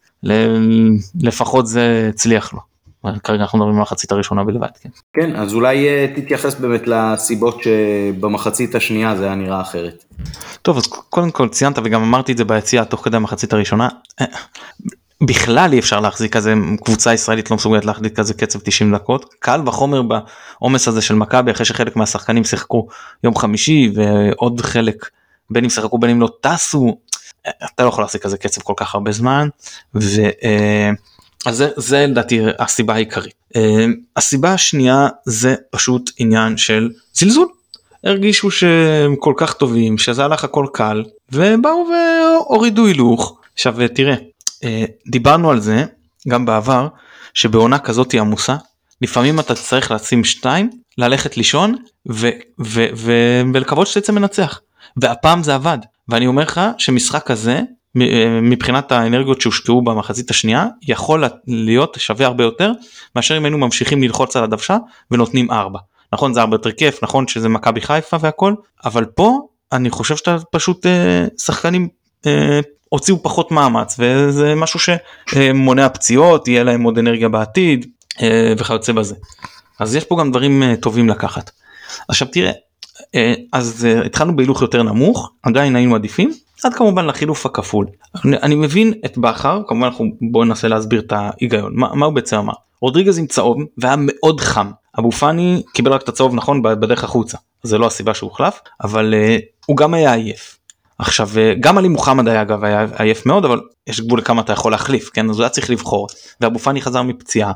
לפחות 1.15 1.67
זה 1.67 2.09
הצליח 2.09 2.53
לו. 2.53 2.59
כרגע 3.23 3.41
אנחנו 3.41 3.57
מדברים 3.57 3.75
על 3.75 3.79
המחצית 3.79 4.12
הראשונה 4.12 4.43
בלבד. 4.43 4.67
כן, 4.81 4.89
כן 5.13 5.36
אז 5.36 5.53
אולי 5.53 5.88
אה, 5.88 6.07
תתייחס 6.15 6.55
באמת 6.55 6.81
לסיבות 6.88 7.62
שבמחצית 7.63 8.75
השנייה 8.75 9.15
זה 9.15 9.25
היה 9.25 9.36
נראה 9.36 9.62
אחרת. 9.62 10.03
טוב 10.62 10.77
אז 10.77 10.88
קודם 10.88 11.31
כל 11.31 11.49
ציינת 11.49 11.77
וגם 11.83 12.03
אמרתי 12.03 12.31
את 12.31 12.38
זה 12.38 12.45
ביציאה 12.45 12.86
תוך 12.86 13.05
כדי 13.05 13.17
המחצית 13.17 13.53
הראשונה. 13.53 13.89
אה, 14.21 14.25
בכלל 15.21 15.73
אי 15.73 15.79
אפשר 15.79 15.99
להחזיק 15.99 16.33
כזה 16.33 16.53
קבוצה 16.83 17.13
ישראלית 17.13 17.51
לא 17.51 17.55
מסוגלת 17.55 17.86
להחזיק 17.86 18.15
כזה 18.15 18.33
קצב 18.33 18.59
90 18.59 18.95
דקות 18.95 19.33
קל 19.39 19.62
וחומר 19.65 20.01
בעומס 20.01 20.88
הזה 20.88 21.01
של 21.01 21.15
מכבי 21.15 21.51
אחרי 21.51 21.65
שחלק 21.65 21.95
מהשחקנים 21.95 22.43
שיחקו 22.43 22.88
יום 23.23 23.36
חמישי 23.36 23.91
ועוד 23.95 24.62
חלק 24.62 25.09
בין 25.49 25.63
אם 25.63 25.69
שיחקו 25.69 25.97
בין 25.97 26.09
אם 26.09 26.21
לא 26.21 26.29
טסו 26.41 26.97
אתה 27.49 27.84
לא 27.84 27.88
יכול 27.88 28.03
להחזיק 28.03 28.21
כזה 28.21 28.38
קצב 28.38 28.62
כל 28.62 28.73
כך 28.77 28.95
הרבה 28.95 29.12
זמן. 29.12 29.49
ו... 29.95 30.01
אה, 30.43 30.91
זה, 31.77 32.08
לדעתי 32.08 32.39
הסיבה 32.60 32.93
העיקרית. 32.93 33.34
אה, 33.56 33.86
הסיבה 34.15 34.53
השנייה 34.53 35.08
זה 35.25 35.56
פשוט 35.71 36.12
עניין 36.17 36.58
של 36.58 36.89
זלזול. 37.13 37.47
הרגישו 38.03 38.51
שהם 38.51 39.15
כל 39.15 39.34
כך 39.38 39.53
טובים 39.53 39.97
שזה 39.97 40.23
הלך 40.23 40.43
הכל 40.43 40.65
קל 40.73 41.03
ובאו 41.32 41.88
והורידו 41.91 42.86
הילוך. 42.86 43.39
עכשיו 43.53 43.75
תראה 43.93 44.15
אה, 44.63 44.86
דיברנו 45.08 45.51
על 45.51 45.60
זה 45.60 45.86
גם 46.27 46.45
בעבר 46.45 46.88
שבעונה 47.34 47.79
כזאת 47.79 48.13
עמוסה 48.13 48.56
לפעמים 49.01 49.39
אתה 49.39 49.56
צריך 49.56 49.91
לשים 49.91 50.23
שתיים 50.23 50.69
ללכת 50.97 51.38
לישון 51.38 51.75
ו- 52.12 52.29
ו- 52.60 52.88
ו- 52.95 53.41
ולקוות 53.53 53.88
שתצא 53.88 54.12
מנצח 54.12 54.62
והפעם 54.97 55.43
זה 55.43 55.56
עבד 55.56 55.77
ואני 56.10 56.28
אומר 56.28 56.44
לך 56.44 56.62
שמשחק 56.78 57.24
כזה 57.24 57.62
אה, 58.02 58.39
מבחינת 58.42 58.92
האנרגיות 58.92 59.42
שהושקעו 59.42 59.82
במחצית 59.82 60.30
השנייה 60.30 60.68
יכול 60.88 61.24
להיות 61.48 61.98
שווה 62.00 62.26
הרבה 62.26 62.44
יותר 62.44 62.72
מאשר 63.16 63.38
אם 63.38 63.46
היינו 63.46 63.58
ממשיכים 63.58 64.04
ללחוץ 64.04 64.36
על 64.36 64.44
הדוושה 64.44 64.78
ונותנים 65.12 65.52
ארבע. 65.52 65.80
נכון 66.13 66.34
זה 66.34 66.42
הרבה 66.42 66.56
יותר 66.56 66.72
כיף 66.72 67.04
נכון 67.04 67.28
שזה 67.28 67.50
מכבי 67.50 67.82
חיפה 67.82 68.18
והכל 68.20 68.54
אבל 68.86 69.06
פה 69.06 69.39
אני 69.72 69.89
חושב 69.89 70.16
שאתה 70.16 70.38
פשוט 70.52 70.86
אה, 70.86 71.26
שחקנים 71.38 71.89
אה, 72.26 72.60
הוציאו 72.89 73.24
פחות 73.24 73.52
מאמץ 73.52 73.96
וזה 74.00 74.56
משהו 74.56 74.80
שמונע 75.30 75.89
פציעות 75.89 76.48
יהיה 76.48 76.63
להם 76.63 76.84
עוד 76.84 76.98
אנרגיה 76.98 77.30
בעתיד 77.30 77.86
וכיוצא 78.58 78.92
בזה. 78.92 79.16
אז 79.80 79.96
יש 79.96 80.04
פה 80.04 80.18
גם 80.20 80.32
דברים 80.32 80.76
טובים 80.76 81.10
לקחת. 81.10 81.52
עכשיו 82.08 82.28
תראה 82.28 82.48
אה, 82.50 82.54
אז 83.52 83.88
התחלנו 84.06 84.36
בהילוך 84.36 84.62
יותר 84.62 84.84
נמוך 84.84 85.32
עדיין 85.43 85.76
היינו 85.76 85.95
עדיפים 85.95 86.32
עד 86.63 86.73
כמובן 86.73 87.06
לחילוף 87.06 87.45
הכפול. 87.45 87.88
אני, 88.26 88.38
אני 88.38 88.56
מבין 88.56 88.93
את 89.06 89.17
בכר 89.17 89.62
כמובן 89.67 89.86
אנחנו 89.86 90.06
בואו 90.32 90.43
ננסה 90.43 90.67
להסביר 90.67 90.99
את 90.99 91.12
ההיגיון. 91.12 91.71
מה, 91.76 91.95
מה 91.95 92.06
הוא 92.06 92.13
בעצם 92.13 92.38
אמר. 92.38 92.54
רודריגז 92.82 93.17
עם 93.17 93.28
צהוב 93.28 93.58
והיה 93.78 93.95
מאוד 93.97 94.41
חם. 94.41 94.71
אבו 94.99 95.12
פאני 95.12 95.63
קיבל 95.73 95.93
רק 95.93 96.02
את 96.02 96.10
הצהוב 96.10 96.36
נכון? 96.36 96.62
בדרך 96.62 97.04
החוצה. 97.04 97.38
זה 97.63 97.78
לא 97.78 97.88
הסיבה 97.88 98.13
שהוא 98.13 98.30
הוחלף 98.30 98.60
אבל 98.84 99.13
uh, 99.13 99.41
הוא 99.65 99.78
גם 99.78 99.93
היה 99.93 100.13
עייף. 100.13 100.58
עכשיו 100.99 101.30
אה, 101.38 101.54
גם 101.60 101.78
עלי 101.78 101.88
מוחמד 101.88 102.28
היה 102.28 102.41
אגב 102.41 102.63
היה 102.63 102.86
עייף 102.97 103.26
מאוד 103.26 103.45
אבל 103.45 103.62
יש 103.88 104.02
גבול 104.02 104.19
לכמה 104.19 104.41
אתה 104.41 104.54
יכול 104.54 104.71
להחליף 104.71 105.10
כן? 105.13 105.30
אז 105.30 105.36
הוא 105.36 105.43
היה 105.43 105.49
צריך 105.49 105.69
לבחור. 105.69 106.08
ואבו 106.41 106.60
פאני 106.60 106.82
חזר 106.82 107.02
מפציעה. 107.02 107.52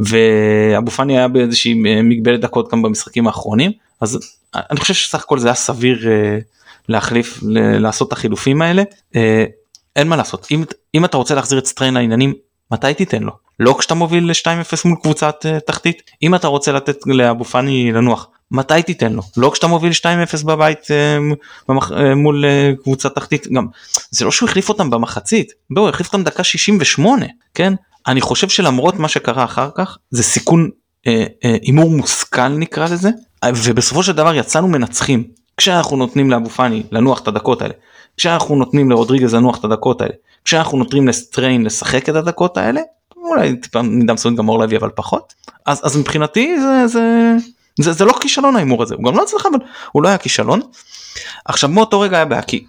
ואבו 0.00 0.90
פאני 0.90 1.18
היה 1.18 1.28
באיזושהי 1.28 1.82
אה, 1.86 2.02
מגבלת 2.02 2.40
דקות 2.40 2.72
גם 2.72 2.82
במשחקים 2.82 3.26
האחרונים. 3.26 3.72
אז 4.00 4.18
אני 4.54 4.80
חושב 4.80 4.94
שסך 4.94 5.22
הכל 5.24 5.38
זה 5.38 5.48
היה 5.48 5.54
סביר 5.54 6.08
להחליף 6.88 7.38
לעשות 7.80 8.08
את 8.08 8.12
החילופים 8.12 8.62
האלה. 8.62 8.82
אין 9.96 10.08
מה 10.08 10.16
לעשות. 10.16 10.46
אם 10.50 10.64
אם 10.94 11.04
אתה 11.04 11.16
רוצה 11.16 11.34
להחזיר 11.34 11.58
את 11.58 11.66
סטריין 11.66 11.94
לעניינים 11.94 12.34
מתי 12.70 12.94
תיתן 12.94 13.22
לו? 13.22 13.32
לא 13.60 13.76
כשאתה 13.78 13.94
מוביל 13.94 14.26
ל-2-0 14.26 14.76
מול 14.84 14.98
קבוצת 15.02 15.46
uh, 15.46 15.60
תחתית? 15.60 16.02
אם 16.22 16.34
אתה 16.34 16.46
רוצה 16.46 16.72
לתת 16.72 16.96
לאבו 17.06 17.44
פאני 17.44 17.92
לנוח 17.92 18.28
מתי 18.50 18.82
תיתן 18.82 19.12
לו? 19.12 19.22
לא 19.36 19.50
כשאתה 19.50 19.66
מוביל 19.66 19.92
2-0 20.40 20.46
בבית 20.46 20.78
uh, 20.78 21.36
במח, 21.68 21.90
uh, 21.90 21.94
מול 22.16 22.44
uh, 22.44 22.82
קבוצת 22.82 23.14
תחתית? 23.14 23.46
גם 23.52 23.66
זה 24.10 24.24
לא 24.24 24.30
שהוא 24.30 24.48
החליף 24.48 24.68
אותם 24.68 24.90
במחצית. 24.90 25.52
בואו 25.70 25.88
החליף 25.88 26.06
אותם 26.06 26.24
דקה 26.24 26.44
68 26.44 27.26
כן? 27.54 27.74
אני 28.06 28.20
חושב 28.20 28.48
שלמרות 28.48 28.94
מה 28.94 29.08
שקרה 29.08 29.44
אחר 29.44 29.70
כך 29.74 29.98
זה 30.10 30.22
סיכון 30.22 30.70
הימור 31.04 31.84
uh, 31.84 31.88
uh, 31.88 31.96
מושכל 31.96 32.48
נקרא 32.48 32.84
לזה 32.84 33.10
ובסופו 33.44 34.02
של 34.02 34.12
דבר 34.12 34.34
יצאנו 34.34 34.68
מנצחים 34.68 35.24
כשאנחנו 35.56 35.96
נותנים 35.96 36.30
לאבו 36.30 36.48
פאני 36.48 36.82
לנוח 36.92 37.20
את 37.20 37.28
הדקות 37.28 37.62
האלה 37.62 37.74
כשאנחנו 38.16 38.56
נותנים 38.56 38.90
לרודריגז 38.90 39.34
לנוח 39.34 39.58
את 39.58 39.64
הדקות 39.64 40.00
האלה 40.00 40.14
כשאנחנו 40.44 40.78
נותנים 40.78 41.08
לסטריין 41.08 41.64
לשחק 41.64 42.08
את 42.08 42.14
הדקות 42.14 42.56
האלה 42.56 42.80
אולי 43.16 43.56
טיפה 43.56 43.82
מידה 43.82 44.12
מסוימת 44.12 44.38
גם 44.38 44.48
אור 44.48 44.58
לוי 44.58 44.76
אבל 44.76 44.90
פחות 44.94 45.34
אז 45.66 45.80
אז 45.84 45.96
מבחינתי 45.96 46.60
זה 46.60 46.86
זה 46.86 47.36
זה, 47.80 47.92
זה 47.92 48.04
לא 48.04 48.12
כישלון 48.20 48.56
ההימור 48.56 48.82
הזה 48.82 48.94
הוא 48.94 49.04
גם 49.04 49.16
לא 49.16 49.22
אצלך 49.22 49.46
אבל 49.46 49.64
הוא 49.92 50.02
לא 50.02 50.08
היה 50.08 50.18
כישלון. 50.18 50.60
עכשיו 51.44 51.70
מאותו 51.70 52.00
רגע 52.00 52.16
היה 52.16 52.24
בעיה 52.24 52.42
כי 52.42 52.64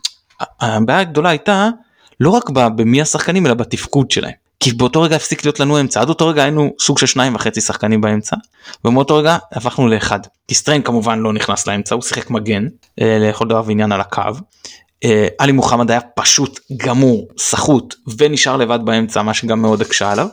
הבעיה 0.62 1.00
הגדולה 1.00 1.30
הייתה 1.30 1.70
לא 2.20 2.30
רק 2.30 2.50
במי 2.50 3.02
השחקנים 3.02 3.46
אלא 3.46 3.54
בתפקוד 3.54 4.12
שלהם. 4.12 4.34
כי 4.62 4.71
באותו 4.71 5.02
רגע 5.02 5.15
הפסיק 5.15 5.45
להיות 5.45 5.60
לנו 5.60 5.80
אמצע 5.80 6.02
עד 6.02 6.10
אותו 6.10 6.28
רגע 6.28 6.43
היינו 6.43 6.74
סוג 6.80 6.97
של 6.97 7.06
שניים 7.06 7.36
וחצי 7.36 7.62
שחקנים 7.62 8.02
באמצע 8.02 8.36
ומאותו 8.86 9.15
רגע 9.15 9.38
הפכנו 9.52 9.88
לאחד. 9.88 10.19
כי 10.47 10.56
סטריין 10.56 10.82
כמובן 10.82 11.19
לא 11.19 11.34
נכנס 11.34 11.67
לאמצע 11.67 11.95
הוא 11.95 12.04
שיחק 12.04 12.30
מגן 12.30 12.67
אה, 13.02 13.17
לכל 13.19 13.47
דבר 13.47 13.63
ועניין 13.65 13.91
על 13.91 14.02
הקו 14.02 14.21
אה, 15.04 15.28
עלי 15.38 15.52
מוחמד 15.52 15.91
היה 15.91 16.02
פשוט 16.02 16.60
גמור, 16.78 17.28
סחוט 17.38 17.95
ונשאר 18.17 18.58
לבד 18.58 18.80
באמצע 18.84 19.21
מה 19.21 19.34
שגם 19.34 19.62
מאוד 19.62 19.82
הקשה 19.82 20.12
עליו. 20.12 20.28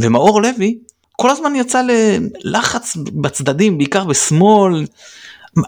ומאור 0.00 0.42
לוי 0.42 0.78
כל 1.12 1.30
הזמן 1.30 1.54
יצא 1.56 1.82
ללחץ 2.44 2.96
בצדדים 2.96 3.78
בעיקר 3.78 4.04
בשמאל 4.04 4.86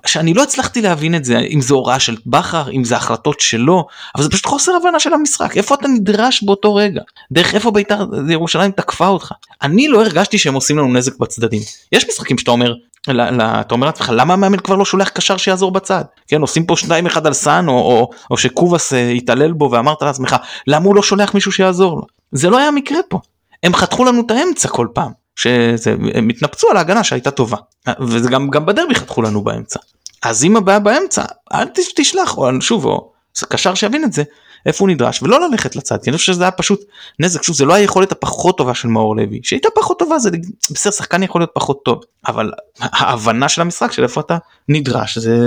שאני 0.07 0.35
לא 0.35 0.43
הצלחתי 0.43 0.83
להבין 0.83 1.15
את 1.15 1.25
זה 1.25 1.39
אם 1.39 1.61
זה 1.61 1.75
הוראה 1.75 2.01
של 2.01 2.17
בכר 2.27 2.71
אם 2.71 2.85
זה 2.85 2.97
החלטות 2.97 3.41
שלו 3.41 3.87
אבל 4.15 4.23
זה 4.23 4.31
פשוט 4.31 4.47
חוסר 4.47 4.73
הבנה 4.77 5.01
של 5.01 5.15
המשחק. 5.15 5.57
איפה 5.57 5.75
אתה 5.75 5.89
נדרש 5.89 6.43
באותו 6.43 6.75
רגע? 6.75 7.01
דרך 7.33 7.55
איפה 7.55 7.71
בית"ר 7.71 8.07
ירושלים 8.29 8.71
תקפה 8.71 9.07
אותך? 9.07 9.33
אני 9.63 9.89
לא 9.89 10.03
הרגשתי 10.03 10.39
שהם 10.39 10.55
עושים 10.55 10.79
לנו 10.79 10.93
נזק 10.93 11.19
בצדדים. 11.19 11.63
יש 11.93 12.09
משחקים 12.09 12.39
שאתה 12.39 12.51
אומר 12.51 12.75
אתה 13.11 13.75
אומר 13.75 13.87
לעצמך 13.87 14.13
למה 14.15 14.35
המאמן 14.35 14.59
כבר 14.59 14.77
לא 14.77 14.85
שולח 14.85 15.09
קשר 15.09 15.37
שיעזור 15.37 15.71
בצד? 15.71 16.05
כן 16.29 16.41
עושים 16.41 16.67
פה 16.67 16.77
שניים 16.77 17.07
אחד 17.07 17.27
על 17.27 17.33
סאן 17.33 17.69
או, 17.69 17.73
או, 17.73 18.11
או 18.31 18.37
שקובאס 18.37 18.93
אה, 18.93 19.11
התעלל 19.11 19.53
בו 19.53 19.71
ואמרת 19.71 20.03
לעצמך 20.03 20.37
למה 20.67 20.87
הוא 20.87 20.97
לא 20.97 21.03
שולח 21.03 21.35
מישהו 21.35 21.53
שיעזור 21.53 21.97
לו? 21.97 22.03
זה 22.33 22.51
לא 22.51 22.59
היה 22.59 22.71
מקרה 22.71 22.99
פה. 23.09 23.21
הם 23.63 23.75
חתכו 23.75 24.05
לנו 24.05 24.23
את 24.27 24.31
האמצע 24.31 24.69
כל 24.69 24.87
פעם 24.93 25.13
שזה 25.39 25.95
הם 26.15 26.29
התנפצו 26.29 26.71
על 26.71 26.77
ההגנה 26.77 27.05
שהייתה 27.05 27.31
טובה. 27.31 27.57
וזה 28.01 28.31
גם 28.31 28.51
גם 28.51 28.67
בדרבי 28.67 28.95
חתכו 28.95 29.23
לנו 29.23 29.45
באמצע. 29.45 29.81
אז 30.23 30.45
אם 30.45 30.57
הבעיה 30.57 30.79
באמצע 30.79 31.25
אל 31.53 31.67
תשלח 31.97 32.39
או 32.39 32.61
שוב 32.61 32.85
או 32.85 33.13
קשר 33.49 33.75
שיבין 33.75 34.05
את 34.05 34.13
זה 34.13 34.23
איפה 34.67 34.85
הוא 34.85 34.91
נדרש 34.91 35.23
ולא 35.23 35.49
ללכת 35.49 35.77
לצד. 35.77 35.99
כי 36.03 36.11
אני 36.11 36.17
חושב 36.17 36.33
שזה 36.33 36.43
היה 36.45 36.51
פשוט 36.51 36.81
נזק. 37.19 37.43
שוב 37.43 37.57
זה 37.57 37.65
לא 37.65 37.75
היכולת 37.75 38.13
הפחות 38.13 38.59
טובה 38.59 38.75
של 38.75 38.89
מאור 38.89 39.17
לוי. 39.17 39.41
שהייתה 39.43 39.69
פחות 39.75 39.99
טובה 39.99 40.19
זה 40.19 40.31
בסדר 40.71 40.93
שחקן 40.93 41.23
יכול 41.23 41.41
להיות 41.41 41.51
פחות 41.55 41.85
טוב. 41.85 42.01
אבל 42.27 42.53
ההבנה 42.81 43.49
של 43.49 43.61
המשחק 43.61 43.93
של 43.93 44.03
איפה 44.03 44.21
אתה 44.21 44.39
נדרש 44.69 45.19
זה 45.19 45.39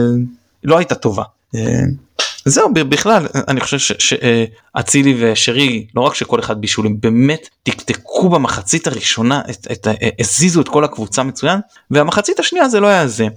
לא 0.64 0.78
הייתה 0.78 0.96
טובה. 0.96 1.24
אה, 2.48 2.52
זהו 2.52 2.74
בכלל 2.74 3.28
אני 3.48 3.62
חושב 3.62 3.96
שאצילי 4.00 5.16
ושרי 5.20 5.88
לא 5.96 6.02
רק 6.02 6.16
שכל 6.16 6.40
אחד 6.40 6.62
בישולים 6.62 7.02
באמת 7.02 7.50
תקתקו 7.64 8.30
במחצית 8.30 8.88
הראשונה 8.88 9.42
את, 9.50 9.68
את, 9.72 9.88
הזיזו 10.20 10.62
את 10.62 10.68
כל 10.68 10.84
הקבוצה 10.84 11.24
מצוין 11.24 11.60
והמחצית 11.92 12.40
השנייה 12.40 12.70
זה 12.70 12.80
לא 12.80 12.88
היה 12.88 13.08
זה. 13.08 13.28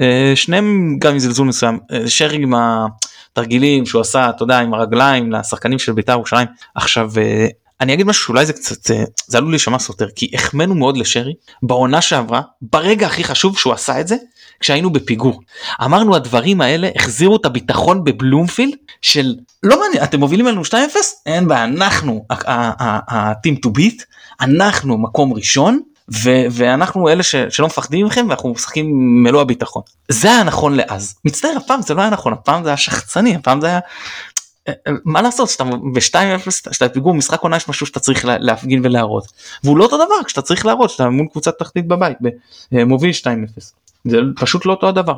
אה, 0.00 0.32
שניהם 0.34 0.96
גם 0.98 1.12
עם 1.12 1.18
זלזול 1.18 1.46
מסוים 1.46 1.78
אה, 1.92 2.10
שרי 2.10 2.42
עם 2.42 2.54
התרגילים 2.54 3.86
שהוא 3.86 4.00
עשה 4.00 4.30
אתה 4.30 4.42
יודע 4.42 4.58
עם 4.58 4.74
הרגליים 4.74 5.32
לשחקנים 5.32 5.78
של 5.78 5.92
בית"ר 5.92 6.12
ירושלים 6.12 6.46
עכשיו 6.74 7.10
אה, 7.16 7.46
אני 7.80 7.94
אגיד 7.94 8.06
משהו 8.06 8.24
שאולי 8.24 8.46
זה 8.46 8.52
קצת 8.52 8.90
זה 9.26 9.38
עלול 9.38 9.50
להישמע 9.50 9.78
סותר 9.78 10.06
כי 10.16 10.30
החמאנו 10.34 10.74
מאוד 10.74 10.96
לשרי 10.96 11.34
בעונה 11.62 12.00
שעברה 12.02 12.40
ברגע 12.62 13.06
הכי 13.06 13.24
חשוב 13.24 13.58
שהוא 13.58 13.72
עשה 13.72 14.00
את 14.00 14.08
זה 14.08 14.16
כשהיינו 14.60 14.90
בפיגור. 14.90 15.40
אמרנו 15.84 16.16
הדברים 16.16 16.60
האלה 16.60 16.88
החזירו 16.96 17.36
את 17.36 17.46
הביטחון 17.46 18.04
בבלומפילד 18.04 18.74
של 19.02 19.34
לא 19.62 19.80
מעניין 19.80 20.04
אתם 20.04 20.20
מובילים 20.20 20.46
לנו 20.46 20.62
2-0 20.64 20.72
אין 21.26 21.48
בעיה 21.48 21.64
אנחנו 21.64 22.24
ה-team 22.30 23.54
to 23.66 23.68
beat 23.78 24.04
אנחנו 24.40 24.98
מקום 24.98 25.32
ראשון 25.32 25.80
ו- 26.14 26.46
ואנחנו 26.50 27.08
אלה 27.08 27.22
ש- 27.22 27.34
שלא 27.50 27.66
מפחדים 27.66 28.06
מכם 28.06 28.26
ואנחנו 28.28 28.52
משחקים 28.52 28.86
מלוא 29.24 29.40
הביטחון. 29.40 29.82
זה 30.08 30.28
היה 30.32 30.42
נכון 30.42 30.74
לאז. 30.76 31.14
מצטער 31.24 31.56
הפעם 31.56 31.82
זה 31.82 31.94
לא 31.94 32.00
היה 32.00 32.10
נכון 32.10 32.32
הפעם 32.32 32.62
זה 32.62 32.68
היה 32.68 32.76
שחצני 32.76 33.34
הפעם 33.34 33.60
זה 33.60 33.66
היה 33.66 33.80
מה 35.04 35.22
לעשות 35.22 35.48
שאתה 35.50 35.64
ב-2-0 35.64 36.50
שאתה 36.72 36.88
פיגור 36.88 37.14
משחק 37.14 37.40
עונה 37.40 37.56
יש 37.56 37.68
משהו 37.68 37.86
שאתה 37.86 38.00
צריך 38.00 38.24
להפגין 38.24 38.80
ולהראות 38.84 39.24
והוא 39.64 39.76
לא 39.78 39.84
אותו 39.84 39.96
דבר 39.96 40.24
כשאתה 40.26 40.42
צריך 40.42 40.66
להראות 40.66 40.90
שאתה 40.90 41.08
מול 41.08 41.26
קבוצת 41.32 41.58
תחתית 41.58 41.88
בבית 41.88 42.16
מוביל 42.72 43.10
2-0 43.10 43.24
זה 44.04 44.18
פשוט 44.36 44.66
לא 44.66 44.70
אותו 44.70 44.88
הדבר 44.88 45.14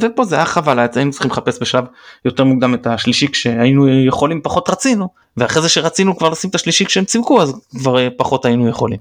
ופה 0.00 0.24
זה 0.24 0.36
היה 0.36 0.44
חבל 0.44 0.86
היינו 0.94 1.10
צריכים 1.10 1.30
לחפש 1.30 1.58
בשלב 1.60 1.84
יותר 2.24 2.44
מוקדם 2.44 2.74
את 2.74 2.86
השלישי 2.86 3.28
כשהיינו 3.28 4.06
יכולים 4.06 4.40
פחות 4.40 4.70
רצינו 4.70 5.08
ואחרי 5.36 5.62
זה 5.62 5.68
שרצינו 5.68 6.18
כבר 6.18 6.30
לשים 6.30 6.50
את 6.50 6.54
השלישי 6.54 6.84
כשהם 6.84 7.04
צימקו 7.04 7.42
אז 7.42 7.54
כבר 7.78 8.10
פחות 8.16 8.44
היינו 8.44 8.68
יכולים. 8.68 8.98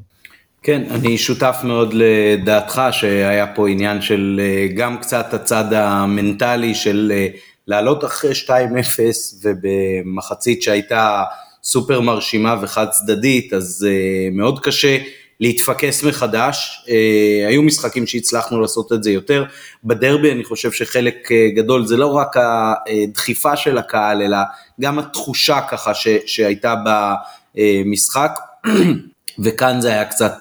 כן, 0.64 0.84
אני 0.92 1.18
שותף 1.18 1.58
מאוד 1.64 1.94
לדעתך 1.94 2.82
שהיה 2.92 3.48
פה 3.48 3.70
עניין 3.70 4.02
של 4.02 4.42
גם 4.76 4.98
קצת 4.98 5.34
הצד 5.34 5.74
המנטלי 5.74 6.76
של 6.76 7.12
לעלות 7.68 8.06
אחרי 8.06 8.32
2-0 8.32 8.50
ובמחצית 9.44 10.62
שהייתה 10.62 11.24
סופר 11.64 12.02
מרשימה 12.02 12.56
וחד 12.62 12.90
צדדית, 12.90 13.54
אז 13.54 13.88
מאוד 14.32 14.60
קשה 14.60 14.98
להתפקס 15.40 16.04
מחדש. 16.04 16.86
היו 17.48 17.64
משחקים 17.64 18.08
שהצלחנו 18.08 18.62
לעשות 18.62 18.94
את 18.94 19.04
זה 19.04 19.12
יותר. 19.12 19.46
בדרבי 19.84 20.32
אני 20.32 20.44
חושב 20.44 20.72
שחלק 20.72 21.30
גדול 21.56 21.86
זה 21.86 21.98
לא 21.98 22.08
רק 22.08 22.36
הדחיפה 22.38 23.56
של 23.56 23.78
הקהל, 23.78 24.22
אלא 24.22 24.38
גם 24.82 25.00
התחושה 25.00 25.60
ככה 25.70 25.94
ש, 25.94 26.08
שהייתה 26.26 26.76
במשחק. 27.56 28.40
וכאן 29.40 29.82
זה 29.82 29.90
היה 29.90 30.06
קצת 30.06 30.34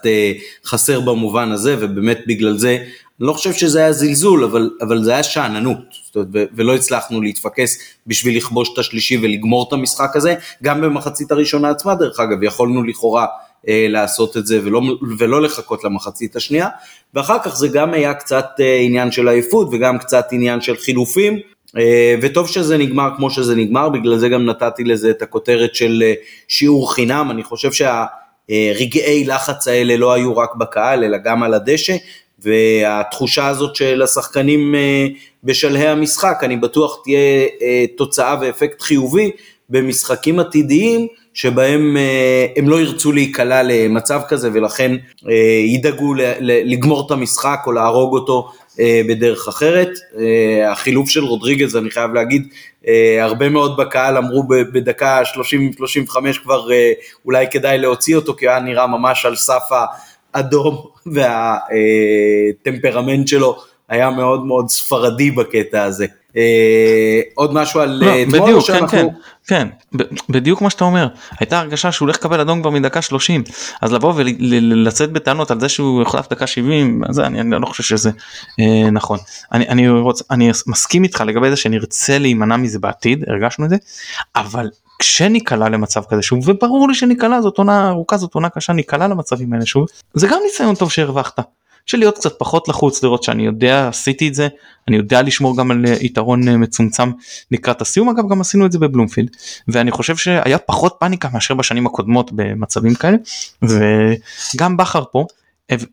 חסר 0.65 1.01
במובן 1.01 1.53
הזה, 1.53 1.77
ובאמת 1.81 2.19
בגלל 2.27 2.59
זה 2.59 2.79
אני 3.21 3.27
לא 3.27 3.33
חושב 3.33 3.53
שזה 3.53 3.79
היה 3.79 3.93
זלזול, 3.93 4.45
אבל, 4.45 4.71
אבל 4.81 5.05
זה 5.05 5.13
היה 5.13 5.23
שאננות, 5.23 5.79
אומרת, 6.17 6.49
ולא 6.55 6.75
הצלחנו 6.75 7.21
להתפקס 7.21 7.79
בשביל 8.07 8.37
לכבוש 8.37 8.71
את 8.73 8.79
השלישי 8.79 9.17
ולגמור 9.17 9.69
את 9.69 9.73
המשחק 9.73 10.17
הזה, 10.17 10.35
גם 10.63 10.81
במחצית 10.81 11.31
הראשונה 11.31 11.71
עצמה 11.71 11.95
דרך 11.95 12.21
אגב, 12.21 12.43
יכולנו 12.43 12.83
לכאורה 12.83 13.23
אה, 13.23 13.29
לעשות 13.69 14.37
את 14.37 14.47
זה 14.47 14.61
ולא, 14.65 14.83
ולא 15.19 15.43
לחכות 15.43 15.85
למחצית 15.85 16.37
השנייה, 16.37 16.69
ואחר 17.15 17.39
כך 17.45 17.57
זה 17.57 17.69
גם 17.69 17.95
היה 17.95 18.15
קצת 18.15 18.47
אה, 18.61 18.77
עניין 18.77 19.11
של 19.11 19.29
עייפות 19.29 19.69
וגם 19.73 19.99
קצת 19.99 20.27
עניין 20.33 20.61
של 20.61 20.77
חילופים, 20.77 21.39
אה, 21.77 22.15
וטוב 22.23 22.49
שזה 22.49 22.79
נגמר 22.79 23.11
כמו 23.17 23.31
שזה 23.31 23.55
נגמר, 23.57 23.89
בגלל 23.89 24.19
זה 24.19 24.29
גם 24.29 24.47
נתתי 24.47 24.85
לזה 24.85 25.11
את 25.11 25.23
הכותרת 25.23 25.75
של 25.75 26.03
אה, 26.07 26.15
שיעור 26.49 26.95
חינם, 26.95 27.29
אני 27.31 27.43
חושב 27.45 27.71
שהרגעי 27.73 29.25
לחץ 29.25 29.69
האלה 29.69 29.97
לא 29.97 30.13
היו 30.13 30.37
רק 30.37 30.55
בקהל, 30.55 31.05
אלא 31.05 31.19
גם 31.19 31.43
על 31.43 31.55
הדשא, 31.55 31.97
והתחושה 32.39 33.47
הזאת 33.47 33.77
של 33.77 34.03
השחקנים 34.03 34.75
אה, 34.75 35.07
בשלהי 35.45 35.89
המשחק, 35.89 36.39
אני 36.43 36.57
בטוח 36.57 37.01
תהיה 37.05 37.47
אה, 37.63 37.85
תוצאה 37.97 38.37
ואפקט 38.41 38.83
חיובי 38.83 39.31
במשחקים 39.71 40.41
עתידיים 40.41 41.07
שבהם 41.37 41.97
אה, 41.97 42.47
הם 42.57 42.69
לא 42.69 42.81
ירצו 42.81 43.13
להיקלע 43.13 43.63
למצב 43.63 44.21
כזה 44.29 44.51
ולכן 44.53 44.97
ידאגו 45.67 46.15
לגמור 46.41 47.07
את 47.07 47.11
המשחק 47.11 47.59
או 47.67 47.73
להרוג 47.73 48.15
אותו 48.15 48.53
בדרך 49.09 49.49
אחרת. 49.49 49.91
החילוף 50.67 51.09
של 51.09 51.25
רודריגז, 51.25 51.77
אני 51.77 51.91
חייב 51.91 52.15
להגיד, 52.15 52.49
הרבה 53.21 53.49
מאוד 53.49 53.77
בקהל 53.77 54.17
אמרו 54.17 54.45
בדקה 54.49 55.23
30-35 55.23 55.29
כבר 56.43 56.69
אולי 57.25 57.47
כדאי 57.51 57.79
להוציא 57.79 58.17
אותו 58.17 58.35
כי 58.35 58.49
היה 58.49 58.61
נראה 58.61 58.87
ממש 58.87 59.27
על 59.27 59.37
סף 59.37 59.63
האדום 60.35 60.87
והטמפרמנט 62.65 63.29
שלו 63.29 63.57
היה 63.89 64.11
מאוד 64.11 64.47
מאוד 64.47 64.69
ספרדי 64.69 65.31
בקטע 65.31 65.83
הזה. 65.83 66.07
אה, 66.37 67.21
עוד 67.35 67.55
משהו 67.55 67.81
על 67.81 68.03
לא, 68.05 68.23
אתמול 68.23 68.41
בדיוק, 68.41 68.67
כן, 68.67 68.67
שאנחנו... 68.67 69.15
כן, 69.47 69.69
כן, 69.99 70.05
בדיוק 70.29 70.63
מה 70.63 70.71
שאתה 70.71 70.85
אומר. 70.85 71.09
הייתה 71.41 71.59
הרגשה 71.59 71.93
שהוא 71.93 72.07
הולך 72.07 72.17
לקבל 72.17 72.41
אדום 72.41 72.61
כבר 72.61 72.71
מדקה 72.71 73.03
30, 73.03 73.45
אז 73.83 73.93
לבוא 73.93 74.13
ולצאת 74.17 75.13
בטענות 75.13 75.51
על 75.51 75.61
זה 75.61 75.69
שהוא 75.69 76.01
יוחלף 76.01 76.29
דקה 76.31 76.47
70, 76.47 77.03
אז 77.09 77.21
אני, 77.21 77.51
לא 77.61 77.67
חושב 77.67 77.83
שזה 77.83 78.11
אה, 78.61 78.91
נכון. 78.91 79.19
אני 80.31 80.51
מסכים 80.67 81.05
איתך 81.05 81.21
לגבי 81.27 81.51
זה 81.51 81.57
שנרצה 81.57 82.19
להימנע 82.19 82.57
מזה 82.57 82.79
בעתיד, 82.79 83.25
הרגשנו 83.29 83.65
את 83.65 83.71
זה, 83.71 83.77
אבל 84.37 84.71
כשניקלע 84.99 85.69
למצב 85.69 86.03
כזה 86.09 86.23
שוב 86.23 86.49
וברור 86.49 86.89
לי 86.89 86.95
שניקלע 86.95 87.41
זאת 87.41 87.59
עונה 87.59 87.89
ארוכה 87.89 88.17
זאת 88.17 88.35
עונה 88.35 88.49
קשה 88.49 88.73
ניקלע 88.73 89.09
למצבים 89.09 89.53
האלה 89.53 89.67
שוב 89.67 89.87
זה 90.15 90.27
גם 90.27 90.39
ניסיון 90.45 90.75
טוב 90.75 90.91
שהרווחת. 90.91 91.41
של 91.87 91.99
להיות 91.99 92.19
קצת 92.19 92.39
פחות 92.39 92.69
לחוץ 92.69 93.03
לראות 93.03 93.23
שאני 93.23 93.47
יודע 93.47 93.89
עשיתי 93.89 94.29
את 94.29 94.35
זה 94.35 94.49
אני 94.89 94.97
יודע 94.97 95.23
לשמור 95.23 95.57
גם 95.57 95.71
על 95.71 95.87
אה, 95.87 95.95
יתרון 96.01 96.49
אה, 96.49 96.57
מצומצם 96.57 97.11
לקראת 97.51 97.81
הסיום. 97.81 98.09
אגב 98.09 98.29
גם 98.31 98.41
עשינו 98.41 98.67
את 98.67 98.73
זה 98.73 98.79
בבלומפילד 98.79 99.29
ואני 99.69 99.91
חושב 99.91 100.17
שהיה 100.17 100.59
פחות 100.59 100.97
פאניקה 101.01 101.29
מאשר 101.33 101.55
בשנים 101.55 101.87
הקודמות 101.87 102.31
במצבים 102.33 102.95
כאלה. 102.95 103.17
וגם 103.63 104.77
בכר 104.77 105.05
פה 105.13 105.27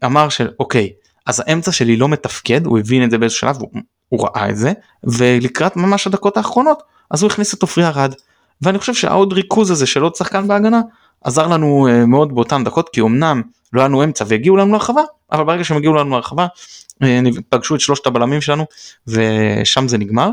אמר 0.06 0.30
שאוקיי 0.30 0.90
אז 1.26 1.44
האמצע 1.46 1.72
שלי 1.72 1.98
לא 1.98 2.10
מתפקד 2.10 2.66
הוא 2.66 2.80
הבין 2.80 3.04
את 3.04 3.12
זה 3.12 3.18
באיזשהו 3.18 3.40
שלב 3.40 3.56
הוא, 3.62 3.70
הוא 4.10 4.28
ראה 4.28 4.50
את 4.50 4.58
זה 4.58 4.74
ולקראת 5.04 5.76
ממש 5.76 6.08
הדקות 6.08 6.38
האחרונות 6.38 6.84
אז 7.12 7.24
הוא 7.24 7.32
הכניס 7.32 7.54
את 7.54 7.62
עופרי 7.62 7.86
ארד. 7.86 8.14
ואני 8.62 8.80
חושב 8.80 8.94
שהעוד 8.94 9.34
ריכוז 9.34 9.72
הזה 9.72 9.86
של 9.86 10.02
עוד 10.02 10.16
שחקן 10.16 10.48
בהגנה 10.48 10.82
עזר 11.24 11.48
לנו 11.48 11.88
uh, 11.88 12.06
מאוד 12.06 12.36
באותן 12.36 12.64
דקות 12.64 12.90
כי 12.90 13.02
אמנם 13.02 13.42
לא 13.74 13.82
היה 13.82 13.88
לנו 13.88 14.04
אמצע 14.04 14.26
והגיעו 14.28 14.58
לנו 14.58 14.72
להרחבה 14.72 15.02
אבל 15.32 15.44
ברגע 15.44 15.64
שהם 15.64 15.78
הגיעו 15.78 15.94
לנו 15.94 16.10
להרחבה 16.10 16.48
uh, 17.04 17.08
פגשו 17.50 17.76
את 17.76 17.80
שלושת 17.80 18.08
הבלמים 18.08 18.42
שלנו 18.42 18.66
ושם 19.08 19.88
זה 19.88 19.98
נגמר. 19.98 20.30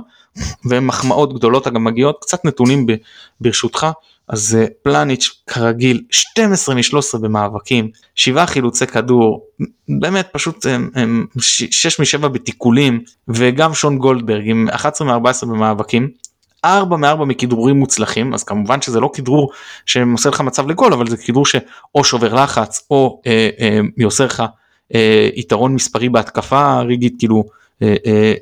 ומחמאות 0.64 1.34
גדולות 1.34 1.66
גם 1.66 1.84
מגיעות 1.84 2.18
קצת 2.20 2.44
נתונים 2.44 2.86
ב, 2.86 2.92
ברשותך. 3.40 3.86
אז 4.28 4.58
uh, 4.60 4.70
פלניץ' 4.82 5.30
כרגיל 5.46 6.02
12 6.10 6.74
מ-13 6.74 7.18
במאבקים 7.20 7.90
7 8.14 8.46
חילוצי 8.46 8.86
כדור 8.86 9.46
באמת 9.88 10.28
פשוט 10.32 10.66
6 11.38 12.00
מ-7 12.00 12.28
בתיקולים 12.28 13.00
וגם 13.28 13.74
שון 13.74 13.98
גולדברג 13.98 14.42
עם 14.50 14.68
11 14.68 15.18
מ-14 15.18 15.46
במאבקים 15.46 16.10
4 16.64 16.96
מ-4 16.96 17.24
מכדרורים 17.24 17.76
מוצלחים 17.76 18.34
אז 18.34 18.44
כמובן 18.44 18.82
שזה 18.82 19.00
לא 19.00 19.10
כדרור 19.14 19.52
שעושה 19.86 20.28
לך 20.28 20.40
מצב 20.40 20.68
לגול 20.68 20.92
אבל 20.92 21.08
זה 21.08 21.16
כדרור 21.16 21.46
שאו 21.46 22.04
שובר 22.04 22.34
לחץ 22.34 22.86
או 22.90 23.20
אה, 23.26 23.50
אה, 23.60 23.80
יוסר 23.96 24.24
לך 24.24 24.42
אה, 24.94 25.28
יתרון 25.34 25.74
מספרי 25.74 26.08
בהתקפה 26.08 26.80
ריגית 26.80 27.14
כאילו 27.18 27.44
אה, 27.82 27.94
אה, 28.06 28.34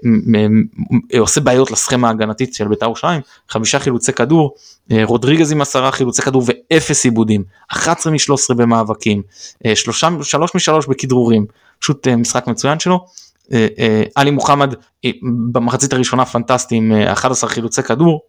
אה, 1.14 1.20
עושה 1.20 1.40
בעיות 1.40 1.70
לסכמה 1.70 2.08
ההגנתית 2.08 2.54
של 2.54 2.68
בית"ר 2.68 2.86
ירושלים. 2.86 3.20
חמישה 3.48 3.78
חילוצי 3.78 4.12
כדור 4.12 4.54
אה, 4.92 5.04
רודריגז 5.04 5.52
עם 5.52 5.60
עשרה 5.60 5.92
חילוצי 5.92 6.22
כדור 6.22 6.42
ואפס 6.46 7.04
עיבודים. 7.04 7.44
11 7.68 8.12
מ-13 8.12 8.54
במאבקים 8.56 9.22
אה, 9.66 9.76
שלושה, 9.76 10.08
שלוש 10.22 10.54
משלוש 10.54 10.86
בכדרורים. 10.86 11.46
פשוט 11.80 12.08
אה, 12.08 12.16
משחק 12.16 12.46
מצוין 12.46 12.78
שלו. 12.78 13.04
אה, 13.52 13.66
אה, 13.78 14.02
עלי 14.14 14.30
מוחמד 14.30 14.74
אה, 15.04 15.10
במחצית 15.52 15.92
הראשונה 15.92 16.24
פנטסטי 16.24 16.74
עם 16.74 16.92
11 17.12 17.50
חילוצי 17.50 17.82
כדור. 17.82 18.20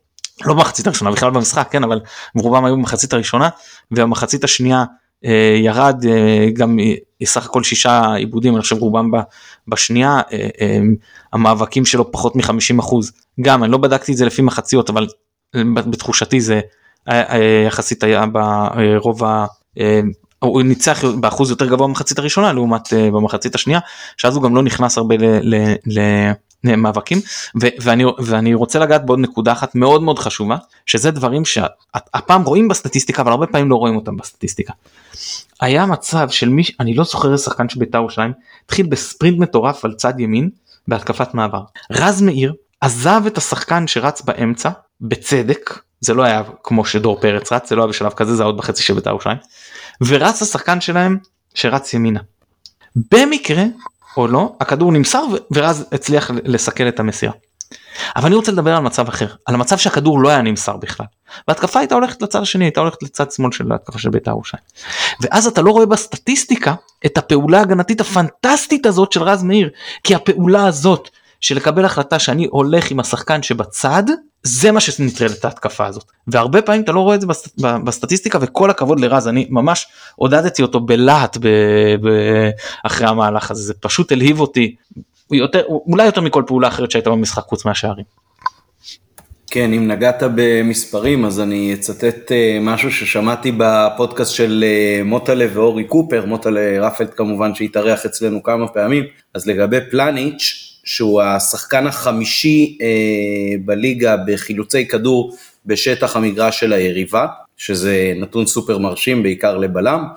לא 0.46 0.54
במחצית 0.54 0.88
הראשונה 0.88 1.12
בכלל 1.12 1.32
במשחק 1.32 1.68
כן 1.72 1.84
אבל 1.84 2.00
רובם 2.36 2.66
היו 2.66 2.76
במחצית 2.76 3.14
הראשונה. 3.14 3.50
והמחצית 3.92 4.44
השנייה 4.44 4.84
ירד 5.64 6.04
גם 6.54 6.78
סך 7.24 7.46
הכל 7.46 7.64
שישה 7.64 8.14
עיבודים 8.14 8.54
אני 8.54 8.62
חושב 8.62 8.78
רובם 8.78 9.12
בשנייה. 9.68 10.22
המאבקים 11.34 11.86
שלו 11.86 12.12
פחות 12.12 12.36
מ-50 12.36 12.80
אחוז. 12.80 13.12
גם 13.42 13.64
אני 13.64 13.72
לא 13.72 13.78
בדקתי 13.78 14.12
את 14.12 14.18
זה 14.18 14.26
לפי 14.26 14.42
מחציות 14.42 14.90
אבל 14.90 15.08
בתחושתי 15.66 16.42
זה 16.42 16.62
יחסית 17.68 18.04
היה 18.04 18.26
ברוב 18.26 19.22
הוא 20.40 20.62
ניצח 20.62 21.06
באחוז 21.06 21.50
יותר 21.50 21.66
גבוה 21.66 21.88
במחצית 21.88 22.20
הראשונה 22.20 22.54
לעומת 22.54 22.88
uh, 22.88 22.96
במחצית 23.14 23.56
השנייה 23.56 23.80
שאז 24.18 24.36
הוא 24.36 24.44
גם 24.44 24.56
לא 24.56 24.64
נכנס 24.64 24.98
הרבה 24.98 25.16
למאבקים 26.64 27.22
ואני, 27.56 28.04
ואני 28.20 28.54
רוצה 28.54 28.80
לגעת 28.80 29.06
בעוד 29.06 29.20
נקודה 29.20 29.52
אחת 29.52 29.76
מאוד 29.76 30.04
מאוד 30.04 30.20
חשובה 30.20 30.58
שזה 30.86 31.12
דברים 31.12 31.46
שהפעם 31.46 32.44
רואים 32.44 32.68
בסטטיסטיקה 32.68 33.22
אבל 33.22 33.32
הרבה 33.32 33.48
פעמים 33.48 33.70
לא 33.70 33.76
רואים 33.76 33.96
אותם 33.96 34.18
בסטטיסטיקה. 34.18 34.74
היה 35.62 35.86
מצב 35.86 36.30
של 36.30 36.50
מי 36.50 36.64
אני 36.80 36.94
לא 36.94 37.04
זוכר 37.04 37.38
שחקן 37.38 37.70
של 37.70 37.80
בית"ר 37.80 37.98
ירושלים 37.98 38.34
התחיל 38.66 38.86
בספרינט 38.86 39.40
מטורף 39.40 39.86
על 39.86 39.94
צד 39.94 40.20
ימין 40.20 40.50
בהתקפת 40.88 41.34
מעבר 41.34 41.62
רז 41.92 42.22
מאיר 42.22 42.54
עזב 42.82 43.22
את 43.28 43.38
השחקן 43.38 43.88
שרץ 43.88 44.22
באמצע 44.22 44.70
בצדק 45.02 45.80
זה 46.02 46.14
לא 46.14 46.24
היה 46.24 46.44
כמו 46.64 46.86
שדור 46.86 47.22
פרץ 47.22 47.52
רץ 47.52 47.70
זה 47.70 47.76
לא 47.76 47.82
היה 47.82 47.90
בשלב 47.90 48.14
כזה 48.14 48.36
זה 48.36 48.44
היה 48.44 48.48
עוד 48.48 48.58
בחצי 48.58 48.84
של 48.84 48.94
בית"ר 48.94 49.10
ירושלים 49.10 49.38
ורץ 50.02 50.42
השחקן 50.42 50.82
שלהם 50.82 51.18
שרץ 51.54 51.94
ימינה. 51.94 52.20
במקרה 53.12 53.64
או 54.18 54.28
לא 54.28 54.56
הכדור 54.60 54.92
נמסר 54.92 55.24
ורז 55.52 55.86
הצליח 55.92 56.32
לסכל 56.44 56.88
את 56.88 57.00
המסירה. 57.00 57.34
אבל 58.16 58.26
אני 58.26 58.36
רוצה 58.36 58.52
לדבר 58.52 58.76
על 58.76 58.84
מצב 58.84 59.08
אחר 59.08 59.28
על 59.46 59.56
המצב 59.56 59.78
שהכדור 59.78 60.20
לא 60.20 60.30
היה 60.30 60.42
נמסר 60.42 60.78
בכלל. 60.78 61.06
והתקפה 61.48 61.80
הייתה 61.80 61.96
הולכת 61.96 62.22
לצד 62.22 62.42
השני 62.42 62.66
הייתה 62.66 62.80
הולכת 62.80 63.04
לצד 63.04 63.32
שמאל 63.32 63.52
של 63.52 63.72
ההתקפה 63.72 64.00
של 64.00 64.10
בית"ר 64.10 64.32
ירושלים. 64.32 64.64
ואז 65.22 65.48
אתה 65.48 65.62
לא 65.62 65.72
רואה 65.72 65.86
בסטטיסטיקה 65.86 66.74
את 67.06 67.18
הפעולה 67.18 67.60
ההגנתית 67.60 68.02
הפנטסטית 68.02 68.86
הזאת 68.86 69.12
של 69.12 69.24
רז 69.24 69.44
מאיר 69.44 69.70
כי 70.04 70.16
הפעולה 70.16 70.66
הזאת 70.66 71.10
של 71.42 71.56
לקבל 71.56 71.86
החלטה 71.86 72.20
שאני 72.20 72.48
הולך 72.52 72.92
עם 72.92 73.00
השחקן 73.00 73.44
שבצד 73.44 74.04
זה 74.44 74.72
מה 74.72 74.80
שנטרל 74.80 75.32
את 75.40 75.46
ההתקפה 75.46 75.86
הזאת. 75.86 76.04
והרבה 76.28 76.62
פעמים 76.62 76.82
אתה 76.82 76.92
לא 76.92 77.00
רואה 77.00 77.16
את 77.16 77.22
זה 77.22 77.28
בסט, 77.28 77.62
בסטטיסטיקה 77.84 78.38
וכל 78.42 78.70
הכבוד 78.70 79.00
לרז 79.00 79.28
אני 79.28 79.48
ממש 79.50 79.88
עודדתי 80.16 80.62
אותו 80.62 80.80
בלהט 80.80 81.38
ב, 81.38 81.48
ב, 82.02 82.10
אחרי 82.84 83.08
המהלך 83.08 83.52
הזה. 83.52 83.64
זה 83.64 83.74
פשוט 83.74 84.12
הלהיב 84.12 84.40
אותי 84.40 84.76
יותר 85.32 85.64
אולי 85.68 86.06
יותר 86.06 86.22
מכל 86.22 86.44
פעולה 86.48 86.68
אחרת 86.68 86.92
שהייתה 86.92 87.10
במשחק 87.10 87.44
חוץ 87.44 87.66
מהשערים. 87.66 88.06
כן, 89.52 89.74
אם 89.74 89.88
נגעת 89.88 90.24
במספרים, 90.36 91.26
אז 91.26 91.40
אני 91.40 91.74
אצטט 91.74 92.32
אה, 92.32 92.58
משהו 92.62 92.92
ששמעתי 92.92 93.52
בפודקאסט 93.58 94.34
של 94.34 94.64
אה, 94.68 95.04
מוטלה 95.04 95.46
ואורי 95.54 95.84
קופר, 95.84 96.26
מוטלה 96.26 96.88
רפלד 96.88 97.10
כמובן 97.10 97.56
שהתארח 97.56 98.06
אצלנו 98.06 98.44
כמה 98.44 98.68
פעמים, 98.68 99.04
אז 99.34 99.48
לגבי 99.48 99.78
פלניץ', 99.92 100.69
שהוא 100.90 101.22
השחקן 101.22 101.88
החמישי 101.88 102.78
אה, 102.82 102.88
בליגה 103.66 104.16
בחילוצי 104.28 104.88
כדור 104.88 105.36
בשטח 105.66 106.16
המגרש 106.16 106.60
של 106.60 106.74
היריבה, 106.74 107.26
שזה 107.58 108.14
נתון 108.16 108.46
סופר 108.46 108.78
מרשים, 108.78 109.24
בעיקר 109.24 109.58
לבלם, 109.58 110.08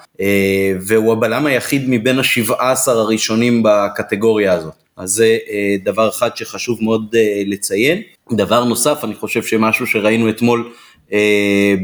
והוא 0.80 1.12
הבלם 1.12 1.46
היחיד 1.46 1.84
מבין 1.88 2.18
ה-17 2.18 2.90
הראשונים 2.90 3.62
בקטגוריה 3.64 4.52
הזאת. 4.52 4.72
אז 4.96 5.10
זה 5.10 5.38
דבר 5.84 6.08
אחד 6.08 6.36
שחשוב 6.36 6.78
מאוד 6.82 7.16
לציין. 7.46 8.02
דבר 8.32 8.64
נוסף, 8.64 9.04
אני 9.04 9.14
חושב 9.14 9.42
שמשהו 9.42 9.86
שראינו 9.86 10.30
אתמול 10.30 10.72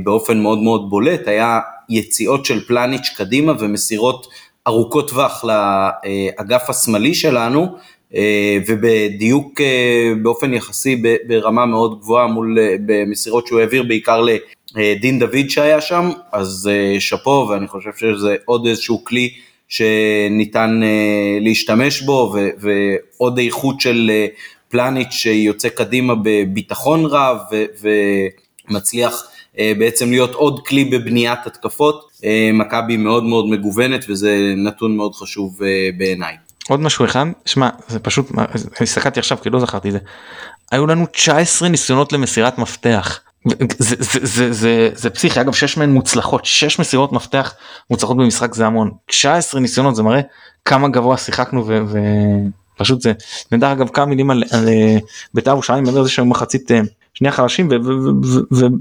באופן 0.05 0.39
מאוד 0.39 0.59
מאוד 0.59 0.91
בולט, 0.91 1.29
היה 1.29 1.61
יציאות 1.89 2.45
של 2.45 2.65
פלניץ' 2.67 3.09
קדימה 3.17 3.53
ומסירות 3.59 4.27
ארוכות 4.69 5.11
טווח 5.11 5.45
לאגף 5.45 6.71
השמאלי 6.71 7.15
שלנו, 7.15 7.63
אה, 7.63 7.69
ובדיוק 8.67 9.61
אה, 9.61 10.13
באופן 10.23 10.55
יחסי 10.55 11.03
ברמה 11.27 11.67
מאוד 11.67 12.01
גבוהה 12.01 12.27
מול, 12.27 12.59
אה, 12.59 12.75
במסירות 12.87 13.47
שהוא 13.47 13.61
העביר 13.61 13.83
בעיקר 13.83 14.25
לדין 14.75 15.19
דוד 15.19 15.49
שהיה 15.49 15.81
שם, 15.81 16.11
אז 16.33 16.71
שאפו 16.99 17.47
ואני 17.51 17.69
חושב 17.69 17.91
שזה 17.97 18.37
עוד 18.45 18.67
איזשהו 18.67 19.05
כלי 19.05 19.31
שניתן 19.69 20.81
להשתמש 21.41 22.03
בו 22.03 22.35
ועוד 22.59 23.39
איכות 23.39 23.81
של 23.81 24.11
פלניץ' 24.69 25.11
שיוצא 25.11 25.69
קדימה 25.69 26.15
בביטחון 26.23 27.05
רב 27.07 27.39
ומצליח 28.71 29.31
בעצם 29.59 30.11
להיות 30.11 30.35
עוד 30.35 30.67
כלי 30.67 30.85
בבניית 30.85 31.39
התקפות. 31.47 32.11
מכבי 32.53 32.97
מאוד 32.97 33.25
מאוד 33.25 33.49
מגוונת 33.49 34.05
וזה 34.09 34.55
נתון 34.57 34.97
מאוד 34.97 35.15
חשוב 35.15 35.59
בעיניי. 35.97 36.35
עוד 36.69 36.81
משהו 36.81 37.05
אחד, 37.05 37.27
שמע, 37.47 37.69
זה 37.89 37.99
פשוט, 37.99 38.31
הסתכלתי 38.81 39.21
עכשיו 39.21 39.39
כי 39.43 39.51
לא 39.51 39.61
זכרתי 39.61 39.93
זה. 39.93 39.99
היו 40.73 40.87
לנו 40.87 41.07
19 41.07 41.69
ניסיונות 41.69 42.13
למסירת 42.13 42.59
מפתח. 42.59 43.21
זה, 43.79 43.95
זה, 43.99 44.19
זה, 44.23 44.53
זה, 44.53 44.91
זה 44.95 45.11
פסיכי, 45.11 45.41
אגב 45.41 45.53
6 45.53 45.77
מהן 45.77 45.91
מוצלחות, 45.91 46.45
6 46.45 46.81
מסירות 46.81 47.13
מפתח 47.13 47.55
מוצלחות 47.91 48.17
במשחק 48.17 48.55
זה 48.55 48.67
המון. 48.67 48.91
19 49.07 49.61
ניסיונות 49.61 49.97
זה 49.97 50.03
מראה 50.03 50.21
כמה 50.65 50.89
גבוה 50.89 51.17
שיחקנו 51.17 51.67
ופשוט 52.77 53.01
זה. 53.01 53.13
ודרך 53.53 53.71
אגב 53.71 53.89
כמה 53.89 54.07
מילים 54.07 54.31
על, 54.31 54.45
על 54.51 54.69
בית"ר 55.35 55.51
ירושלים, 55.51 55.85
מעבר 55.85 56.01
לזה 56.01 56.11
שהיו 56.11 56.27
מחצית 56.27 56.71
אה, 56.71 56.81
שנייה 57.15 57.33
חלשים 57.33 57.69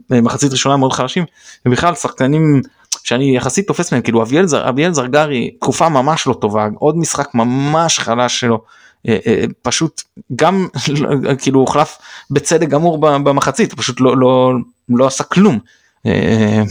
ומחצית 0.09 0.51
ראשונה 0.51 0.77
מאוד 0.77 0.93
חלשים, 0.93 1.25
ובכלל 1.65 1.95
שחקנים 1.95 2.61
שאני 3.07 3.35
יחסית 3.35 3.67
תופס 3.67 3.91
מהם 3.91 4.01
כאילו 4.01 4.23
אביאל, 4.23 4.45
זר, 4.45 4.69
אביאל 4.69 4.93
זרגרי 4.93 5.51
תקופה 5.59 5.89
ממש 5.89 6.27
לא 6.27 6.33
טובה 6.33 6.67
עוד 6.79 6.97
משחק 6.97 7.35
ממש 7.35 7.99
חלש 7.99 8.39
שלו 8.39 8.61
אה, 9.07 9.17
אה, 9.27 9.43
פשוט 9.61 10.03
גם 10.35 10.67
כאילו 11.41 11.59
הוחלף 11.59 11.97
בצדק 12.31 12.67
גמור 12.67 12.97
במחצית 12.97 13.73
פשוט 13.73 14.01
לא, 14.01 14.17
לא, 14.17 14.53
לא 14.89 15.07
עשה 15.07 15.23
כלום. 15.23 15.59
אה, 16.05 16.63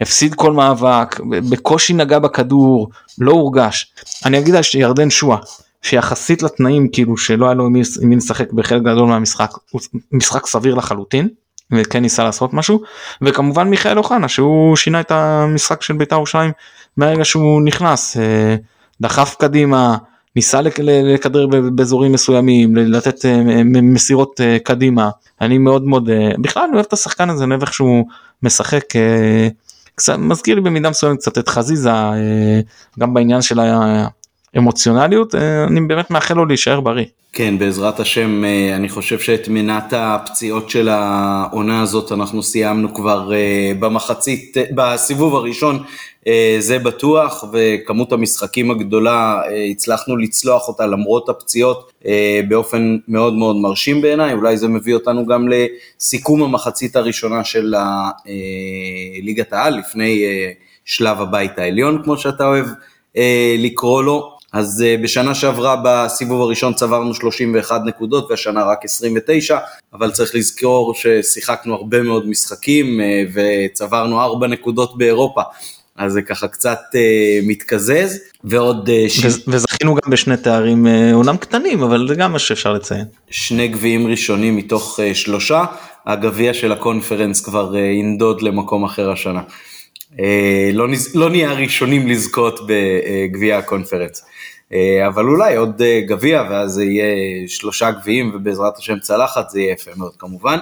הפסיד 0.00 0.34
כל 0.34 0.52
מאבק 0.52 1.20
בקושי 1.20 1.92
נגע 1.92 2.18
בכדור 2.18 2.90
לא 3.18 3.32
הורגש 3.32 3.92
אני 4.24 4.38
אגיד 4.38 4.54
על 4.54 4.62
ירדן 4.74 5.10
שואה 5.10 5.36
שיחסית 5.82 6.42
לתנאים 6.42 6.88
כאילו 6.92 7.16
שלא 7.16 7.46
היה 7.46 7.54
לו 7.54 7.66
עם 7.66 8.08
מי 8.08 8.16
לשחק 8.16 8.52
בחלק 8.52 8.82
גדול 8.82 9.08
מהמשחק 9.08 9.50
הוא 9.70 9.80
משחק 10.12 10.46
סביר 10.46 10.74
לחלוטין 10.74 11.28
וכן 11.72 12.02
ניסה 12.02 12.24
לעשות 12.24 12.54
משהו 12.54 12.80
וכמובן 13.22 13.68
מיכאל 13.68 13.98
אוחנה 13.98 14.28
שהוא 14.28 14.76
שינה 14.76 15.00
את 15.00 15.10
המשחק 15.10 15.82
של 15.82 15.94
בית"ר 15.94 16.16
ירושלים 16.16 16.52
מהרגע 16.96 17.24
שהוא 17.24 17.62
נכנס 17.62 18.16
אה, 18.16 18.56
דחף 19.00 19.36
קדימה 19.38 19.96
ניסה 20.36 20.60
לכדרר 20.60 21.46
באזורים 21.46 22.12
מסוימים 22.12 22.76
לתת 22.76 23.24
אה, 23.24 23.42
מסירות 23.64 24.40
אה, 24.40 24.56
קדימה. 24.64 25.10
אני 25.40 25.58
מאוד 25.58 25.84
מאוד 25.84 26.10
בכלל 26.38 26.62
אני 26.62 26.72
אוהב 26.74 26.86
את 26.86 26.92
השחקן 26.92 27.30
הזה 27.30 27.44
אני 27.44 27.50
אוהב 27.50 27.62
איך 27.62 27.72
שהוא 27.72 28.04
משחק 28.42 28.84
קצת 29.94 30.16
מזכיר 30.18 30.54
לי 30.54 30.60
במידה 30.60 30.90
מסוימת 30.90 31.18
קצת 31.18 31.38
את 31.38 31.48
חזיזה 31.48 31.90
גם 32.98 33.14
בעניין 33.14 33.42
של 33.42 33.60
האמוציונליות 34.54 35.34
אני 35.68 35.80
באמת 35.80 36.10
מאחל 36.10 36.34
לו 36.34 36.46
להישאר 36.46 36.80
בריא. 36.80 37.04
כן, 37.32 37.58
בעזרת 37.58 38.00
השם, 38.00 38.44
אה, 38.44 38.76
אני 38.76 38.88
חושב 38.88 39.18
שאת 39.18 39.48
מנת 39.48 39.92
הפציעות 39.92 40.70
של 40.70 40.88
העונה 40.88 41.82
הזאת 41.82 42.12
אנחנו 42.12 42.42
סיימנו 42.42 42.94
כבר 42.94 43.32
אה, 43.32 43.72
במחצית, 43.80 44.56
אה, 44.56 44.64
בסיבוב 44.74 45.34
הראשון, 45.34 45.82
זה 46.58 46.78
בטוח, 46.78 47.44
וכמות 47.52 48.12
המשחקים 48.12 48.70
הגדולה, 48.70 49.40
הצלחנו 49.70 50.16
לצלוח 50.16 50.68
אותה 50.68 50.86
למרות 50.86 51.28
הפציעות 51.28 51.92
באופן 52.48 52.96
מאוד 53.08 53.34
מאוד 53.34 53.56
מרשים 53.56 54.00
בעיניי, 54.02 54.32
אולי 54.32 54.56
זה 54.56 54.68
מביא 54.68 54.94
אותנו 54.94 55.26
גם 55.26 55.48
לסיכום 55.48 56.42
המחצית 56.42 56.96
הראשונה 56.96 57.44
של 57.44 57.74
ליגת 59.22 59.52
העל, 59.52 59.78
לפני 59.78 60.24
שלב 60.84 61.20
הבית 61.20 61.58
העליון, 61.58 62.02
כמו 62.04 62.16
שאתה 62.16 62.46
אוהב 62.46 62.66
לקרוא 63.58 64.02
לו. 64.02 64.37
אז 64.52 64.84
uh, 64.84 65.02
בשנה 65.02 65.34
שעברה 65.34 65.76
בסיבוב 65.84 66.40
הראשון 66.40 66.74
צברנו 66.74 67.14
31 67.14 67.80
נקודות 67.84 68.30
והשנה 68.30 68.64
רק 68.64 68.84
29, 68.84 69.58
אבל 69.92 70.10
צריך 70.10 70.34
לזכור 70.34 70.94
ששיחקנו 70.94 71.74
הרבה 71.74 72.02
מאוד 72.02 72.28
משחקים 72.28 73.00
uh, 73.00 73.38
וצברנו 73.72 74.20
4 74.20 74.46
נקודות 74.46 74.98
באירופה. 74.98 75.42
אז 75.96 76.12
זה 76.12 76.22
ככה 76.22 76.48
קצת 76.48 76.78
uh, 76.92 76.98
מתקזז 77.46 78.18
ועוד 78.44 78.88
uh, 78.88 79.10
ש... 79.10 79.24
וזכינו 79.48 79.94
גם 79.94 80.10
בשני 80.10 80.36
תארים 80.36 80.86
אומנם 81.12 81.36
קטנים 81.36 81.82
אבל 81.82 82.08
זה 82.08 82.14
גם 82.14 82.32
מה 82.32 82.38
שאפשר 82.38 82.72
לציין. 82.72 83.04
שני 83.30 83.68
גביעים 83.68 84.06
ראשונים 84.06 84.56
מתוך 84.56 85.00
שלושה 85.14 85.64
הגביע 86.06 86.54
של 86.54 86.72
הקונפרנס 86.72 87.40
כבר 87.40 87.76
ינדוד 87.76 88.42
למקום 88.42 88.84
אחר 88.84 89.10
השנה. 89.10 89.40
אה, 90.20 90.70
לא, 90.72 90.86
לא 91.14 91.30
נהיה 91.30 91.50
הראשונים 91.50 92.08
לזכות 92.08 92.60
בגביע 92.66 93.58
הקונפרנס. 93.58 94.24
אה, 94.72 95.06
אבל 95.06 95.24
אולי 95.24 95.56
עוד 95.56 95.82
אה, 95.82 96.00
גביע 96.06 96.44
ואז 96.50 96.70
זה 96.70 96.84
יהיה 96.84 97.48
שלושה 97.48 97.90
גביעים 97.90 98.32
ובעזרת 98.34 98.78
השם 98.78 98.98
צלחת 98.98 99.50
זה 99.50 99.60
יהיה 99.60 99.72
יפה 99.72 99.90
מאוד 99.96 100.12
כמובן. 100.18 100.58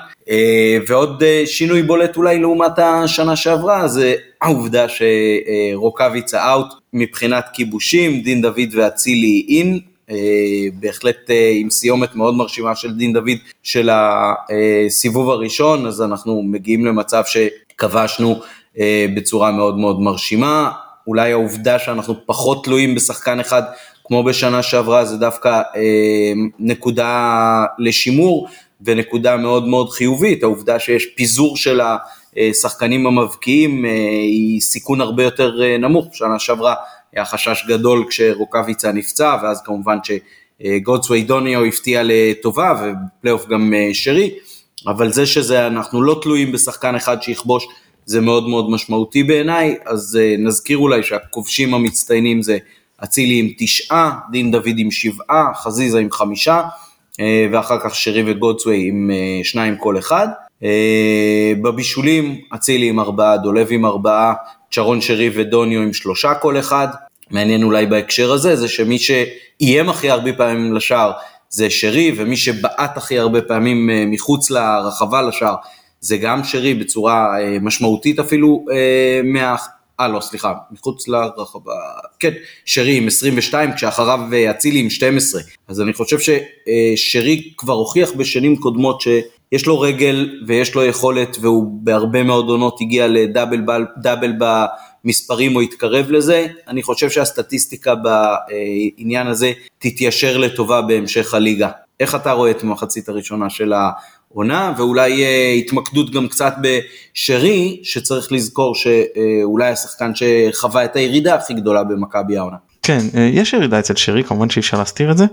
ועוד 0.88 1.23
שינוי 1.45 1.83
בולט 1.83 2.16
אולי 2.16 2.38
לעומת 2.38 2.79
השנה 2.79 3.37
שעברה 3.37 3.88
זה 3.88 4.14
העובדה 4.42 4.87
שרוקאביצה 4.88 6.53
אאוט 6.53 6.66
מבחינת 6.92 7.45
כיבושים, 7.53 8.21
דין 8.21 8.42
דוד 8.42 8.69
ואצילי 8.73 9.47
אין. 9.49 9.81
בהחלט 10.81 11.31
עם 11.55 11.71
סיומת 11.71 12.14
מאוד 12.14 12.35
מרשימה 12.35 12.77
של 12.77 12.95
דין 12.95 13.12
דוד 13.12 13.38
של 13.62 13.90
הסיבוב 13.92 15.31
הראשון 15.31 15.87
אז 15.87 16.03
אנחנו 16.03 16.42
מגיעים 16.42 16.85
למצב 16.85 17.23
שכבשנו 17.27 18.40
בצורה 19.15 19.53
מאוד 19.53 19.79
מאוד 19.79 20.01
מרשימה. 20.01 20.71
אולי 21.07 21.33
העובדה 21.33 21.79
שאנחנו 21.79 22.15
פחות 22.27 22.65
תלויים 22.65 22.95
בשחקן 22.95 23.41
אחד 23.41 23.62
כמו 24.05 24.25
בשנה 24.25 24.62
שעברה 24.62 25.05
זה 25.05 25.17
דווקא 25.17 25.49
אה, 25.49 26.33
נקודה 26.59 27.65
לשימור 27.79 28.49
ונקודה 28.81 29.37
מאוד 29.37 29.69
מאוד 29.69 29.91
חיובית, 29.91 30.43
העובדה 30.43 30.79
שיש 30.79 31.07
פיזור 31.17 31.57
של 31.57 31.81
השחקנים 32.37 33.07
המבקיעים 33.07 33.85
אה, 33.85 33.91
היא 34.23 34.61
סיכון 34.61 35.01
הרבה 35.01 35.23
יותר 35.23 35.61
נמוך, 35.79 36.07
בשנה 36.12 36.39
שעברה 36.39 36.75
היה 37.12 37.25
חשש 37.25 37.65
גדול 37.69 38.05
כשרוקאביצה 38.09 38.93
נפצע 38.93 39.37
ואז 39.43 39.62
כמובן 39.65 39.99
שגודסווי 40.03 41.23
דוניו 41.23 41.65
הפתיע 41.65 42.03
לטובה 42.05 42.73
ופלייאוף 43.19 43.49
גם 43.49 43.73
שרי, 43.93 44.31
אבל 44.87 45.12
זה 45.12 45.27
שזה 45.27 45.67
אנחנו 45.67 46.03
לא 46.03 46.19
תלויים 46.23 46.53
בשחקן 46.53 46.95
אחד 46.95 47.23
שיכבוש 47.23 47.67
זה 48.07 48.21
מאוד 48.21 48.49
מאוד 48.49 48.71
משמעותי 48.71 49.23
בעיניי, 49.23 49.77
אז 49.87 50.19
uh, 50.21 50.40
נזכיר 50.40 50.79
אולי 50.79 51.03
שהכובשים 51.03 51.75
המצטיינים 51.75 52.42
זה 52.42 52.59
אצילי 53.05 53.38
עם 53.38 53.49
תשעה, 53.59 54.19
דין 54.31 54.51
דוד 54.51 54.75
עם 54.79 54.90
שבעה, 54.90 55.55
חזיזה 55.55 55.99
עם 55.99 56.11
חמישה, 56.11 56.62
uh, 57.12 57.16
ואחר 57.53 57.79
כך 57.81 57.95
שרי 57.95 58.23
וגודסווי 58.27 58.88
עם 58.88 59.11
uh, 59.11 59.47
שניים 59.47 59.77
כל 59.77 59.99
אחד. 59.99 60.29
בבישולים, 61.62 62.40
אצילי 62.55 62.89
עם 62.89 63.01
ארבעה, 63.01 63.37
דולב 63.37 63.66
עם 63.70 63.87
ארבעה, 63.87 64.35
צ'רון 64.72 65.01
שרי 65.01 65.30
ודוניו 65.35 65.80
עם 65.80 65.93
שלושה 65.93 66.35
כל 66.35 66.59
אחד. 66.59 66.89
מעניין 67.30 67.62
אולי 67.62 67.87
בהקשר 67.87 68.33
הזה, 68.33 68.57
זה 68.57 68.68
שמי 68.68 68.99
שאיים 68.99 69.89
הכי 69.89 70.11
הרבה 70.11 70.33
פעמים 70.33 70.74
לשער 70.74 71.12
זה 71.49 71.70
שרי, 71.70 72.12
ומי 72.16 72.37
שבעט 72.37 72.97
הכי 72.97 73.18
הרבה 73.18 73.43
פעמים 73.43 73.91
מחוץ 74.11 74.51
לרחבה 74.51 75.22
לשער 75.22 75.55
זה 76.07 76.16
גם 76.16 76.44
שרי 76.44 76.74
בצורה 76.74 77.40
אה, 77.40 77.59
משמעותית 77.61 78.18
אפילו 78.18 78.64
אה, 78.72 79.20
מה... 79.24 79.57
אה 80.00 80.09
לא 80.09 80.20
סליחה, 80.20 80.54
מחוץ 80.70 81.09
לרחבה, 81.09 81.72
כן, 82.20 82.32
שרי 82.64 82.96
עם 82.96 83.07
22 83.07 83.72
כשאחריו 83.72 84.20
אה, 84.32 84.50
אצילי 84.50 84.80
עם 84.80 84.90
12, 84.90 85.40
אז 85.68 85.80
אני 85.80 85.92
חושב 85.92 86.16
ששרי 86.18 87.52
כבר 87.57 87.72
הוכיח 87.72 88.12
בשנים 88.12 88.57
קודמות 88.57 89.00
שיש 89.00 89.66
לו 89.66 89.80
רגל 89.80 90.40
ויש 90.46 90.74
לו 90.74 90.84
יכולת 90.84 91.36
והוא 91.40 91.80
בהרבה 91.82 92.22
מאוד 92.22 92.48
עונות 92.48 92.78
הגיע 92.80 93.09
לדאבל 93.09 93.61
דאבל 94.02 94.32
במספרים 94.38 95.57
או 95.57 95.61
התקרב 95.61 96.11
לזה, 96.11 96.46
אני 96.68 96.82
חושב 96.82 97.11
שהסטטיסטיקה 97.11 97.94
בעניין 97.94 99.26
הזה 99.26 99.52
תתיישר 99.78 100.36
לטובה 100.36 100.82
בהמשך 100.82 101.34
הליגה. 101.34 101.68
איך 102.00 102.14
אתה 102.14 102.32
רואה 102.32 102.50
את 102.50 102.62
המחצית 102.62 103.09
הראשונה 103.09 103.50
של 103.50 103.72
העונה, 104.31 104.72
ואולי 104.77 105.24
אה, 105.24 105.53
התמקדות 105.53 106.11
גם 106.11 106.29
קצת 106.29 106.55
בשרי, 106.61 107.81
שצריך 107.83 108.33
לזכור 108.33 108.74
שאולי 108.74 109.68
השחקן 109.68 110.12
שחווה 110.14 110.85
את 110.85 110.97
הירידה 110.97 111.35
הכי 111.35 111.55
גדולה 111.55 111.85
במכבי 111.85 112.39
העונה. 112.39 112.57
כן, 112.87 112.99
אה, 113.16 113.31
יש 113.33 113.53
ירידה 113.53 113.79
אצל 113.79 113.97
שרי, 113.97 114.24
כמובן 114.24 114.51
שאי 114.51 114.61
אפשר 114.61 114.79
להסתיר 114.79 115.11
את 115.11 115.18
זה, 115.18 115.24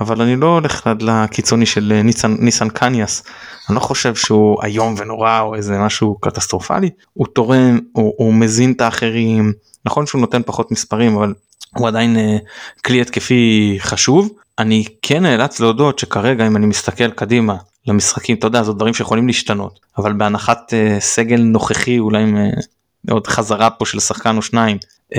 אבל 0.00 0.22
אני 0.22 0.36
לא 0.36 0.46
הולך 0.46 0.90
לקיצוני 1.00 1.66
של 1.66 1.92
אה, 1.96 2.02
ניסן, 2.02 2.36
ניסן 2.38 2.68
קניאס, 2.68 3.22
אני 3.68 3.74
לא 3.74 3.80
חושב 3.80 4.14
שהוא 4.14 4.62
איום 4.64 4.94
ונורא 4.98 5.40
או 5.40 5.54
איזה 5.54 5.78
משהו 5.78 6.18
קטסטרופלי, 6.20 6.90
הוא 7.12 7.26
תורם, 7.26 7.78
הוא, 7.92 8.14
הוא 8.16 8.34
מזין 8.34 8.72
את 8.72 8.80
האחרים, 8.80 9.52
נכון 9.86 10.06
שהוא 10.06 10.20
נותן 10.20 10.42
פחות 10.46 10.70
מספרים, 10.70 11.16
אבל 11.16 11.34
הוא 11.76 11.88
עדיין 11.88 12.16
uh, 12.16 12.80
כלי 12.84 13.00
התקפי 13.00 13.76
חשוב. 13.80 14.30
אני 14.58 14.84
כן 15.02 15.22
נאלץ 15.22 15.60
להודות 15.60 15.98
שכרגע 15.98 16.46
אם 16.46 16.56
אני 16.56 16.66
מסתכל 16.66 17.10
קדימה 17.10 17.56
למשחקים, 17.86 18.36
אתה 18.36 18.46
יודע, 18.46 18.62
זה 18.62 18.72
דברים 18.72 18.94
שיכולים 18.94 19.26
להשתנות, 19.26 19.80
אבל 19.98 20.12
בהנחת 20.12 20.72
uh, 20.72 21.00
סגל 21.00 21.40
נוכחי, 21.40 21.98
אולי 21.98 22.22
עם 22.22 22.36
uh, 22.36 23.12
עוד 23.12 23.26
חזרה 23.26 23.70
פה 23.70 23.86
של 23.86 24.00
שחקן 24.00 24.36
או 24.36 24.42
שניים, 24.42 24.78
uh, 25.14 25.18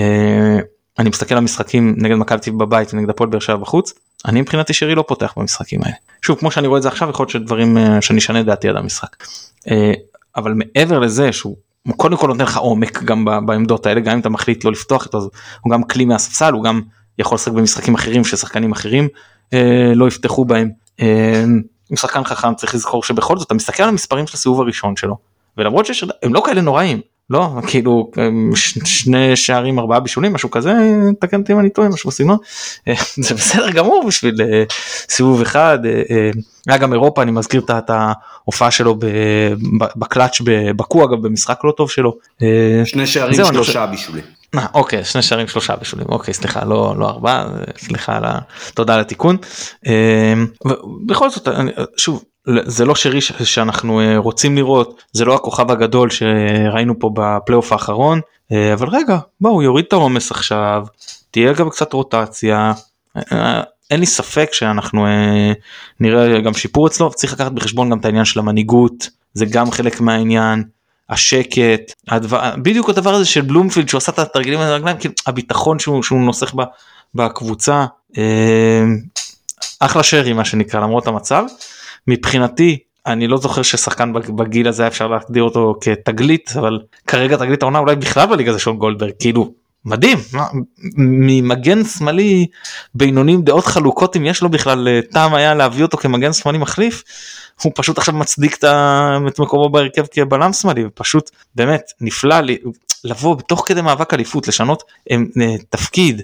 אני 0.99 1.09
מסתכל 1.09 1.35
על 1.35 1.41
משחקים 1.41 1.95
נגד 1.97 2.15
מכבי 2.15 2.39
תל 2.39 2.51
בבית 2.51 2.93
ונגד 2.93 3.09
הפועל 3.09 3.29
באר 3.29 3.39
שבע 3.39 3.57
בחוץ, 3.57 3.93
אני 4.25 4.41
מבחינתי 4.41 4.73
שרי 4.73 4.95
לא 4.95 5.03
פותח 5.07 5.33
במשחקים 5.37 5.79
האלה. 5.83 5.95
שוב, 6.21 6.39
כמו 6.39 6.51
שאני 6.51 6.67
רואה 6.67 6.77
את 6.77 6.83
זה 6.83 6.89
עכשיו, 6.89 7.09
יכול 7.09 7.23
להיות 7.23 7.31
שדברים 7.31 7.77
uh, 7.77 8.01
שאני 8.01 8.19
אשנה 8.19 8.43
דעתי 8.43 8.69
עד 8.69 8.75
המשחק. 8.75 9.23
Uh, 9.67 9.71
אבל 10.35 10.53
מעבר 10.55 10.99
לזה 10.99 11.31
שהוא 11.31 11.55
הוא 11.87 11.95
קודם 11.97 12.17
כל 12.17 12.27
נותן 12.27 12.43
לך 12.43 12.57
עומק 12.57 13.03
גם 13.03 13.25
בעמדות 13.45 13.85
האלה 13.85 13.99
גם 13.99 14.13
אם 14.13 14.19
אתה 14.19 14.29
מחליט 14.29 14.63
לא 14.63 14.71
לפתוח 14.71 15.05
איתו 15.05 15.29
הוא 15.61 15.71
גם 15.71 15.83
כלי 15.83 16.05
מהספסל 16.05 16.53
הוא 16.53 16.63
גם 16.63 16.81
יכול 17.19 17.35
לשחק 17.35 17.53
במשחקים 17.53 17.95
אחרים 17.95 18.23
ששחקנים 18.23 18.71
אחרים 18.71 19.07
אה, 19.53 19.91
לא 19.95 20.07
יפתחו 20.07 20.45
בהם. 20.45 20.69
אה, 21.01 21.43
הוא 21.89 21.97
שחקן 21.97 22.23
חכם 22.23 22.55
צריך 22.55 22.75
לזכור 22.75 23.03
שבכל 23.03 23.37
זאת 23.37 23.47
אתה 23.47 23.53
מסתכל 23.53 23.83
על 23.83 23.89
המספרים 23.89 24.27
של 24.27 24.33
הסיבוב 24.33 24.61
הראשון 24.61 24.95
שלו 24.95 25.17
ולמרות 25.57 25.85
שהם 25.85 26.33
לא 26.33 26.41
כאלה 26.45 26.61
נוראים 26.61 27.01
לא 27.29 27.49
כאילו 27.67 28.11
שני 28.85 29.35
שערים 29.35 29.79
ארבעה 29.79 29.99
בישולים 29.99 30.33
משהו 30.33 30.51
כזה 30.51 30.73
תקן 31.19 31.41
אותי 31.41 31.53
אם 31.53 31.59
אני 31.59 31.69
טועה 31.69 31.89
משהו 31.89 32.09
בסגנון 32.09 32.37
אה, 32.87 32.93
זה 33.23 33.35
בסדר 33.35 33.69
גמור 33.69 34.03
בשביל 34.07 34.41
אה, 34.41 34.63
סיבוב 35.09 35.41
אחד 35.41 35.79
אה, 35.85 36.31
היה 36.67 36.77
גם 36.77 36.93
אירופה 36.93 37.21
אני 37.21 37.31
מזכיר 37.31 37.61
את 37.61 37.89
ההופעה 37.89 38.71
שלו 38.71 38.95
בקלאץ' 39.95 40.41
בבקו 40.43 41.05
אגב 41.05 41.21
במשחק 41.21 41.59
לא 41.63 41.71
טוב 41.71 41.91
שלו. 41.91 42.17
שני 42.85 43.07
שערים 43.07 43.45
שלושה 43.45 43.85
בישולים. 43.85 44.38
אוקיי 44.73 45.03
שני 45.03 45.21
שערים 45.21 45.47
שלושה 45.47 45.75
בישולים 45.75 46.05
אוקיי 46.09 46.33
סליחה 46.33 46.65
לא 46.65 46.95
לא 46.97 47.09
ארבעה 47.09 47.47
סליחה 47.77 48.17
על 48.17 48.23
תודה 48.73 48.95
על 48.95 48.99
התיקון. 48.99 49.37
בכל 51.05 51.29
זאת 51.29 51.47
שוב 51.97 52.23
זה 52.65 52.85
לא 52.85 52.95
שרי 52.95 53.21
שאנחנו 53.21 53.99
אה, 53.99 54.17
רוצים 54.17 54.55
לראות 54.55 55.03
זה 55.11 55.25
לא 55.25 55.35
הכוכב 55.35 55.71
הגדול 55.71 56.09
שראינו 56.09 56.99
פה 56.99 57.11
בפלייאוף 57.13 57.71
האחרון 57.71 58.19
אה, 58.51 58.73
אבל 58.73 58.87
רגע 58.87 59.17
בואו 59.41 59.63
יוריד 59.63 59.85
את 59.85 59.93
העומס 59.93 60.31
עכשיו 60.31 60.85
תהיה 61.31 61.53
גם 61.53 61.69
קצת 61.69 61.93
רוטציה 61.93 62.73
אה, 63.31 63.61
אין 63.91 63.99
לי 63.99 64.05
ספק 64.05 64.49
שאנחנו 64.51 65.05
נראה 65.99 66.41
גם 66.41 66.53
שיפור 66.53 66.87
אצלו 66.87 67.09
צריך 67.09 67.33
לקחת 67.33 67.51
בחשבון 67.51 67.89
גם 67.89 67.99
את 67.99 68.05
העניין 68.05 68.25
של 68.25 68.39
המנהיגות 68.39 69.09
זה 69.33 69.45
גם 69.45 69.71
חלק 69.71 70.01
מהעניין 70.01 70.63
השקט 71.09 71.93
הדבר 72.07 72.55
בדיוק 72.57 72.89
הדבר 72.89 73.13
הזה 73.13 73.25
של 73.25 73.41
בלומפילד 73.41 73.89
שהוא 73.89 73.97
עשה 73.97 74.11
את 74.11 74.19
התרגילים 74.19 74.59
הרגליים 74.59 74.97
כאילו 74.97 75.13
הביטחון 75.27 75.79
שהוא, 75.79 76.03
שהוא 76.03 76.19
נוסח 76.19 76.53
בקבוצה 77.15 77.85
אחלה 79.79 80.03
שרי 80.03 80.33
מה 80.33 80.45
שנקרא 80.45 80.79
למרות 80.79 81.07
המצב. 81.07 81.43
מבחינתי 82.07 82.77
אני 83.05 83.27
לא 83.27 83.37
זוכר 83.37 83.61
ששחקן 83.61 84.13
בגיל 84.13 84.67
הזה 84.67 84.87
אפשר 84.87 85.07
להגדיר 85.07 85.43
אותו 85.43 85.75
כתגלית 85.81 86.53
אבל 86.59 86.79
כרגע 87.07 87.37
תגלית 87.37 87.61
העונה 87.61 87.79
אולי 87.79 87.95
בכלל 87.95 88.25
בליגה 88.27 88.53
זה 88.53 88.59
שון 88.59 88.77
גולדברג 88.77 89.11
כאילו 89.19 89.53
מדהים. 89.85 90.17
ממגן 90.97 91.83
שמאלי 91.83 92.47
בינוני 92.95 93.37
דעות 93.37 93.65
חלוקות 93.65 94.17
אם 94.17 94.25
יש 94.25 94.41
לו 94.41 94.49
בכלל 94.49 94.87
אה, 94.87 94.99
טעם 95.11 95.33
היה 95.33 95.53
להביא 95.55 95.83
אותו 95.83 95.97
כמגן 95.97 96.33
שמאלי 96.33 96.57
מחליף 96.57 97.03
הוא 97.63 97.71
פשוט 97.75 97.97
עכשיו 97.97 98.13
מצדיק 98.13 98.63
את 98.63 99.39
מקומו 99.39 99.69
בהרכב 99.69 100.05
כבלם 100.11 100.53
שמאלי 100.53 100.85
ופשוט 100.85 101.31
באמת 101.55 101.91
נפלא 102.01 102.39
לי 102.39 102.57
לבוא 103.03 103.35
בתוך 103.35 103.63
כדי 103.67 103.81
מאבק 103.81 104.13
אליפות 104.13 104.47
לשנות 104.47 104.83
אה, 105.11 105.17
תפקיד 105.69 106.21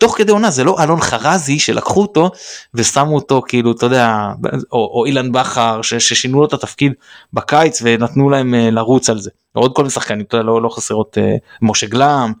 תוך 0.00 0.18
כדי 0.18 0.32
עונה 0.32 0.50
זה 0.50 0.64
לא 0.64 0.76
אלון 0.82 1.00
חרזי 1.00 1.58
שלקחו 1.58 2.02
אותו 2.02 2.30
ושמו 2.74 3.14
אותו 3.14 3.42
כאילו 3.48 3.72
אתה 3.72 3.86
יודע 3.86 4.28
או, 4.72 4.90
או 4.94 5.06
אילן 5.06 5.32
בכר 5.32 5.82
ששינו 5.82 6.40
לו 6.40 6.46
את 6.46 6.52
התפקיד 6.52 6.92
בקיץ 7.32 7.80
ונתנו 7.84 8.30
להם 8.30 8.54
uh, 8.54 8.70
לרוץ 8.70 9.10
על 9.10 9.20
זה. 9.20 9.30
עוד 9.52 9.74
כל 9.74 9.82
מיני 9.82 9.90
שחקנים 9.90 10.26
לא, 10.32 10.62
לא 10.62 10.68
חסרות 10.68 11.18
משה 11.62 11.86
גלם 11.86 12.32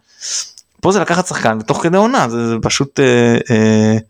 פה 0.80 0.92
זה 0.92 1.00
לקחת 1.00 1.26
שחקן 1.26 1.60
תוך 1.60 1.82
כדי 1.82 1.96
עונה 1.96 2.28
זה, 2.28 2.48
זה 2.48 2.54
פשוט 2.62 3.00
uh, 3.00 3.42
uh, 3.42 4.00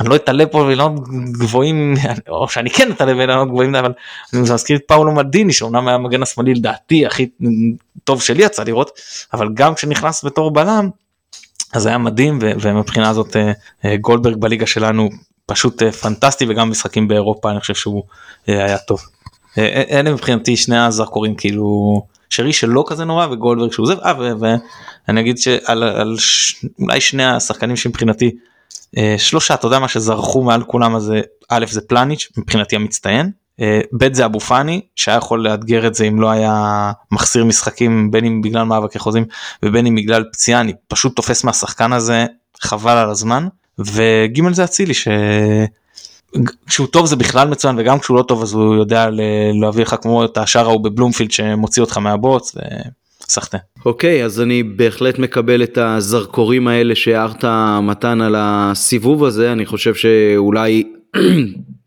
אני 0.00 0.08
לא 0.08 0.16
אתעלה 0.16 0.46
פה 0.46 0.64
באילנות 0.64 0.92
גבוהים 1.32 1.94
או 2.28 2.48
שאני 2.48 2.70
כן 2.70 2.92
אתעלה 2.92 3.14
באילנות 3.14 3.48
גבוהים 3.48 3.74
אבל 3.74 3.92
אני 4.32 4.42
מזכיר 4.42 4.76
את 4.76 4.82
פאולו 4.86 5.12
מדיני 5.12 5.52
שאומנם 5.52 5.88
היה 5.88 5.94
המגן 5.94 6.22
השמאלי 6.22 6.54
לדעתי 6.54 7.06
הכי 7.06 7.28
טוב 8.04 8.22
שלי 8.22 8.42
יצא 8.42 8.62
לראות 8.62 8.90
אבל 9.32 9.48
גם 9.54 9.74
כשנכנס 9.74 10.24
בתור 10.24 10.50
בלם 10.50 10.88
אז 11.72 11.86
היה 11.86 11.98
מדהים 11.98 12.38
ומבחינה 12.42 13.08
הזאת 13.08 13.36
אה, 13.36 13.52
אה, 13.84 13.96
גולדברג 13.96 14.36
בליגה 14.36 14.66
שלנו 14.66 15.08
פשוט 15.46 15.82
אה, 15.82 15.92
פנטסטי 15.92 16.46
וגם 16.48 16.70
משחקים 16.70 17.08
באירופה 17.08 17.50
אני 17.50 17.60
חושב 17.60 17.74
שהוא 17.74 18.02
היה 18.46 18.78
טוב. 18.78 19.00
אלה 19.90 20.12
מבחינתי 20.12 20.56
שני 20.56 20.78
הזרקורים 20.78 21.34
כאילו 21.34 22.02
שרי 22.32 22.52
שלא 22.52 22.84
כזה 22.86 23.04
נורא 23.04 23.26
וגולדברג 23.26 23.72
שהוא 23.72 23.86
זה 23.86 23.94
ואני 24.40 25.20
אגיד 25.20 25.38
שעל 25.38 25.82
על 25.82 26.16
ש... 26.18 26.64
אולי 26.80 27.00
שני 27.00 27.24
השחקנים 27.24 27.76
שמבחינתי 27.76 28.30
שלושה 29.18 29.54
אתה 29.54 29.66
יודע 29.66 29.78
מה 29.78 29.88
שזרחו 29.88 30.42
מעל 30.42 30.62
כולם 30.62 30.96
אז 30.96 31.12
א' 31.48 31.64
זה 31.68 31.80
פלניץ' 31.80 32.28
מבחינתי 32.36 32.76
המצטיין 32.76 33.30
אה, 33.60 33.80
ב' 33.92 34.14
זה 34.14 34.24
אבו 34.24 34.40
פאני 34.40 34.80
שהיה 34.96 35.16
יכול 35.16 35.44
לאתגר 35.44 35.86
את 35.86 35.94
זה 35.94 36.04
אם 36.04 36.20
לא 36.20 36.30
היה 36.30 36.92
מחסיר 37.10 37.44
משחקים 37.44 38.10
בין 38.10 38.24
אם 38.24 38.42
בגלל 38.42 38.62
מאבקי 38.62 38.98
חוזים 38.98 39.24
ובין 39.62 39.86
אם 39.86 39.94
בגלל 39.94 40.24
פציעה 40.32 40.60
אני 40.60 40.72
פשוט 40.88 41.16
תופס 41.16 41.44
מהשחקן 41.44 41.92
הזה 41.92 42.26
חבל 42.60 42.96
על 42.96 43.10
הזמן 43.10 43.48
וג' 43.78 44.52
זה 44.52 44.64
אצילי 44.64 44.94
שכשהוא 46.66 46.86
טוב 46.86 47.06
זה 47.06 47.16
בכלל 47.16 47.48
מצוין 47.48 47.76
וגם 47.78 47.98
כשהוא 47.98 48.16
לא 48.16 48.22
טוב 48.22 48.42
אז 48.42 48.52
הוא 48.52 48.74
יודע 48.74 49.08
להביא 49.60 49.82
לך 49.82 49.96
כמו 50.02 50.24
את 50.24 50.38
השאר 50.38 50.64
ההוא 50.64 50.80
בבלומפילד 50.84 51.30
שמוציא 51.30 51.82
אותך 51.82 51.98
מהבוץ. 51.98 52.54
סחטה. 53.28 53.58
אוקיי, 53.86 54.22
okay, 54.22 54.24
אז 54.24 54.40
אני 54.40 54.62
בהחלט 54.62 55.18
מקבל 55.18 55.62
את 55.62 55.78
הזרקורים 55.78 56.68
האלה 56.68 56.94
שהערת 56.94 57.44
מתן 57.82 58.20
על 58.20 58.34
הסיבוב 58.38 59.24
הזה, 59.24 59.52
אני 59.52 59.66
חושב 59.66 59.94
שאולי 59.94 60.84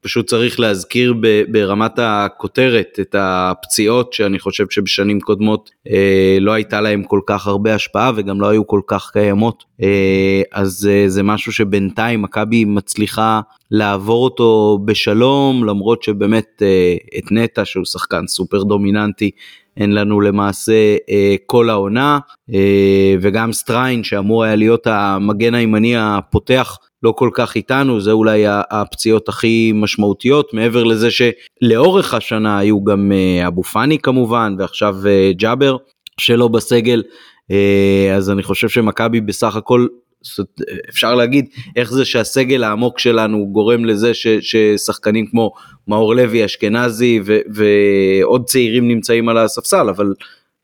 פשוט 0.06 0.28
צריך 0.28 0.60
להזכיר 0.60 1.14
ברמת 1.48 2.00
הכותרת 2.00 2.98
את 3.02 3.16
הפציעות 3.20 4.14
שאני 4.14 4.40
חושב 4.40 4.66
שבשנים 4.70 5.20
קודמות 5.20 5.70
אה, 5.90 6.38
לא 6.42 6.52
הייתה 6.52 6.82
להם 6.82 7.04
כל 7.04 7.20
כך 7.28 7.48
הרבה 7.48 7.76
השפעה 7.76 8.12
וגם 8.16 8.42
לא 8.42 8.50
היו 8.50 8.68
כל 8.68 8.82
כך 8.88 9.12
קיימות. 9.14 9.64
אה, 9.82 10.42
אז 10.52 10.90
אה, 10.92 11.10
זה 11.10 11.24
משהו 11.24 11.52
שבינתיים 11.52 12.22
מכבי 12.22 12.66
מצליחה 12.66 13.42
לעבור 13.72 14.24
אותו 14.24 14.80
בשלום 14.86 15.64
למרות 15.64 16.04
שבאמת 16.04 16.62
אה, 16.62 16.96
את 17.18 17.32
נטע 17.32 17.66
שהוא 17.66 17.86
שחקן 17.86 18.28
סופר 18.28 18.64
דומיננטי 18.64 19.32
אין 19.78 19.94
לנו 19.94 20.22
למעשה 20.22 20.98
אה, 21.10 21.36
כל 21.46 21.70
העונה. 21.70 22.20
אה, 22.54 23.16
וגם 23.22 23.54
סטריין 23.54 24.04
שאמור 24.04 24.44
היה 24.44 24.56
להיות 24.56 24.88
המגן 24.88 25.54
הימני 25.54 25.98
הפותח 25.98 26.78
לא 27.04 27.12
כל 27.12 27.30
כך 27.34 27.56
איתנו, 27.56 28.02
זה 28.02 28.12
אולי 28.12 28.44
הפציעות 28.48 29.30
הכי 29.30 29.72
משמעותיות, 29.76 30.54
מעבר 30.54 30.84
לזה 30.84 31.08
שלאורך 31.12 32.14
השנה 32.14 32.60
היו 32.60 32.84
גם 32.84 33.12
אה, 33.12 33.48
אבו 33.48 33.64
פאני 33.64 34.00
כמובן, 34.00 34.56
ועכשיו 34.60 34.96
אה, 35.08 35.32
ג'אבר 35.36 35.78
שלא 36.18 36.48
בסגל, 36.48 37.04
אה, 37.52 38.14
אז 38.16 38.30
אני 38.30 38.44
חושב 38.44 38.70
שמכבי 38.70 39.22
בסך 39.22 39.56
הכל 39.56 39.88
אפשר 40.90 41.16
להגיד 41.16 41.46
איך 41.76 41.92
זה 41.92 42.06
שהסגל 42.06 42.64
העמוק 42.64 43.00
שלנו 43.00 43.48
גורם 43.52 43.86
לזה 43.86 44.14
ש, 44.14 44.28
ששחקנים 44.28 45.26
כמו 45.26 45.52
מאור 45.88 46.16
לוי 46.16 46.46
אשכנזי 46.46 47.20
ועוד 47.54 48.46
צעירים 48.46 48.88
נמצאים 48.88 49.30
על 49.30 49.38
הספסל 49.38 49.90
אבל 49.90 50.14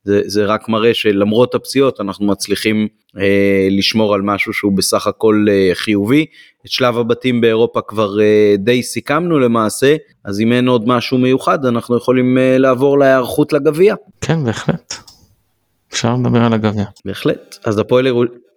זה, 0.04 0.22
זה 0.26 0.46
רק 0.46 0.70
מראה 0.70 0.94
שלמרות 0.94 1.56
הפציעות 1.56 2.02
אנחנו 2.02 2.26
מצליחים 2.26 2.88
אה, 3.18 3.68
לשמור 3.72 4.14
על 4.14 4.22
משהו 4.22 4.54
שהוא 4.54 4.78
בסך 4.78 5.08
הכל 5.08 5.46
אה, 5.50 5.70
חיובי. 5.74 6.26
את 6.66 6.72
שלב 6.72 6.98
הבתים 6.98 7.42
באירופה 7.42 7.82
כבר 7.82 8.22
אה, 8.22 8.56
די 8.58 8.84
סיכמנו 8.84 9.40
למעשה, 9.40 9.96
אז 10.26 10.42
אם 10.42 10.54
אין 10.54 10.68
עוד 10.68 10.88
משהו 10.88 11.18
מיוחד 11.18 11.66
אנחנו 11.66 11.98
יכולים 11.98 12.38
אה, 12.38 12.58
לעבור 12.58 13.00
להיערכות 13.00 13.54
לגביע. 13.54 13.96
כן 14.22 14.44
בהחלט. 14.44 14.94
אפשר 15.94 16.16
לדבר 16.16 16.44
על 16.44 16.54
הגביע. 16.54 16.86
בהחלט. 17.06 17.58
אז 17.66 17.78
הפועל, 17.78 18.08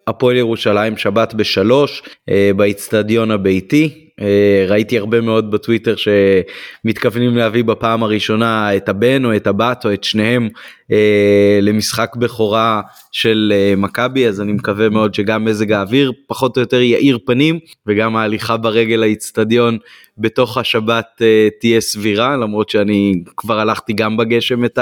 הפועל 0.06 0.36
ירושלים 0.36 0.96
שבת 0.96 1.34
בשלוש 1.34 2.02
אה, 2.28 2.50
באיצטדיון 2.56 3.30
הביתי. 3.30 4.03
אה, 4.20 4.66
ראיתי 4.68 4.98
הרבה 4.98 5.20
מאוד 5.20 5.50
בטוויטר 5.50 5.94
שמתכוונים 5.96 7.36
להביא 7.36 7.64
בפעם 7.64 8.02
הראשונה 8.02 8.76
את 8.76 8.88
הבן 8.88 9.24
או 9.24 9.36
את 9.36 9.46
הבת 9.46 9.84
או 9.84 9.92
את 9.92 10.04
שניהם 10.04 10.48
אה, 10.92 11.58
למשחק 11.62 12.16
בכורה 12.16 12.80
של 13.12 13.52
אה, 13.56 13.76
מכבי 13.76 14.28
אז 14.28 14.40
אני 14.40 14.52
מקווה 14.52 14.88
מאוד 14.88 15.14
שגם 15.14 15.44
מזג 15.44 15.72
האוויר 15.72 16.12
פחות 16.26 16.56
או 16.56 16.60
יותר 16.60 16.80
יאיר 16.80 17.18
פנים 17.26 17.58
וגם 17.86 18.16
ההליכה 18.16 18.56
ברגל 18.56 18.96
לאיצטדיון 18.96 19.78
בתוך 20.18 20.58
השבת 20.58 21.22
תהיה 21.60 21.80
סבירה 21.80 22.36
למרות 22.36 22.68
שאני 22.68 23.22
כבר 23.36 23.60
הלכתי 23.60 23.92
גם 23.92 24.16
בגשם 24.16 24.64
את 24.64 24.78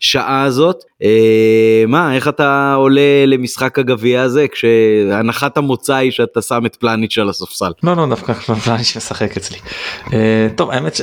השעה 0.00 0.42
הזאת. 0.42 0.84
מה 1.88 2.14
איך 2.14 2.28
אתה 2.28 2.74
עולה 2.74 3.26
למשחק 3.26 3.78
הגביע 3.78 4.22
הזה 4.22 4.46
כשהנחת 4.48 5.56
המוצא 5.56 5.94
היא 5.94 6.10
שאתה 6.10 6.42
שם 6.42 6.66
את 6.66 6.76
פלניץ' 6.76 7.18
על 7.18 7.28
הספסל. 7.28 7.72
לא 7.82 7.96
לא 7.96 8.06
דווקא 8.06 8.32
פלניץ' 8.68 8.96
משחק 8.96 9.36
אצלי. 9.36 9.58
Uh, 10.04 10.10
טוב 10.56 10.70
האמת 10.70 11.00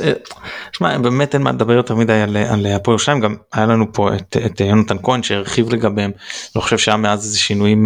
שמע 0.71 0.97
באמת 0.97 1.33
אין 1.33 1.41
מה 1.41 1.51
לדבר 1.51 1.73
יותר 1.73 1.95
מדי 1.95 2.13
על, 2.13 2.37
על 2.37 2.65
הפועל 2.65 2.93
ירושלים 2.93 3.19
גם 3.19 3.35
היה 3.53 3.65
לנו 3.65 3.93
פה 3.93 4.15
את, 4.15 4.37
את 4.45 4.59
יונתן 4.59 4.97
כהן 5.03 5.23
שהרחיב 5.23 5.73
לגביהם 5.73 6.11
לא 6.55 6.61
חושב 6.61 6.77
שהיה 6.77 6.97
מאז 6.97 7.25
איזה 7.25 7.39
שינויים 7.39 7.85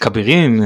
כבירים 0.00 0.62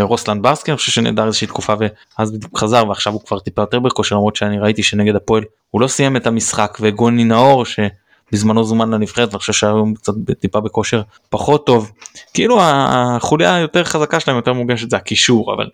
רוסלן 0.00 0.42
ברסקי 0.42 0.70
אני 0.70 0.76
חושב 0.76 0.92
שנהדר 0.92 1.26
איזושהי 1.26 1.46
תקופה 1.46 1.74
ואז 2.18 2.32
בדיוק 2.32 2.58
חזר 2.58 2.88
ועכשיו 2.88 3.12
הוא 3.12 3.20
כבר 3.26 3.38
טיפה 3.38 3.62
יותר 3.62 3.78
בכושר 3.78 4.16
למרות 4.16 4.36
שאני 4.36 4.58
ראיתי 4.58 4.82
שנגד 4.82 5.16
הפועל 5.16 5.44
הוא 5.70 5.80
לא 5.80 5.86
סיים 5.86 6.16
את 6.16 6.26
המשחק 6.26 6.78
וגוני 6.80 7.24
נאור 7.24 7.64
שבזמנו 7.64 8.64
זומן 8.64 8.90
לנבחרת 8.90 9.28
ואני 9.28 9.38
חושב 9.38 9.52
שהיום 9.52 9.94
קצת 9.94 10.12
טיפה 10.40 10.60
בכושר 10.60 11.02
פחות 11.28 11.66
טוב 11.66 11.92
כאילו 12.34 12.58
החוליה 12.62 13.54
היותר 13.54 13.84
חזקה 13.84 14.20
שלהם 14.20 14.36
יותר 14.36 14.52
מוגשת 14.52 14.90
זה 14.90 14.96
הקישור 14.96 15.54
אבל 15.54 15.66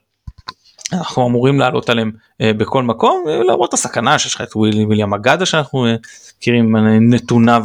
אנחנו 0.93 1.27
אמורים 1.27 1.61
לעלות 1.61 1.91
עליהם 1.91 2.13
אה, 2.41 2.53
בכל 2.53 2.83
מקום 2.83 3.25
למרות 3.49 3.75
הסכנה 3.75 4.19
שיש 4.19 4.35
לך 4.35 4.41
את 4.41 4.57
וויליאם 4.57 5.15
אגדה 5.15 5.47
שאנחנו 5.47 5.87
אה, 5.87 5.95
מכירים 6.39 6.77
אה, 6.77 6.81
נתוניו 7.01 7.65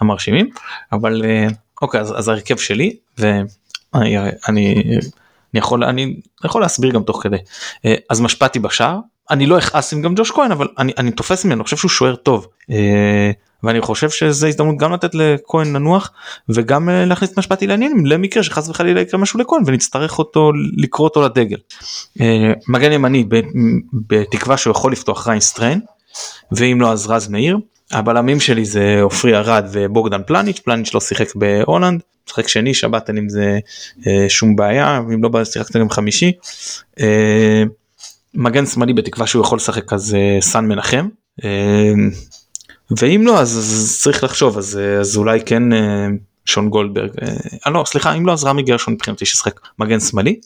המרשימים. 0.00 0.50
אבל 0.92 1.22
אוקיי 1.82 2.00
אז, 2.00 2.18
אז 2.18 2.28
ההרכב 2.28 2.56
שלי 2.56 2.96
ואני 3.18 3.38
אני, 3.94 4.28
אני 4.48 5.58
יכול 5.58 5.84
אני 5.84 6.16
יכול 6.44 6.60
להסביר 6.60 6.90
גם 6.90 7.02
תוך 7.02 7.22
כדי. 7.22 7.36
אז 8.10 8.20
משפטי 8.20 8.58
בשער 8.58 8.98
אני 9.30 9.46
לא 9.46 9.58
אכעס 9.58 9.92
אם 9.92 10.02
גם 10.02 10.14
ג'וש 10.14 10.30
כהן 10.30 10.52
אבל 10.52 10.68
אני, 10.78 10.92
אני 10.98 11.10
תופס 11.10 11.44
ממנו 11.44 11.56
אני 11.56 11.64
חושב 11.64 11.76
שהוא 11.76 11.90
שוער 11.90 12.16
טוב. 12.16 12.46
אה, 12.70 13.30
ואני 13.64 13.80
חושב 13.80 14.10
שזה 14.10 14.48
הזדמנות 14.48 14.76
גם 14.78 14.92
לתת 14.92 15.14
לכהן 15.14 15.76
לנוח 15.76 16.10
וגם 16.48 16.88
אה, 16.88 17.04
להכניס 17.04 17.32
את 17.32 17.38
משפטי 17.38 17.66
לעניינים 17.66 18.06
למקרה 18.06 18.42
שחס 18.42 18.68
וחלילה 18.68 19.00
יקרה 19.00 19.20
משהו 19.20 19.40
לכהן 19.40 19.62
ונצטרך 19.66 20.18
אותו 20.18 20.52
לקרוא 20.76 21.08
אותו 21.08 21.22
לדגל. 21.22 21.56
אה, 22.20 22.52
מגן 22.68 22.92
ימני 22.92 23.24
בתקווה 23.92 24.56
שהוא 24.56 24.70
יכול 24.70 24.92
לפתוח 24.92 25.28
ריין 25.28 25.49
סטריין 25.49 25.80
ואם 26.52 26.80
לא 26.80 26.92
אז 26.92 27.06
רז 27.06 27.28
מאיר. 27.28 27.58
הבלמים 27.92 28.40
שלי 28.40 28.64
זה 28.64 28.98
עופרי 29.02 29.36
ארד 29.36 29.66
ובוגדן 29.72 30.22
פלניץ' 30.26 30.58
פלניץ' 30.58 30.94
לא 30.94 31.00
שיחק 31.00 31.34
בהולנד 31.34 32.00
משחק 32.28 32.48
שני 32.48 32.74
שבת 32.74 33.08
אין 33.08 33.16
עם 33.16 33.28
זה 33.28 33.58
אה, 34.06 34.26
שום 34.28 34.56
בעיה 34.56 34.98
אם 34.98 35.24
לא 35.24 35.44
שיחקת 35.44 35.76
גם 35.76 35.90
חמישי. 35.90 36.32
מגן 38.34 38.66
שמאלי 38.66 38.92
בתקווה 38.92 39.26
שהוא 39.26 39.42
יכול 39.42 39.56
לשחק 39.56 39.92
אז 39.92 40.16
סן 40.40 40.64
מנחם 40.64 41.08
ואם 42.90 43.22
לא 43.24 43.40
אז, 43.40 43.58
אז 43.58 43.98
צריך 44.02 44.24
לחשוב 44.24 44.58
אז, 44.58 44.78
אה, 44.78 45.00
אז 45.00 45.16
אולי 45.16 45.40
כן 45.46 45.62
שון 46.44 46.68
גולדברג 46.68 47.10
אה, 47.66 47.70
לא 47.70 47.84
סליחה 47.86 48.14
אם 48.14 48.26
לא 48.26 48.32
אז 48.32 48.44
רמי 48.44 48.62
גרשון 48.62 48.94
מבחינתי 48.94 49.26
שישחק 49.26 49.60
מגן 49.78 50.00
שמאלי. 50.00 50.40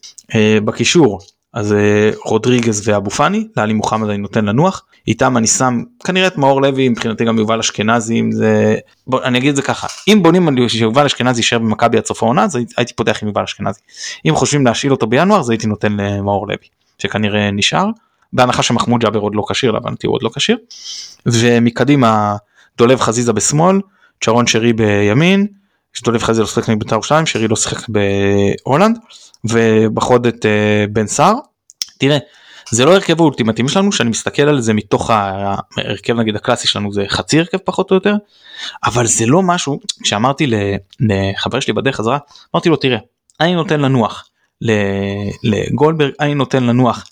בקישור 0.64 1.20
אז 1.52 1.74
רודריגז 2.24 2.88
ואבו 2.88 3.10
פאני 3.10 3.48
לאלי 3.56 3.72
מוחמד 3.72 4.08
אני 4.08 4.18
נותן 4.18 4.44
לנוח. 4.44 4.84
איתם 5.08 5.36
אני 5.36 5.46
שם 5.46 5.82
כנראה 6.04 6.26
את 6.26 6.38
מאור 6.38 6.62
לוי 6.62 6.88
מבחינתי 6.88 7.24
גם 7.24 7.38
יובל 7.38 7.58
אשכנזי 7.58 8.20
אם 8.20 8.32
זה 8.32 8.76
בוא 9.06 9.22
אני 9.22 9.38
אגיד 9.38 9.50
את 9.50 9.56
זה 9.56 9.62
ככה 9.62 9.86
אם 10.08 10.22
בונים 10.22 10.48
על 10.48 10.68
שיובל 10.68 11.06
אשכנזי 11.06 11.38
יישאר 11.38 11.58
במכבי 11.58 11.98
עד 11.98 12.06
סוף 12.06 12.22
העונה 12.22 12.44
אז 12.44 12.58
הייתי 12.76 12.94
פותח 12.94 13.18
עם 13.22 13.28
יובל 13.28 13.42
אשכנזי. 13.42 13.80
אם 14.26 14.34
חושבים 14.34 14.66
להשאיל 14.66 14.92
אותו 14.92 15.06
בינואר 15.06 15.40
אז 15.40 15.50
הייתי 15.50 15.66
נותן 15.66 15.92
למאור 15.92 16.46
לוי. 16.46 16.56
שכנראה 16.98 17.50
נשאר 17.50 17.86
בהנחה 18.32 18.62
שמחמוד 18.62 19.00
ג'אבר 19.00 19.18
עוד 19.18 19.34
לא 19.34 19.44
כשיר 19.50 19.70
להבנתי 19.70 20.06
הוא 20.06 20.14
עוד 20.14 20.22
לא 20.22 20.30
כשיר. 20.34 20.56
ומקדימה 21.26 22.36
דולב 22.78 23.00
חזיזה 23.00 23.32
בשמאל 23.32 23.80
צ'רון 24.24 24.46
שרי 24.46 24.72
בימין 24.72 25.46
דולב 26.04 26.22
חזיזה 26.22 26.42
לא 26.42 26.46
שיחק 26.46 26.68
מבית"ר 26.68 26.94
ירושלים 26.94 27.26
שרי 27.26 27.48
לא 27.48 27.56
שיחק 27.56 27.88
בהולנד 27.88 28.98
ובחוד 29.44 30.26
את 30.26 30.46
אה, 30.46 30.84
בן 30.92 31.06
סער. 31.06 31.34
תראה 31.98 32.18
זה 32.70 32.84
לא 32.84 32.94
הרכב 32.94 33.20
האולטימטיבי 33.20 33.68
שלנו 33.68 33.92
שאני 33.92 34.10
מסתכל 34.10 34.42
על 34.42 34.60
זה 34.60 34.74
מתוך 34.74 35.10
ההרכב 35.10 36.16
נגיד 36.16 36.36
הקלאסי 36.36 36.68
שלנו 36.68 36.92
זה 36.92 37.04
חצי 37.08 37.38
הרכב 37.38 37.58
פחות 37.58 37.90
או 37.90 37.96
יותר 37.96 38.14
אבל 38.84 39.06
זה 39.06 39.26
לא 39.26 39.42
משהו 39.42 39.80
כשאמרתי 40.02 40.50
לחבר 41.00 41.60
שלי 41.60 41.72
בדרך 41.72 41.96
חזרה 41.96 42.18
אמרתי 42.54 42.68
לו 42.68 42.76
תראה 42.76 42.98
אני 43.40 43.54
נותן 43.54 43.80
לנוח 43.80 44.28
לגולדברג 45.42 46.12
אני 46.20 46.34
נותן 46.34 46.64
לנוח 46.64 47.06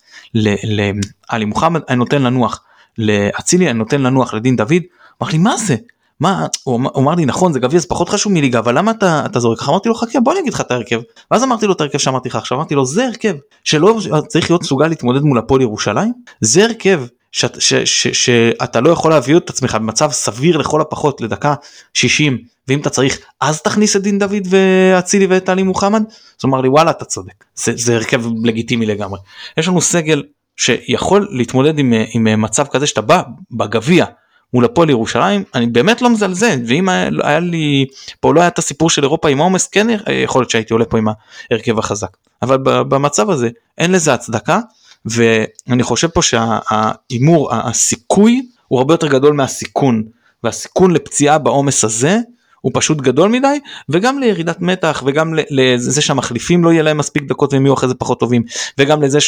לעלי 0.65 1.45
מוחמד 1.45 1.81
אני 1.89 1.97
נותן 1.97 2.23
לנוח 2.23 2.65
לאצילי 2.99 3.71
אני 3.71 3.79
נותן 3.79 4.03
לנוח 4.03 4.35
לדין 4.35 4.57
דוד. 4.57 4.83
אמר 5.23 5.31
לי 5.33 5.39
מה 5.39 5.57
זה? 5.57 5.77
מה? 6.21 6.47
הוא 6.65 6.81
אמר 6.97 7.15
לי 7.15 7.27
נכון 7.27 7.53
זה 7.53 7.61
גביע 7.61 7.81
זה 7.81 7.87
פחות 7.89 8.09
חשוב 8.09 8.33
מליגה 8.33 8.59
אבל 8.59 8.79
למה 8.79 8.91
אתה 8.91 9.23
אתה 9.27 9.41
זורק? 9.41 9.69
אמרתי 9.69 9.89
לו 9.89 9.95
חכה 9.95 10.21
בוא 10.21 10.33
אני 10.33 10.41
אגיד 10.41 10.55
לך 10.55 10.61
את 10.61 10.71
ההרכב. 10.71 11.01
ואז 11.31 11.45
אמרתי 11.45 11.67
לו 11.67 11.73
את 11.73 11.81
ההרכב 11.81 11.99
שאמרתי 11.99 12.29
לך 12.29 12.37
עכשיו 12.37 12.59
אמרתי 12.59 12.75
לו 12.75 12.87
זה 12.87 13.07
הרכב 13.07 13.35
שלא 13.65 13.99
צריך 14.29 14.51
להיות 14.51 14.63
מסוגל 14.63 14.89
להתמודד 14.89 15.21
מול 15.21 15.39
הפועל 15.39 15.61
ירושלים? 15.61 16.13
זה 16.41 16.65
הרכב 16.65 17.03
שאתה 17.33 18.81
לא 18.81 18.91
יכול 18.91 19.11
להביא 19.11 19.37
את 19.37 19.51
עצמך 19.51 19.75
במצב 19.75 20.11
סביר 20.11 20.57
לכל 20.57 20.81
הפחות 20.81 21.21
לדקה 21.21 21.55
60 21.95 22.39
ואם 22.69 22.81
אתה 22.81 22.91
צריך 22.91 23.19
אז 23.41 23.63
תכניס 23.63 23.97
את 23.97 24.03
דין 24.03 24.19
דוד 24.19 24.47
ואצילי 24.51 25.27
ואת 25.27 25.49
עלי 25.49 25.63
מוחמד? 25.63 26.03
אז 26.09 26.45
הוא 26.45 26.49
אמר 26.49 26.61
לי 26.61 26.69
וואלה 26.69 26.91
אתה 26.91 27.05
צודק. 27.05 27.45
זה, 27.55 27.73
זה 27.77 27.95
הרכב 27.95 28.23
לגיטימי 28.45 28.87
לגמרי. 28.87 29.19
יש 29.57 29.69
לנו 29.69 29.81
סגל 29.81 30.23
שיכול 30.57 31.29
להתמודד 31.31 31.79
עם, 31.79 31.93
עם 32.15 32.43
מצב 32.43 32.67
כזה 32.67 32.87
שאתה 32.87 33.01
בא 33.01 33.23
בגביע 33.51 34.07
מול 34.55 34.65
הפועל 34.65 34.91
ירושלים 34.91 35.45
אני 35.55 35.67
באמת 35.67 36.03
לא 36.03 36.11
מזלזל 36.11 36.59
ואם 36.67 36.89
היה, 36.89 37.11
היה 37.23 37.41
לי 37.41 37.87
פה 38.21 38.35
לא 38.35 38.41
היה 38.41 38.49
את 38.49 38.59
הסיפור 38.59 38.91
של 38.91 39.03
אירופה 39.03 39.29
עם 39.29 39.39
עומס 39.39 39.67
כן 39.67 39.87
יכול 40.25 40.41
להיות 40.41 40.51
שהייתי 40.51 40.73
עולה 40.73 40.85
פה 40.85 40.99
עם 40.99 41.07
ההרכב 41.51 41.79
החזק. 41.79 42.17
אבל 42.43 42.59
במצב 42.63 43.31
הזה 43.31 43.49
אין 43.79 43.93
לזה 43.93 44.15
הצדקה 44.15 44.61
ואני 45.07 45.83
חושב 45.83 46.09
פה 46.09 46.23
שההימור 46.23 47.55
הסיכוי 47.55 48.47
הוא 48.69 48.79
הרבה 48.79 48.95
יותר 48.95 49.09
גדול 49.09 49.33
מהסיכון 49.33 50.03
והסיכון 50.45 50.91
לפציעה 50.91 51.39
בעומס 51.39 51.85
הזה 51.85 52.19
הוא 52.61 52.73
פשוט 52.75 52.99
גדול 52.99 53.31
מדי 53.31 53.61
וגם 53.89 54.19
לירידת 54.19 54.61
מתח 54.61 55.03
וגם 55.07 55.35
לזה 55.51 56.03
שהמחליפים 56.03 56.65
לא 56.65 56.73
יהיה 56.73 56.83
להם 56.83 56.99
מספיק 56.99 57.23
דקות 57.23 57.53
והם 57.53 57.67
יהיו 57.67 57.75
אחרי 57.75 57.89
זה 57.89 57.95
פחות 57.95 58.21
טובים 58.21 58.43
וגם 58.79 59.03
לזה 59.03 59.19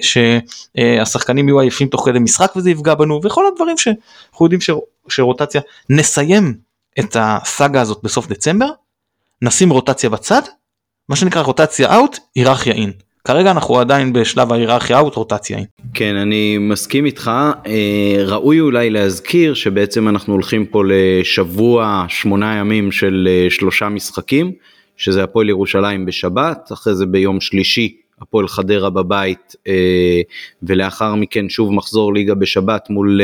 שהשחקנים 0.00 1.48
יהיו 1.48 1.60
עייפים 1.60 1.88
תוך 1.88 2.04
כדי 2.04 2.18
משחק 2.18 2.52
וזה 2.56 2.70
יפגע 2.70 2.94
בנו 2.94 3.20
וכל 3.24 3.44
הדברים 3.46 3.78
שאנחנו 3.78 4.46
יודעים 4.46 4.60
שרוטציה 5.08 5.60
נסיים 5.90 6.54
את 6.98 7.16
הסאגה 7.20 7.80
הזאת 7.80 7.98
בסוף 8.02 8.26
דצמבר 8.26 8.68
נשים 9.42 9.70
רוטציה 9.70 10.10
בצד 10.10 10.42
מה 11.08 11.16
שנקרא 11.16 11.42
רוטציה 11.42 11.96
אאוט 11.96 12.18
היררכיה 12.34 12.72
אין. 12.72 12.92
כרגע 13.24 13.50
אנחנו 13.50 13.78
עדיין 13.78 14.12
בשלב 14.12 14.52
ההיררכיה 14.52 14.98
אאוט 14.98 15.14
רוטציה. 15.14 15.58
כן 15.94 16.16
אני 16.16 16.58
מסכים 16.58 17.04
איתך 17.04 17.30
אה, 17.66 18.24
ראוי 18.26 18.60
אולי 18.60 18.90
להזכיר 18.90 19.54
שבעצם 19.54 20.08
אנחנו 20.08 20.32
הולכים 20.32 20.66
פה 20.66 20.82
לשבוע 20.86 22.04
שמונה 22.08 22.56
ימים 22.56 22.92
של 22.92 23.28
אה, 23.30 23.50
שלושה 23.50 23.88
משחקים 23.88 24.52
שזה 24.96 25.24
הפועל 25.24 25.48
ירושלים 25.48 26.06
בשבת 26.06 26.72
אחרי 26.72 26.94
זה 26.94 27.06
ביום 27.06 27.40
שלישי 27.40 27.96
הפועל 28.22 28.48
חדרה 28.48 28.90
בבית 28.90 29.56
אה, 29.68 30.20
ולאחר 30.62 31.14
מכן 31.14 31.48
שוב 31.48 31.72
מחזור 31.72 32.14
ליגה 32.14 32.34
בשבת 32.34 32.90
מול 32.90 33.20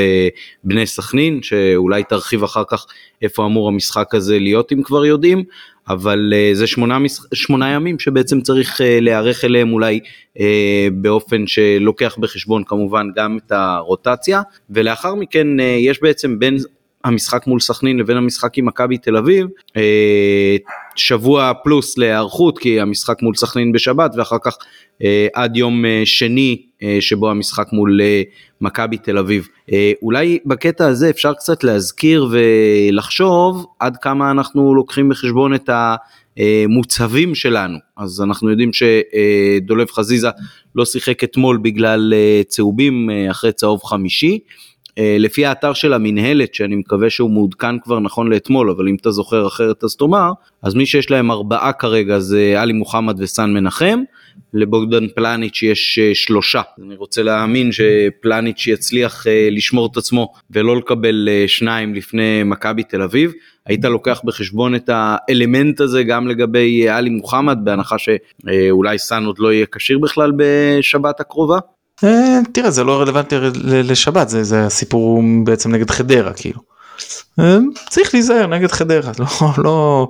בני 0.64 0.86
סכנין 0.86 1.42
שאולי 1.42 2.04
תרחיב 2.04 2.42
אחר 2.42 2.62
כך 2.68 2.86
איפה 3.22 3.46
אמור 3.46 3.68
המשחק 3.68 4.14
הזה 4.14 4.38
להיות 4.38 4.72
אם 4.72 4.82
כבר 4.82 5.06
יודעים 5.06 5.44
אבל 5.88 6.32
uh, 6.32 6.56
זה 6.56 6.66
שמונה, 6.66 6.98
שמונה 7.34 7.70
ימים 7.70 7.98
שבעצם 7.98 8.40
צריך 8.40 8.80
להיערך 8.84 9.44
אליהם 9.44 9.72
אולי 9.72 10.00
באופן 10.92 11.46
שלוקח 11.46 12.16
בחשבון 12.18 12.64
כמובן 12.64 13.06
גם 13.16 13.38
את 13.46 13.52
הרוטציה 13.52 14.42
ולאחר 14.70 15.14
מכן 15.14 15.46
יש 15.60 16.02
בעצם 16.02 16.38
בין 16.38 16.58
המשחק 17.08 17.46
מול 17.46 17.60
סכנין 17.60 17.98
לבין 17.98 18.16
המשחק 18.16 18.58
עם 18.58 18.66
מכבי 18.66 18.98
תל 18.98 19.16
אביב 19.16 19.46
שבוע 20.96 21.52
פלוס 21.64 21.98
להיערכות 21.98 22.58
כי 22.58 22.80
המשחק 22.80 23.22
מול 23.22 23.34
סכנין 23.34 23.72
בשבת 23.72 24.14
ואחר 24.16 24.36
כך 24.44 24.56
עד 25.34 25.56
יום 25.56 25.84
שני 26.04 26.62
שבו 27.00 27.30
המשחק 27.30 27.66
מול 27.72 28.00
מכבי 28.60 28.98
תל 28.98 29.18
אביב. 29.18 29.48
אולי 30.02 30.38
בקטע 30.46 30.86
הזה 30.86 31.10
אפשר 31.10 31.34
קצת 31.34 31.64
להזכיר 31.64 32.28
ולחשוב 32.30 33.66
עד 33.78 33.96
כמה 33.96 34.30
אנחנו 34.30 34.74
לוקחים 34.74 35.08
בחשבון 35.08 35.54
את 35.54 35.70
המוצהבים 36.36 37.34
שלנו. 37.34 37.78
אז 37.96 38.20
אנחנו 38.20 38.50
יודעים 38.50 38.70
שדולב 38.72 39.90
חזיזה 39.90 40.28
לא 40.74 40.84
שיחק 40.84 41.24
אתמול 41.24 41.58
בגלל 41.62 42.14
צהובים 42.48 43.10
אחרי 43.30 43.52
צהוב 43.52 43.82
חמישי. 43.82 44.38
לפי 44.98 45.46
האתר 45.46 45.72
של 45.72 45.92
המינהלת, 45.92 46.54
שאני 46.54 46.76
מקווה 46.76 47.10
שהוא 47.10 47.30
מעודכן 47.30 47.78
כבר 47.78 48.00
נכון 48.00 48.30
לאתמול, 48.32 48.70
אבל 48.70 48.88
אם 48.88 48.96
אתה 49.00 49.10
זוכר 49.10 49.46
אחרת 49.46 49.84
אז 49.84 49.96
תאמר, 49.96 50.30
אז 50.62 50.74
מי 50.74 50.86
שיש 50.86 51.10
להם 51.10 51.30
ארבעה 51.30 51.72
כרגע 51.72 52.18
זה 52.18 52.54
עלי 52.62 52.72
מוחמד 52.72 53.20
וסן 53.20 53.50
מנחם, 53.50 54.00
לבוגדן 54.54 55.08
פלניץ' 55.08 55.62
יש 55.62 55.98
אה, 55.98 56.14
שלושה. 56.14 56.60
אני 56.86 56.96
רוצה 56.96 57.22
להאמין 57.22 57.70
שפלניץ' 57.72 58.66
יצליח 58.66 59.26
אה, 59.26 59.48
לשמור 59.50 59.88
את 59.92 59.96
עצמו 59.96 60.32
ולא 60.50 60.76
לקבל 60.76 61.28
אה, 61.30 61.44
שניים 61.46 61.94
לפני 61.94 62.42
מכבי 62.44 62.82
תל 62.82 63.02
אביב. 63.02 63.32
היית 63.66 63.84
לוקח 63.84 64.20
בחשבון 64.24 64.74
את 64.74 64.90
האלמנט 64.92 65.80
הזה 65.80 66.02
גם 66.02 66.28
לגבי 66.28 66.88
עלי 66.88 67.10
מוחמד, 67.10 67.58
בהנחה 67.64 67.96
שאולי 67.98 68.98
סאן 68.98 69.24
עוד 69.24 69.38
לא 69.38 69.52
יהיה 69.52 69.66
כשיר 69.66 69.98
בכלל 69.98 70.32
בשבת 70.36 71.20
הקרובה? 71.20 71.58
תראה, 72.52 72.70
זה 72.70 72.84
לא 72.84 73.00
רלוונטי 73.00 73.36
לשבת, 73.64 74.28
זה, 74.28 74.44
זה 74.44 74.66
הסיפור 74.66 75.22
בעצם 75.44 75.72
נגד 75.72 75.90
חדרה, 75.90 76.32
כאילו. 76.32 76.60
צריך 77.90 78.14
להיזהר 78.14 78.46
נגד 78.46 78.70
חדרה, 78.70 79.12
לא, 79.18 79.26
לא, 79.64 80.08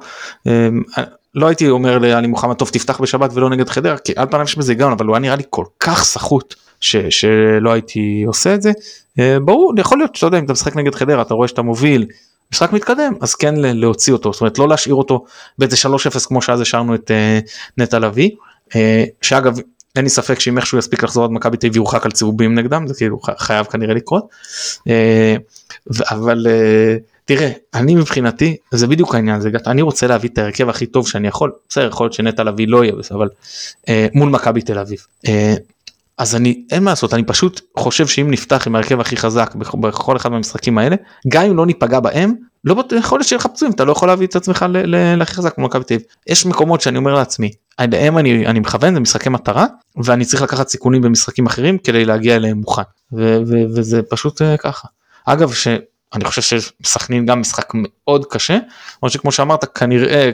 לא 1.35 1.47
הייתי 1.47 1.69
אומר 1.69 1.99
לעלי 1.99 2.27
מוחמד 2.27 2.55
טוב 2.55 2.69
תפתח 2.69 3.01
בשבת 3.01 3.31
ולא 3.35 3.51
נגד 3.51 3.69
חדרה 3.69 3.99
כי 3.99 4.13
על 4.17 4.27
פניו 4.31 4.45
יש 4.45 4.59
בזה 4.59 4.73
היגיון 4.73 4.93
אבל 4.93 5.07
הוא 5.07 5.15
היה 5.15 5.21
נראה 5.21 5.37
לי 5.37 5.43
כל 5.51 5.65
כך 5.81 6.05
סחוט 6.05 6.55
שלא 6.81 7.73
הייתי 7.73 8.25
עושה 8.27 8.55
את 8.55 8.63
זה. 8.63 8.73
אה, 9.19 9.37
ברור 9.45 9.73
יכול 9.79 9.99
להיות 9.99 10.15
שאתה 10.15 10.27
יודע 10.27 10.39
אם 10.39 10.45
אתה 10.45 10.53
משחק 10.53 10.77
נגד 10.77 10.95
חדרה 10.95 11.23
אתה 11.23 11.35
רואה 11.35 11.49
שאתה 11.49 11.63
מוביל 11.63 12.07
משחק 12.53 12.73
מתקדם 12.73 13.13
אז 13.21 13.35
כן 13.35 13.55
להוציא 13.57 14.13
אותו 14.13 14.33
זאת 14.33 14.41
אומרת 14.41 14.59
לא 14.59 14.69
להשאיר 14.69 14.95
אותו 14.95 15.25
באיזה 15.59 15.77
3-0 15.77 16.29
כמו 16.29 16.43
שאז 16.43 16.61
השארנו 16.61 16.95
את 16.95 17.11
אה, 17.11 17.39
נטע 17.79 17.99
לביא 17.99 18.31
אה, 18.77 19.05
שאגב 19.23 19.59
אין 19.99 20.05
לי 20.05 20.11
ספק 20.11 20.41
שאם 20.41 20.57
איכשהו 20.57 20.79
יספיק 20.79 21.03
לחזור 21.03 21.25
עד 21.25 21.31
מכבי 21.31 21.57
תל 21.57 21.77
יורחק 21.77 22.07
על 22.07 22.13
צהובים 22.13 22.55
נגדם 22.55 22.87
זה 22.87 22.95
כאילו 22.95 23.21
חייב 23.39 23.67
כנראה 23.67 23.95
לקרות 23.95 24.29
אבל. 26.11 26.47
תראה, 27.29 27.51
אני 27.75 27.95
מבחינתי, 27.95 28.57
זה 28.71 28.87
בדיוק 28.87 29.15
העניין 29.15 29.37
הזה, 29.37 29.51
אני 29.67 29.83
רוצה 29.83 30.07
להביא 30.07 30.29
את 30.33 30.39
ההרכב 30.39 30.69
הכי 30.69 30.87
טוב 30.87 31.09
שאני 31.09 31.29
יכול, 31.29 31.53
בסדר, 31.69 31.89
יכול 31.89 32.05
להיות 32.05 32.13
שנטע 32.13 32.45
לביא 32.45 32.69
לא 32.69 32.85
יהיה, 32.85 32.95
אבל 33.11 33.29
אה, 33.89 34.07
מול 34.15 34.29
מכבי 34.29 34.63
תל 34.63 34.79
אביב. 34.79 34.99
אה, 35.27 35.55
אז 36.19 36.35
אני, 36.37 36.65
אין 36.71 36.85
מה 36.85 36.91
לעשות, 36.91 37.15
אני 37.15 37.23
פשוט 37.25 37.61
חושב 37.77 38.07
שאם 38.07 38.31
נפתח 38.31 38.67
עם 38.67 38.75
ההרכב 38.75 39.01
הכי 39.01 39.17
חזק 39.17 39.55
בכל 39.55 40.17
אחד 40.17 40.31
מהמשחקים 40.31 40.79
האלה, 40.79 40.97
גם 41.29 41.43
אם 41.43 41.57
לא 41.57 41.67
ניפגע 41.67 42.01
בהם, 42.01 42.35
לא 42.65 42.85
יכול 42.99 43.19
להיות 43.19 43.29
שיהיה 43.29 43.39
לך 43.39 43.47
פצועים, 43.47 43.75
אתה 43.75 43.85
לא 43.85 43.93
יכול 43.93 44.09
להביא 44.09 44.27
את 44.27 44.37
עצמך 44.37 44.67
להכי 45.17 45.35
חזק 45.35 45.55
כמו 45.55 45.65
מכבי 45.65 45.85
תל. 45.85 45.97
יש 46.27 46.47
מקומות 46.47 46.81
שאני 46.81 46.99
אומר 46.99 47.15
לעצמי, 47.15 47.51
אליהם 47.81 48.19
אני, 48.19 48.47
אני 48.47 48.61
מכוון, 48.61 48.95
זה 48.95 49.01
משחקי 49.01 49.29
מטרה, 49.29 49.67
ואני 50.05 50.25
צריך 50.25 50.43
לקחת 50.43 50.69
סיכונים 50.69 51.03
במשחקים 51.03 51.47
אחרים 51.47 51.79
כדי 51.79 52.05
להגיע 52.05 52.37
אליהם 52.37 52.57
מוכן, 52.59 52.83
וזה 53.13 54.03
פשוט 54.03 54.43
uh, 54.43 54.45
ככה. 54.59 54.89
אגב, 55.27 55.53
אני 56.15 56.25
חושב 56.25 56.43
שסכנין 56.43 57.27
גם 57.27 57.41
משחק 57.41 57.73
מאוד 57.75 58.27
קשה, 58.27 58.59
כמו 59.01 59.11
שכמו 59.11 59.33
שאמרת 59.33 59.65
כנראה 59.65 60.31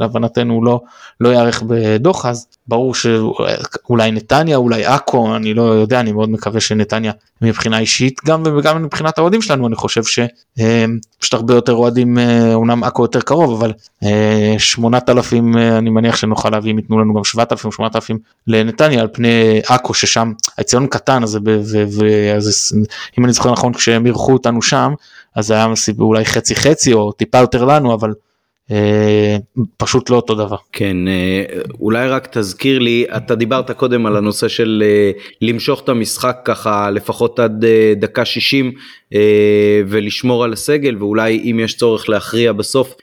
להבנתנו 0.00 0.64
לא, 0.64 0.80
לא 1.20 1.28
יארך 1.28 1.62
בדוח 1.66 2.26
אז 2.26 2.46
ברור 2.68 2.94
שאולי 2.94 4.10
נתניה 4.10 4.56
אולי 4.56 4.84
עכו 4.84 5.36
אני 5.36 5.54
לא 5.54 5.62
יודע 5.62 6.00
אני 6.00 6.12
מאוד 6.12 6.30
מקווה 6.30 6.60
שנתניה 6.60 7.12
מבחינה 7.42 7.78
אישית 7.78 8.20
גם 8.26 8.42
וגם 8.46 8.82
מבחינת 8.82 9.18
האוהדים 9.18 9.42
שלנו 9.42 9.66
אני 9.66 9.76
חושב 9.76 10.02
שפשוט 10.04 11.34
הרבה 11.34 11.54
יותר 11.54 11.72
אוהדים 11.72 12.18
אומנם 12.54 12.84
עכו 12.84 13.02
יותר 13.02 13.20
קרוב 13.20 13.62
אבל 13.62 13.72
8,000 14.58 15.56
אני 15.56 15.90
מניח 15.90 16.16
שנוכל 16.16 16.50
להביא 16.50 16.72
אם 16.72 16.78
ייתנו 16.78 16.98
לנו 16.98 17.14
גם 17.14 17.24
7,000 17.24 17.72
8,000 17.72 18.18
לנתניה 18.46 19.00
על 19.00 19.08
פני 19.12 19.60
עכו 19.66 19.94
ששם 19.94 20.32
האציון 20.58 20.86
קטן 20.86 21.22
אז 21.22 21.38
אם 23.18 23.24
אני 23.24 23.32
זוכר 23.32 23.52
נכון 23.52 23.72
כשהם 23.72 24.06
אירחו 24.06 24.32
אותנו 24.32 24.62
שם 24.62 24.92
אז 25.38 25.50
היה 25.50 25.66
אולי 25.98 26.24
חצי 26.24 26.56
חצי 26.56 26.92
או 26.92 27.12
טיפה 27.12 27.38
יותר 27.38 27.64
לנו 27.64 27.94
אבל 27.94 28.12
אה, 28.70 29.36
פשוט 29.76 30.10
לא 30.10 30.16
אותו 30.16 30.34
דבר. 30.34 30.56
כן, 30.72 31.08
אה, 31.08 31.44
אולי 31.80 32.08
רק 32.08 32.28
תזכיר 32.30 32.78
לי, 32.78 33.04
אתה 33.16 33.34
דיברת 33.34 33.70
קודם 33.70 34.06
על 34.06 34.16
הנושא 34.16 34.48
של 34.48 34.82
אה, 34.86 35.10
למשוך 35.42 35.80
את 35.84 35.88
המשחק 35.88 36.38
ככה 36.44 36.90
לפחות 36.90 37.38
עד 37.38 37.64
דקה 37.96 38.24
60 38.24 38.72
ולשמור 39.88 40.44
על 40.44 40.52
הסגל 40.52 40.96
ואולי 40.98 41.50
אם 41.50 41.60
יש 41.60 41.76
צורך 41.76 42.08
להכריע 42.08 42.52
בסוף 42.52 42.94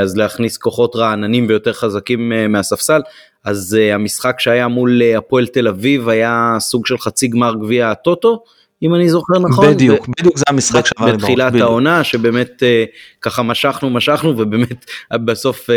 אז 0.00 0.16
להכניס 0.16 0.56
כוחות 0.56 0.96
רעננים 0.96 1.46
ויותר 1.48 1.72
חזקים 1.72 2.32
מהספסל. 2.48 3.00
אז 3.44 3.78
המשחק 3.92 4.40
שהיה 4.40 4.68
מול 4.68 5.02
הפועל 5.18 5.46
תל 5.46 5.68
אביב 5.68 6.08
היה 6.08 6.56
סוג 6.58 6.86
של 6.86 6.98
חצי 6.98 7.28
גמר 7.28 7.54
גביע 7.54 7.90
הטוטו. 7.90 8.42
אם 8.82 8.94
אני 8.94 9.08
זוכר 9.08 9.38
נכון. 9.38 9.70
בדיוק, 9.70 10.08
ו... 10.08 10.12
בדיוק 10.18 10.38
זה 10.38 10.44
המשחק 10.48 10.86
שעבר 10.86 11.12
בתחילת 11.12 11.52
בדיוק. 11.52 11.68
העונה 11.68 12.04
שבאמת 12.04 12.62
uh, 12.62 12.90
ככה 13.20 13.42
משכנו 13.42 13.90
משכנו 13.90 14.38
ובאמת 14.38 14.84
בסוף 15.24 15.70
uh, 15.70 15.72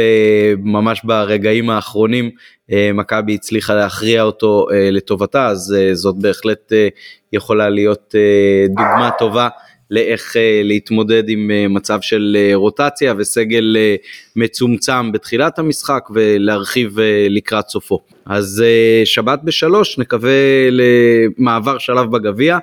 ממש 0.64 1.02
ברגעים 1.04 1.70
האחרונים 1.70 2.30
uh, 2.72 2.74
מכבי 2.94 3.36
הצליחה 3.36 3.74
להכריע 3.74 4.24
אותו 4.24 4.66
uh, 4.70 4.74
לטובתה 4.92 5.48
אז 5.48 5.76
uh, 5.78 5.94
זאת 5.96 6.16
בהחלט 6.16 6.72
uh, 6.72 7.00
יכולה 7.34 7.70
להיות 7.70 8.16
uh, 8.16 8.70
דוגמה 8.70 9.10
טובה. 9.20 9.48
לאיך 9.92 10.36
uh, 10.36 10.40
להתמודד 10.64 11.30
עם 11.30 11.52
uh, 11.52 11.72
מצב 11.72 12.02
של 12.02 12.38
uh, 12.38 12.56
רוטציה 12.56 13.14
וסגל 13.18 13.78
uh, 13.78 14.06
מצומצם 14.36 15.12
בתחילת 15.12 15.60
המשחק 15.60 16.08
ולהרחיב 16.14 16.98
uh, 16.98 17.02
לקראת 17.30 17.70
סופו. 17.70 18.00
אז 18.26 18.64
uh, 18.66 19.06
שבת 19.06 19.40
בשלוש 19.44 19.98
נקווה 20.00 20.32
למעבר 20.72 21.78
שלב 21.78 22.12
בגביע 22.12 22.58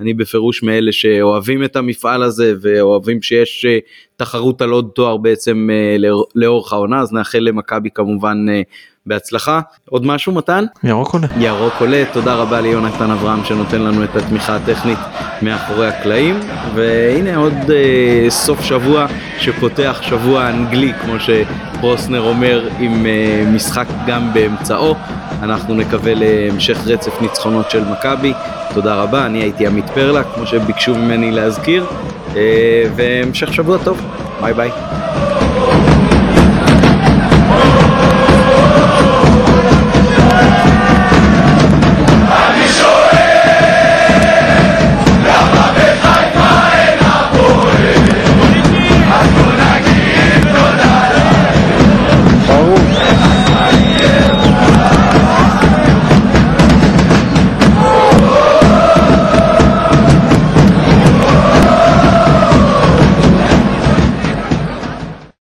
אני 0.00 0.14
בפירוש 0.14 0.62
מאלה 0.62 0.92
שאוהבים 0.92 1.64
את 1.64 1.76
המפעל 1.76 2.22
הזה 2.22 2.54
ואוהבים 2.60 3.22
שיש 3.22 3.64
אה, 3.68 3.78
תחרות 4.16 4.62
על 4.62 4.70
עוד 4.70 4.90
תואר 4.94 5.16
בעצם 5.16 5.68
אה, 5.72 5.96
לאורך 6.34 6.72
העונה, 6.72 7.00
אז 7.00 7.12
נאחל 7.12 7.38
למכבי 7.38 7.88
כמובן 7.94 8.46
אה, 8.48 8.62
בהצלחה. 9.06 9.60
עוד 9.88 10.06
משהו 10.06 10.32
מתן? 10.32 10.64
ירוק 10.84 11.14
עולה. 11.14 11.26
ירוק 11.38 11.74
עולה, 11.80 12.04
תודה 12.12 12.34
רבה 12.34 12.60
ליונתן 12.60 13.10
אברהם 13.10 13.44
שנותן 13.44 13.80
לנו 13.80 14.04
את 14.04 14.16
התמיכה 14.16 14.56
הטכנית 14.56 14.98
מאחורי 15.42 15.88
הקלעים, 15.88 16.40
והנה 16.74 17.36
עוד 17.36 17.54
אה, 17.70 18.30
סוף 18.30 18.64
שבוע 18.64 19.06
שפותח 19.38 19.98
שבוע 20.02 20.48
אנגלי, 20.48 20.92
כמו 21.02 21.14
שפרוסנר 21.20 22.20
אומר, 22.20 22.68
עם 22.78 23.06
אה, 23.06 23.44
משחק 23.46 23.86
גם 24.06 24.32
באמצעו. 24.32 24.94
אנחנו 25.42 25.74
נקווה 25.74 26.12
להמשך 26.14 26.78
רצף 26.86 27.20
ניצחונות 27.20 27.70
של 27.70 27.84
מכבי. 27.84 28.32
תודה 28.74 28.94
רבה, 28.94 29.26
אני 29.26 29.42
הייתי 29.42 29.66
עמית 29.66 29.90
פרלה, 29.94 30.22
כמו 30.24 30.46
שביקשו 30.46 30.94
ממני 30.94 31.30
להזכיר, 31.30 31.86
אה, 32.36 32.84
והמשך 32.96 33.54
שבוע 33.54 33.78
טוב. 33.84 34.00
ביי 34.40 34.54
ביי. 34.54 34.70